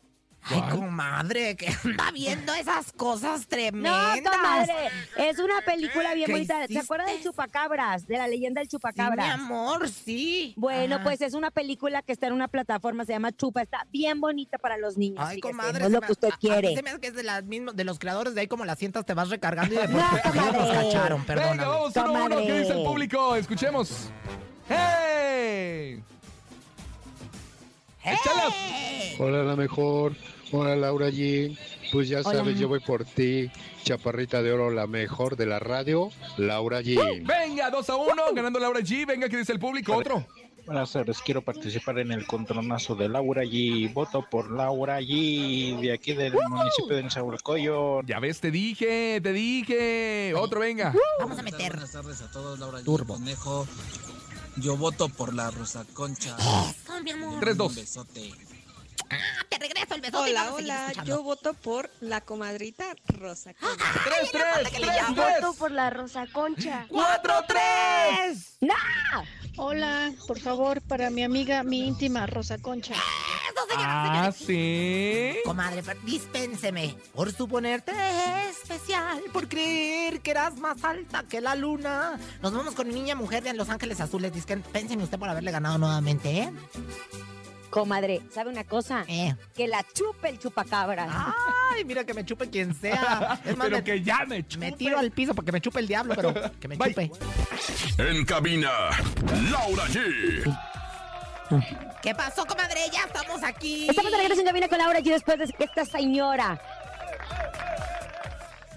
Ay, 0.48 0.62
comadre, 0.70 1.56
que 1.56 1.66
anda 1.84 2.10
viendo 2.12 2.54
esas 2.54 2.92
cosas 2.92 3.40
No, 3.40 3.46
tremendas. 3.48 4.20
comadre. 4.36 4.74
Es 5.16 5.38
una 5.38 5.60
película 5.62 6.14
bien 6.14 6.26
¿Qué 6.26 6.32
bonita. 6.32 6.58
¿Se 6.58 6.64
hiciste? 6.64 6.80
acuerda 6.84 7.06
del 7.06 7.22
Chupacabras? 7.22 8.06
De 8.06 8.16
la 8.16 8.28
leyenda 8.28 8.60
del 8.60 8.68
Sí, 8.68 8.76
mi 8.76 8.78
Chupacabras. 8.78 9.28
amor, 9.34 9.88
sí. 9.88 10.54
Bueno, 10.56 10.96
Ajá. 10.96 11.04
pues 11.04 11.20
es 11.20 11.34
una 11.34 11.50
película 11.50 12.02
que 12.02 12.12
está 12.12 12.28
en 12.28 12.32
una 12.34 12.48
plataforma, 12.48 13.04
se 13.04 13.12
llama 13.12 13.32
Chupa, 13.32 13.62
está 13.62 13.86
bien 13.90 14.20
bonita 14.20 14.58
para 14.58 14.76
los 14.78 14.96
niños. 14.96 15.18
Ay, 15.26 15.40
comadre. 15.40 15.80
no 15.80 15.86
es 15.86 15.92
lo 15.92 16.00
que 16.00 16.12
usted 16.12 16.28
a- 16.28 16.34
a 16.34 16.36
mí 16.36 16.38
quiere. 16.40 16.74
se 16.76 16.82
me 16.82 16.90
hace 16.90 17.00
que 17.00 17.08
es 17.08 17.14
de, 17.14 17.22
las 17.24 17.44
mismas, 17.44 17.74
de 17.74 17.84
los 17.84 17.98
creadores 17.98 18.34
de 18.34 18.42
ahí 18.42 18.46
como 18.46 18.64
las 18.64 18.78
sientas 18.78 19.04
te 19.04 19.14
vas 19.14 19.28
recargando 19.30 19.74
y 19.74 19.78
después 19.78 20.04
No, 20.34 20.52
nos 20.52 20.70
cacharon, 20.72 21.24
perdóname. 21.24 21.52
Venga, 21.56 21.68
vamos 21.68 21.96
uno 21.96 22.16
a 22.16 22.24
uno. 22.24 22.36
¿Qué 22.38 22.58
dice 22.60 22.72
el 22.72 22.84
público? 22.84 23.34
Escuchemos. 23.36 24.10
¡Hey! 24.68 26.02
¡Échala! 28.04 28.44
¡Eh! 28.54 28.95
hola 29.18 29.42
la 29.42 29.56
mejor, 29.56 30.14
hola 30.52 30.76
Laura 30.76 31.08
G. 31.08 31.56
Pues 31.92 32.08
ya 32.08 32.22
sabes, 32.22 32.58
yo 32.58 32.68
voy 32.68 32.80
por 32.80 33.04
ti, 33.04 33.50
chaparrita 33.84 34.42
de 34.42 34.52
oro, 34.52 34.70
la 34.70 34.86
mejor 34.86 35.36
de 35.36 35.46
la 35.46 35.58
radio, 35.58 36.10
Laura 36.36 36.82
G. 36.82 36.96
Venga, 37.24 37.70
2 37.70 37.90
a 37.90 37.96
1, 37.96 38.22
ganando 38.34 38.58
Laura 38.58 38.80
G. 38.80 39.06
Venga, 39.06 39.28
que 39.28 39.36
dice 39.36 39.52
el 39.52 39.60
público, 39.60 39.94
otro. 39.94 40.26
Buenas 40.66 40.90
tardes, 40.90 41.22
quiero 41.22 41.42
participar 41.42 42.00
en 42.00 42.10
el 42.10 42.26
contronazo 42.26 42.96
de 42.96 43.08
Laura 43.08 43.44
G. 43.44 43.92
Voto 43.94 44.26
por 44.28 44.50
Laura 44.50 45.00
G. 45.00 45.80
de 45.80 45.92
aquí 45.92 46.12
del 46.12 46.34
municipio 46.48 46.96
de 46.96 47.04
Nezahualcóyotl. 47.04 48.08
Ya 48.08 48.18
ves, 48.18 48.40
te 48.40 48.50
dije, 48.50 49.20
te 49.22 49.32
dije. 49.32 50.34
Otro, 50.34 50.58
venga. 50.58 50.92
Vamos 51.20 51.38
a 51.38 51.42
meter. 51.42 51.70
Buenas 51.70 51.92
tardes 51.92 52.20
a 52.20 52.32
todos, 52.32 52.58
Laura 52.58 52.80
G. 52.80 52.84
Turbo. 52.84 53.14
Conejo. 53.14 53.68
Yo 54.56 54.76
voto 54.76 55.08
por 55.08 55.34
la 55.34 55.52
Rosa 55.52 55.84
Concha. 55.94 56.36
3-2. 56.36 58.55
Ah, 59.10 59.44
te 59.48 59.58
regreso 59.58 59.94
el 59.94 60.00
besote 60.00 60.30
Hola, 60.30 60.52
hola, 60.52 60.80
escuchando. 60.86 61.10
yo 61.16 61.22
voto 61.22 61.54
por 61.54 61.90
la 62.00 62.20
comadrita 62.20 62.84
Rosa 63.06 63.54
Concha. 63.54 63.84
Tres, 64.04 64.30
tres, 64.32 64.68
que 64.70 64.78
le 64.80 64.86
tres, 64.86 65.02
llamo. 65.02 65.14
tres. 65.22 65.56
por 65.58 65.70
la 65.70 65.90
Rosa 65.90 66.26
Concha. 66.32 66.86
¡Cuatro, 66.88 67.34
tres! 67.46 68.58
Hola, 69.58 70.12
por 70.26 70.38
favor, 70.40 70.82
para 70.82 71.08
mi 71.10 71.22
amiga, 71.22 71.62
mi 71.62 71.86
íntima 71.86 72.26
Rosa 72.26 72.58
Concha. 72.58 72.92
Eso, 72.94 73.66
señoras, 73.68 73.86
Ah, 73.88 74.32
sí. 74.36 75.36
Comadre, 75.44 75.82
dispénseme 76.04 76.94
por 77.14 77.32
suponerte 77.32 77.92
especial, 78.50 79.22
por 79.32 79.48
creer 79.48 80.20
que 80.20 80.32
eras 80.32 80.56
más 80.58 80.82
alta 80.84 81.22
que 81.22 81.40
la 81.40 81.54
luna. 81.54 82.18
Nos 82.42 82.52
vamos 82.52 82.74
con 82.74 82.86
mi 82.88 82.94
niña 82.94 83.14
mujer 83.14 83.42
de 83.44 83.54
Los 83.54 83.70
Ángeles 83.70 84.00
Azules. 84.00 84.32
Dispénseme 84.34 85.02
usted 85.04 85.18
por 85.18 85.28
haberle 85.30 85.52
ganado 85.52 85.78
nuevamente, 85.78 86.38
¿eh? 86.38 86.52
Comadre, 87.76 88.22
¿sabe 88.32 88.48
una 88.48 88.64
cosa? 88.64 89.04
Eh. 89.06 89.34
Que 89.54 89.68
la 89.68 89.84
chupe 89.92 90.30
el 90.30 90.38
chupacabra. 90.38 91.34
Ay, 91.74 91.84
mira 91.84 92.06
que 92.06 92.14
me 92.14 92.24
chupe 92.24 92.48
quien 92.48 92.74
sea. 92.74 93.38
Es 93.44 93.54
más, 93.54 93.66
Pero 93.66 93.76
me, 93.76 93.84
que 93.84 94.02
ya 94.02 94.24
me 94.26 94.48
chupe. 94.48 94.70
me 94.70 94.72
tiro 94.72 94.98
al 94.98 95.10
piso 95.10 95.34
porque 95.34 95.52
me 95.52 95.60
chupe 95.60 95.80
el 95.80 95.86
diablo, 95.86 96.14
pero 96.16 96.32
que 96.58 96.68
me 96.68 96.76
Bye. 96.76 96.88
chupe. 96.88 97.10
En 97.98 98.24
cabina, 98.24 98.70
Laura 99.50 99.84
G. 99.88 100.58
¿Qué 102.00 102.14
pasó, 102.14 102.46
comadre? 102.46 102.80
Ya 102.90 103.02
estamos 103.04 103.42
aquí. 103.44 103.86
Estamos 103.90 104.10
de 104.10 104.16
regreso 104.16 104.40
en 104.40 104.46
cabina 104.46 104.68
con 104.68 104.78
Laura 104.78 105.00
y 105.00 105.10
después 105.10 105.38
de 105.38 105.46
que 105.46 105.64
esta 105.64 105.84
señora 105.84 106.58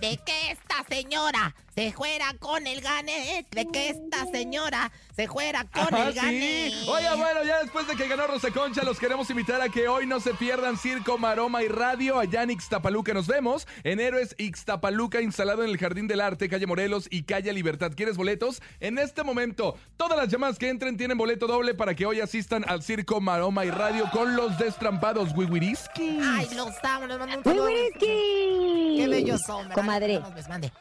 De 0.01 0.17
que 0.17 0.51
esta 0.51 0.83
señora 0.89 1.55
se 1.79 1.93
fuera 1.93 2.33
con 2.39 2.67
el 2.67 2.81
gane. 2.81 3.45
De 3.51 3.65
que 3.67 3.89
esta 3.89 4.25
señora 4.25 4.91
se 5.15 5.29
fuera 5.29 5.63
con 5.63 5.93
Ajá, 5.93 6.07
el 6.09 6.13
gane. 6.13 6.71
sí. 6.71 6.85
Oiga, 6.89 7.15
bueno, 7.15 7.43
ya 7.45 7.59
después 7.61 7.87
de 7.87 7.95
que 7.95 8.05
ganó 8.07 8.27
Rosa 8.27 8.51
Concha, 8.51 8.83
los 8.83 8.99
queremos 8.99 9.29
invitar 9.29 9.61
a 9.61 9.69
que 9.69 9.87
hoy 9.87 10.05
no 10.05 10.19
se 10.19 10.33
pierdan 10.33 10.77
Circo, 10.77 11.17
Maroma 11.17 11.63
y 11.63 11.69
Radio 11.69 12.19
allá 12.19 12.43
en 12.43 12.51
Ixtapaluca. 12.51 13.13
Nos 13.13 13.27
vemos 13.27 13.65
en 13.83 14.01
Héroes 14.01 14.35
Ixtapaluca, 14.37 15.21
instalado 15.21 15.63
en 15.63 15.69
el 15.69 15.77
Jardín 15.77 16.07
del 16.07 16.19
Arte, 16.19 16.49
calle 16.49 16.67
Morelos 16.67 17.07
y 17.09 17.23
calle 17.23 17.53
Libertad. 17.53 17.93
¿Quieres 17.95 18.17
boletos? 18.17 18.61
En 18.81 18.97
este 18.97 19.23
momento, 19.23 19.77
todas 19.95 20.17
las 20.17 20.27
llamadas 20.27 20.59
que 20.59 20.67
entren 20.67 20.97
tienen 20.97 21.17
boleto 21.17 21.47
doble 21.47 21.75
para 21.75 21.95
que 21.95 22.05
hoy 22.05 22.19
asistan 22.19 22.65
al 22.67 22.83
Circo, 22.83 23.21
Maroma 23.21 23.63
y 23.63 23.69
Radio 23.71 24.09
con 24.11 24.35
los 24.35 24.57
destrampados 24.57 25.31
Wiwiriski. 25.33 26.19
Ay, 26.21 26.49
los 26.55 26.73
amo, 26.83 27.07
les 27.07 27.17
mando 27.17 27.37
un 27.37 27.43
saludo. 27.45 27.65
¡Wiwiriski! 27.67 28.97
Qué 28.97 29.07
bellos 29.09 29.41
son, 29.43 29.69
¿verdad? 29.69 29.75
Comadre. 29.75 30.19
No 30.19 30.29
nos 30.29 30.49
mande. 30.49 30.73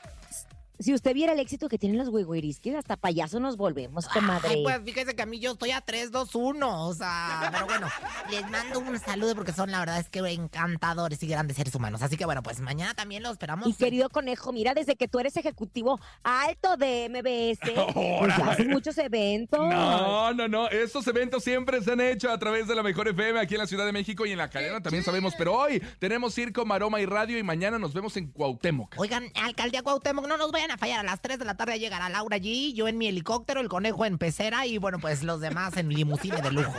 Si 0.81 0.95
usted 0.95 1.13
viera 1.13 1.33
el 1.33 1.41
éxito 1.41 1.69
que 1.69 1.77
tienen 1.77 1.99
los 1.99 2.09
Wiwiriskis, 2.09 2.77
hasta 2.77 2.97
payaso 2.97 3.41
nos 3.41 3.57
volvemos, 3.57 4.07
comadre. 4.09 4.49
Ay, 4.49 4.63
pues 4.63 4.81
fíjese 4.85 5.17
que 5.17 5.23
a 5.23 5.27
mí 5.27 5.41
yo 5.41 5.53
estoy 5.53 5.73
a 5.73 5.81
3, 5.81 6.13
2, 6.13 6.35
1. 6.37 6.87
O 6.87 6.95
sea, 6.95 7.49
pero 7.53 7.67
bueno, 7.67 7.89
les 8.31 8.49
mando 8.49 8.79
un 8.79 8.97
saludo 9.01 9.35
porque 9.35 9.53
son, 9.53 9.73
la 9.73 9.81
verdad, 9.81 9.99
es 9.99 10.09
que 10.09 10.21
encantadores 10.21 11.21
y 11.23 11.27
grandes 11.27 11.57
seres 11.57 11.75
humanos. 11.75 12.03
Así 12.03 12.17
que 12.17 12.25
bueno, 12.25 12.45
pues 12.45 12.61
mañana 12.61 12.95
también 12.95 13.25
los 13.25 13.33
esperamos. 13.33 13.67
Y 13.67 13.75
querido 13.75 14.09
conejo, 14.09 14.53
mira, 14.53 14.73
desde 14.73 14.95
que 14.95 15.09
tú 15.09 15.19
eres 15.19 15.37
ejecutivo 15.37 15.99
alto 16.23 16.77
de 16.77 17.09
MBS, 17.09 17.59
pues 18.19 18.37
ya 18.37 18.51
haces 18.51 18.69
muchos 18.69 18.97
eventos. 18.99 19.59
No, 19.59 20.33
no, 20.33 20.47
no. 20.47 20.69
Estos 20.69 21.07
eventos 21.09 21.43
siempre 21.43 21.83
se 21.83 21.93
han 21.93 22.01
hecho 22.01 22.31
a 22.31 22.39
través 22.39 22.69
de 22.69 22.77
la 22.77 22.85
Mejor 22.85 23.09
FM 23.09 23.41
aquí 23.41 23.55
en 23.55 23.61
la 23.61 23.67
Ciudad 23.67 23.85
de 23.85 23.93
México 23.93 24.27
y 24.27 24.31
en 24.31 24.39
la 24.39 24.49
cadena 24.49 24.81
también 24.81 25.03
sabemos. 25.03 25.35
Pero 25.37 25.55
hoy 25.55 25.83
tenemos 25.99 26.35
Circo, 26.35 26.65
Maroma 26.65 27.01
y 27.01 27.07
Radio 27.07 27.37
y 27.37 27.43
mañana 27.43 27.81
nos 27.81 27.93
vemos 27.95 28.17
en 28.17 28.31
Cuauhtémoc. 28.31 28.95
Oigan, 28.97 29.25
alcaldía 29.35 29.83
Cuauhtémoc, 29.83 30.29
no 30.29 30.37
nos 30.37 30.53
vayan 30.53 30.68
a 30.71 30.79
fallar. 30.79 31.01
A 31.01 31.03
las 31.03 31.21
3 31.21 31.39
de 31.39 31.45
la 31.45 31.57
tarde 31.57 31.79
llegará 31.79 32.09
Laura 32.09 32.37
G, 32.39 32.73
yo 32.75 32.89
en 32.89 32.99
mi 32.99 33.09
helicóptero, 33.09 33.61
el 33.61 33.69
conejo 33.69 34.05
en 34.05 34.19
pecera 34.19 34.67
y 34.67 34.79
bueno, 34.79 34.99
pues 34.99 35.23
los 35.23 35.41
demás 35.41 35.77
en 35.77 35.89
limusine 35.89 36.41
de 36.43 36.51
lujo. 36.53 36.73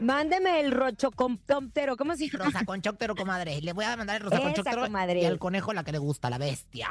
Mándeme 0.00 0.60
el 0.60 0.70
rochocomptóptero, 0.70 1.96
¿cómo 1.96 2.14
se 2.14 2.28
llama? 2.28 2.44
Rosa 2.44 2.64
Conchóctero, 2.64 3.16
comadre. 3.16 3.60
Le 3.60 3.72
voy 3.72 3.84
a 3.84 3.96
mandar 3.96 4.16
el 4.16 4.22
Rosa 4.22 4.36
Esa, 4.36 4.44
Conchóptero 4.44 4.82
comadre. 4.82 5.22
y 5.22 5.24
al 5.24 5.40
conejo 5.40 5.72
la 5.72 5.82
que 5.82 5.90
le 5.90 5.98
gusta, 5.98 6.30
la 6.30 6.38
bestia. 6.38 6.88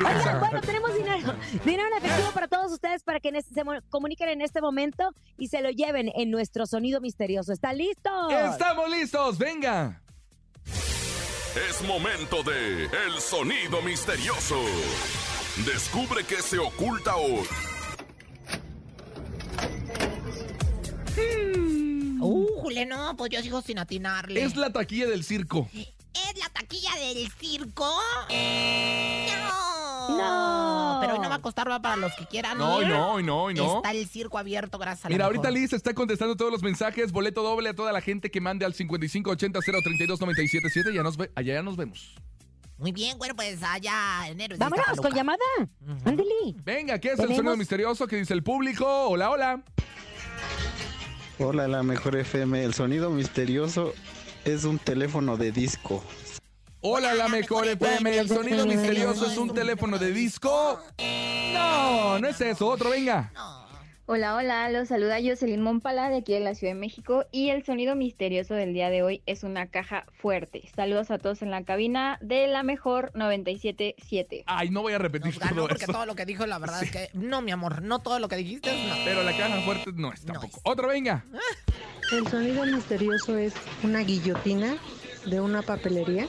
Oigan, 0.00 0.40
bueno, 0.40 0.60
tenemos 0.62 0.94
dinero, 0.94 1.34
dinero 1.66 1.88
en 1.92 2.02
efectivo 2.02 2.30
para 2.32 2.48
todos 2.48 2.72
ustedes 2.72 3.02
para 3.02 3.20
que 3.20 3.28
en 3.28 3.36
este- 3.36 3.52
se 3.52 3.62
comuniquen 3.90 4.30
en 4.30 4.40
este 4.40 4.62
momento 4.62 5.10
y 5.36 5.48
se 5.48 5.60
lo 5.60 5.68
lleven 5.68 6.10
en 6.14 6.30
nuestro 6.30 6.64
sonido 6.64 7.02
misterioso. 7.02 7.52
¿Están 7.52 7.76
listos? 7.76 8.32
¡Estamos 8.32 8.88
listos! 8.88 9.36
¡Venga! 9.36 10.00
Es 11.68 11.82
momento 11.86 12.42
de 12.42 12.84
El 12.84 13.20
Sonido 13.20 13.80
Misterioso. 13.82 14.60
Descubre 15.64 16.22
qué 16.24 16.42
se 16.42 16.58
oculta 16.58 17.16
hoy. 17.16 17.46
Uh, 22.20 22.46
Julián, 22.60 22.88
no, 22.88 23.16
pues 23.16 23.30
yo 23.30 23.40
sigo 23.42 23.62
sin 23.62 23.78
atinarle. 23.78 24.42
Es 24.42 24.56
la 24.56 24.70
taquilla 24.72 25.06
del 25.06 25.22
circo. 25.24 25.68
¿Es 25.72 26.38
la 26.38 26.48
taquilla 26.52 26.94
del 26.96 27.30
circo? 27.32 27.88
No. 28.28 30.18
No. 30.18 30.98
Pero 31.00 31.14
hoy 31.14 31.18
no 31.20 31.28
va 31.28 31.34
a 31.36 31.42
costar 31.42 31.66
¿verdad? 31.66 31.82
para 31.82 31.96
los 31.96 32.12
que 32.14 32.26
quieran 32.26 32.58
No, 32.58 32.80
ir. 32.80 32.88
no, 32.88 33.18
y 33.20 33.24
no, 33.24 33.50
no. 33.52 33.76
Está 33.76 33.90
el 33.90 34.06
circo 34.08 34.38
abierto, 34.38 34.78
gracias 34.78 35.06
a 35.06 35.08
la 35.08 35.14
Mira, 35.14 35.24
ahorita 35.26 35.50
Liz 35.50 35.72
está 35.72 35.94
contestando 35.94 36.36
todos 36.36 36.52
los 36.52 36.62
mensajes. 36.62 37.10
Boleto 37.12 37.42
doble 37.42 37.70
a 37.70 37.74
toda 37.74 37.92
la 37.92 38.00
gente 38.00 38.30
que 38.30 38.40
mande 38.40 38.64
al 38.64 38.74
5580-032-977. 38.74 40.92
Ya 40.94 41.02
nos 41.02 41.16
ve, 41.16 41.30
allá 41.34 41.54
ya 41.54 41.62
nos 41.62 41.76
vemos. 41.76 42.14
Muy 42.78 42.92
bien, 42.92 43.16
bueno, 43.18 43.34
pues 43.34 43.62
allá 43.62 44.28
en 44.28 44.40
Héroes 44.40 44.58
de 44.58 44.64
Vámonos 44.64 45.00
con 45.00 45.12
llamada. 45.14 45.38
Ándele. 46.04 46.54
Venga, 46.62 46.98
¿qué 46.98 47.08
es 47.08 47.14
el 47.18 47.26
Tenemos- 47.26 47.36
sonido 47.36 47.56
misterioso 47.56 48.06
que 48.06 48.16
dice 48.16 48.34
el 48.34 48.42
público? 48.42 48.86
Hola, 49.08 49.30
hola. 49.30 49.62
Hola, 51.38 51.68
la 51.68 51.82
mejor 51.82 52.16
FM. 52.16 52.62
El 52.64 52.74
sonido 52.74 53.10
misterioso 53.10 53.94
es 54.44 54.64
un 54.64 54.78
teléfono 54.78 55.36
de 55.36 55.52
disco. 55.52 56.04
Hola, 56.82 57.14
la 57.14 57.28
mejor 57.28 57.66
FM. 57.66 58.16
El 58.18 58.28
sonido 58.28 58.66
misterioso 58.66 59.26
es 59.30 59.38
un 59.38 59.52
teléfono 59.54 59.98
de 59.98 60.12
disco. 60.12 60.78
No, 61.54 62.18
no 62.18 62.28
es 62.28 62.40
eso. 62.42 62.68
Otro, 62.68 62.90
venga. 62.90 63.32
Hola, 64.08 64.36
hola, 64.36 64.70
los 64.70 64.86
saluda 64.86 65.16
Jocelyn 65.20 65.60
Mompala 65.60 66.08
de 66.08 66.18
aquí 66.18 66.32
de 66.32 66.38
la 66.38 66.54
Ciudad 66.54 66.74
de 66.74 66.78
México 66.78 67.26
y 67.32 67.50
el 67.50 67.64
sonido 67.64 67.96
misterioso 67.96 68.54
del 68.54 68.72
día 68.72 68.88
de 68.88 69.02
hoy 69.02 69.20
es 69.26 69.42
una 69.42 69.66
caja 69.66 70.06
fuerte. 70.16 70.62
Saludos 70.76 71.10
a 71.10 71.18
todos 71.18 71.42
en 71.42 71.50
la 71.50 71.64
cabina 71.64 72.16
de 72.20 72.46
la 72.46 72.62
mejor 72.62 73.10
977. 73.14 74.44
Ay, 74.46 74.70
no 74.70 74.82
voy 74.82 74.92
a 74.92 74.98
repetir 74.98 75.36
Ganó 75.40 75.56
todo 75.56 75.68
porque 75.68 75.82
eso. 75.82 75.92
todo 75.92 76.06
lo 76.06 76.14
que 76.14 76.24
dijo, 76.24 76.46
la 76.46 76.60
verdad 76.60 76.84
es 76.84 76.92
que 76.92 77.10
no, 77.14 77.42
mi 77.42 77.50
amor, 77.50 77.82
no 77.82 77.98
todo 77.98 78.20
lo 78.20 78.28
que 78.28 78.36
dijiste 78.36 78.70
es 78.70 78.88
no. 78.88 78.94
Pero 79.04 79.24
la 79.24 79.36
caja 79.36 79.60
fuerte 79.62 79.90
no 79.92 80.12
es 80.12 80.24
tampoco. 80.24 80.60
Otro, 80.62 80.86
venga. 80.86 81.24
El 82.12 82.28
sonido 82.28 82.64
misterioso 82.64 83.36
es 83.36 83.54
una 83.82 84.02
guillotina 84.02 84.76
de 85.24 85.40
una 85.40 85.62
papelería. 85.62 86.28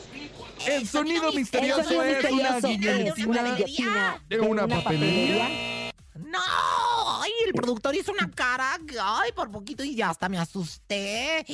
El 0.68 0.88
sonido 0.88 1.32
misterioso 1.32 1.84
sonido 1.84 2.04
es 2.06 2.32
una 2.32 2.54
misterioso 2.54 2.68
es 2.70 2.80
guillotina 2.80 3.30
una 3.30 3.56
guillotina 3.56 4.24
de 4.30 4.40
una 4.40 4.68
papelería. 4.68 5.87
¡No! 6.20 7.22
¡Ay, 7.22 7.32
el 7.46 7.54
productor 7.54 7.96
hizo 7.96 8.12
una 8.12 8.30
cara! 8.32 8.78
¡Ay, 9.02 9.32
por 9.34 9.52
poquito 9.52 9.84
y 9.84 9.96
ya 9.96 10.10
hasta 10.10 10.30
me 10.30 10.38
asusté! 10.38 11.46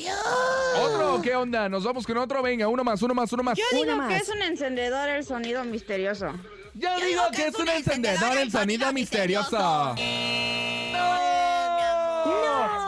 ¿Otro? 0.80 1.22
¿Qué 1.22 1.36
onda? 1.36 1.70
Nos 1.70 1.84
vamos 1.84 2.06
con 2.06 2.18
otro. 2.18 2.42
Venga, 2.42 2.68
uno 2.68 2.84
más, 2.84 3.02
uno 3.02 3.14
más, 3.14 3.32
uno 3.34 3.44
más. 3.44 3.58
Yo 3.58 3.64
digo 3.78 4.08
que 4.08 4.18
es 4.18 4.30
un 4.30 4.42
encendedor 4.42 5.10
el 5.10 5.26
sonido 5.26 5.64
misterioso. 5.64 6.28
Yo, 6.76 6.90
digo 7.06 7.22
que 7.32 7.48
es 7.48 7.56
un 7.56 7.70
encendedor 7.70 8.38
el 8.38 8.52
sonido 8.52 8.92
misterioso. 8.94 9.58
No. 9.58 9.96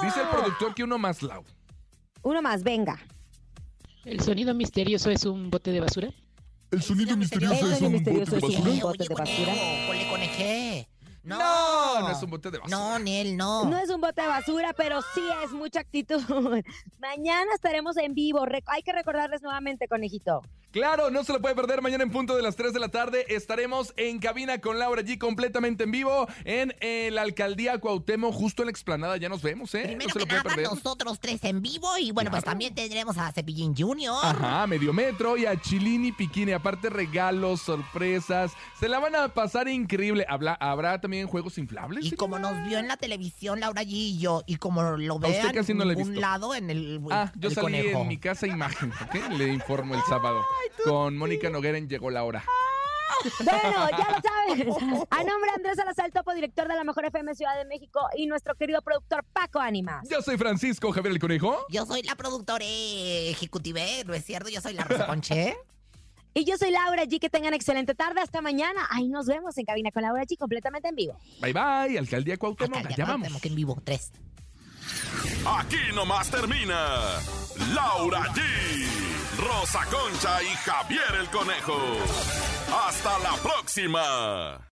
Dice 0.03 0.21
el 0.21 0.28
productor 0.28 0.73
que 0.76 0.84
uno 0.84 0.97
más, 0.97 1.21
Lau. 1.21 1.43
Uno 2.23 2.41
más, 2.41 2.63
venga. 2.63 2.99
¿El 4.03 4.19
sonido 4.21 4.53
misterioso 4.53 5.09
es 5.09 5.26
un 5.26 5.49
bote 5.49 5.71
de 5.71 5.80
basura? 5.80 6.09
El 6.71 6.82
sonido 6.82 7.15
misterioso 7.15 7.65
El 7.65 7.73
es 7.73 7.82
un 7.82 7.93
bote 7.93 8.11
misterioso 8.11 8.32
de 8.32 8.38
es 8.38 8.43
un 8.43 8.65
basura. 8.65 8.84
bote 8.84 9.03
de 9.03 9.15
basura. 9.15 9.53
¡Le 9.93 10.09
conejé! 10.09 10.88
¡No! 11.26 11.38
No, 11.38 12.01
no 12.01 12.11
es 12.11 12.21
un 12.23 12.30
bote 12.30 12.51
de 12.51 12.59
basura. 12.59 12.78
No, 12.78 12.99
ni 12.99 13.17
él, 13.19 13.36
no. 13.38 13.65
No 13.65 13.78
es 13.78 13.89
un 13.89 13.99
bote 14.01 14.21
de 14.21 14.28
basura, 14.28 14.73
pero 14.73 15.01
sí 15.13 15.21
es 15.43 15.51
mucha 15.51 15.80
actitud. 15.80 16.21
Mañana 16.99 17.51
estaremos 17.55 17.97
en 17.97 18.13
vivo. 18.13 18.45
Hay 18.67 18.82
que 18.84 18.91
recordarles 18.93 19.41
nuevamente, 19.41 19.88
conejito. 19.88 20.41
Claro, 20.71 21.09
no 21.09 21.23
se 21.23 21.32
lo 21.32 21.39
puede 21.39 21.55
perder. 21.55 21.82
Mañana 21.82 22.03
en 22.03 22.11
punto 22.11 22.36
de 22.36 22.41
las 22.41 22.57
3 22.57 22.73
de 22.73 22.82
la 22.82 22.89
tarde 22.89 23.26
estaremos 23.30 23.93
en 23.95 24.19
cabina 24.19 24.59
con 24.59 24.78
Laura 24.78 25.03
G 25.03 25.17
completamente 25.17 25.86
en 25.86 25.91
vivo 25.91 26.28
en 26.43 26.76
eh, 26.82 27.11
la 27.13 27.21
alcaldía 27.21 27.80
Cuauhtémoc, 27.80 28.34
justo 28.34 28.61
en 28.61 28.65
la 28.65 28.71
explanada. 28.71 29.15
Ya 29.15 29.30
nos 29.30 29.41
vemos, 29.41 29.73
¿eh? 29.73 29.84
Primero 29.84 30.07
no 30.09 30.13
se 30.13 30.13
que 30.13 30.19
lo 30.19 30.26
puede 30.28 30.43
nada, 30.43 30.55
perder. 30.55 30.69
nosotros 30.73 31.19
tres 31.21 31.41
en 31.45 31.61
vivo 31.61 31.88
y 31.97 32.11
bueno, 32.11 32.30
pues 32.30 32.43
también 32.43 32.76
tendremos 32.76 33.17
a 33.17 33.32
Cepillín 33.32 33.73
Junior. 33.73 34.17
Ajá, 34.21 34.67
medio 34.67 34.91
metro 34.91 35.38
y 35.38 35.45
a 35.45 35.55
Chilini 35.61 36.11
Piquini. 36.11 36.51
Aparte, 36.51 36.89
regalos, 36.89 37.61
sorpresas. 37.61 38.51
Se 38.78 38.89
la 38.89 38.99
van 38.99 39.15
a 39.15 39.30
pasar 39.30 39.69
increíble. 39.69 40.26
Habla- 40.28 40.57
habrá 40.59 40.99
también 40.99 41.14
juegos 41.24 41.57
inflables. 41.57 42.05
Y 42.05 42.11
como 42.11 42.38
nos 42.39 42.68
vio 42.68 42.80
en 42.80 42.88
la 42.88 42.97
televisión 42.97 43.59
Laura 43.61 43.84
G 43.84 43.88
y 43.91 44.20
yo, 44.20 44.43
y 44.45 44.57
como 44.57 44.84
lo 44.84 45.16
usted 45.16 45.30
vean 45.30 45.53
casi 45.53 45.74
no 45.74 45.86
le 45.86 45.93
he 45.93 46.01
en 46.01 46.07
un 46.09 46.20
lado 46.20 46.53
en 46.53 46.70
el, 46.70 46.99
Ah, 47.11 47.32
yo 47.36 47.49
el 47.49 47.55
salí 47.55 47.78
conejo. 47.82 48.01
en 48.01 48.07
mi 48.07 48.18
casa 48.18 48.47
imagen, 48.47 48.91
¿ok? 48.91 49.16
Le 49.38 49.47
informo 49.53 49.95
el 49.95 50.01
sábado. 50.03 50.43
Con 50.84 51.18
Mónica 51.18 51.49
Noguera 51.49 51.78
en 51.78 51.88
Llegó 51.88 52.09
la 52.11 52.24
Hora. 52.24 52.43
Bueno, 53.43 53.89
ya 53.91 53.97
lo 54.11 54.22
sabes. 54.22 55.05
A 55.09 55.18
nombre 55.24 55.49
de 55.51 55.55
Andrés 55.55 55.76
Salazar, 55.78 56.11
topo 56.11 56.34
director 56.34 56.68
de 56.68 56.76
la 56.76 56.84
Mejor 56.84 57.05
FM 57.05 57.34
Ciudad 57.34 57.57
de 57.57 57.66
México 57.66 57.99
y 58.18 58.28
nuestro 58.28 58.55
querido 58.55 58.82
productor 58.82 59.24
Paco 59.34 59.59
Ánimas. 59.59 60.07
Yo 60.09 60.22
soy 60.22 60.38
Francisco 60.38 60.91
Javier 60.91 61.13
el 61.13 61.20
Conejo. 61.20 61.66
Yo 61.70 61.86
soy 61.86 62.03
la 62.03 62.16
productora 62.16 62.66
ejecutiva, 62.66 63.82
¿no 64.05 64.13
es 64.13 64.26
cierto? 64.26 64.49
Yo 64.49 64.61
soy 64.61 64.74
la 64.74 64.84
Rosa 64.84 65.05
Conche. 65.07 65.57
Y 66.38 66.43
yo 66.43 66.57
soy 66.57 66.69
Laura 66.69 67.05
G. 67.05 67.19
Que 67.19 67.29
tengan 67.29 67.53
excelente 67.53 67.95
tarde. 67.95 68.21
Hasta 68.21 68.41
mañana. 68.41 68.86
Ahí 68.91 69.07
nos 69.07 69.25
vemos 69.25 69.57
en 69.57 69.65
cabina 69.65 69.89
con 69.91 70.03
Laura 70.03 70.23
G. 70.25 70.38
completamente 70.38 70.89
en 70.89 70.95
vivo. 70.95 71.17
Bye 71.41 71.53
bye, 71.53 71.97
Alcaldía 71.97 72.38
Cuauhtémoc. 72.38 72.75
Alcaldía 72.77 73.05
vamos. 73.05 73.29
Cuauhtémoc 73.29 73.45
en 73.45 73.55
vivo, 73.55 73.81
tres. 73.83 74.11
Aquí 75.47 75.77
nomás 75.95 76.29
termina 76.29 77.19
Laura 77.73 78.23
G, 78.33 78.41
Rosa 79.38 79.79
Concha 79.86 80.43
y 80.43 80.47
Javier 80.47 81.15
el 81.21 81.29
Conejo. 81.29 81.79
Hasta 82.86 83.17
la 83.19 83.36
próxima. 83.41 84.71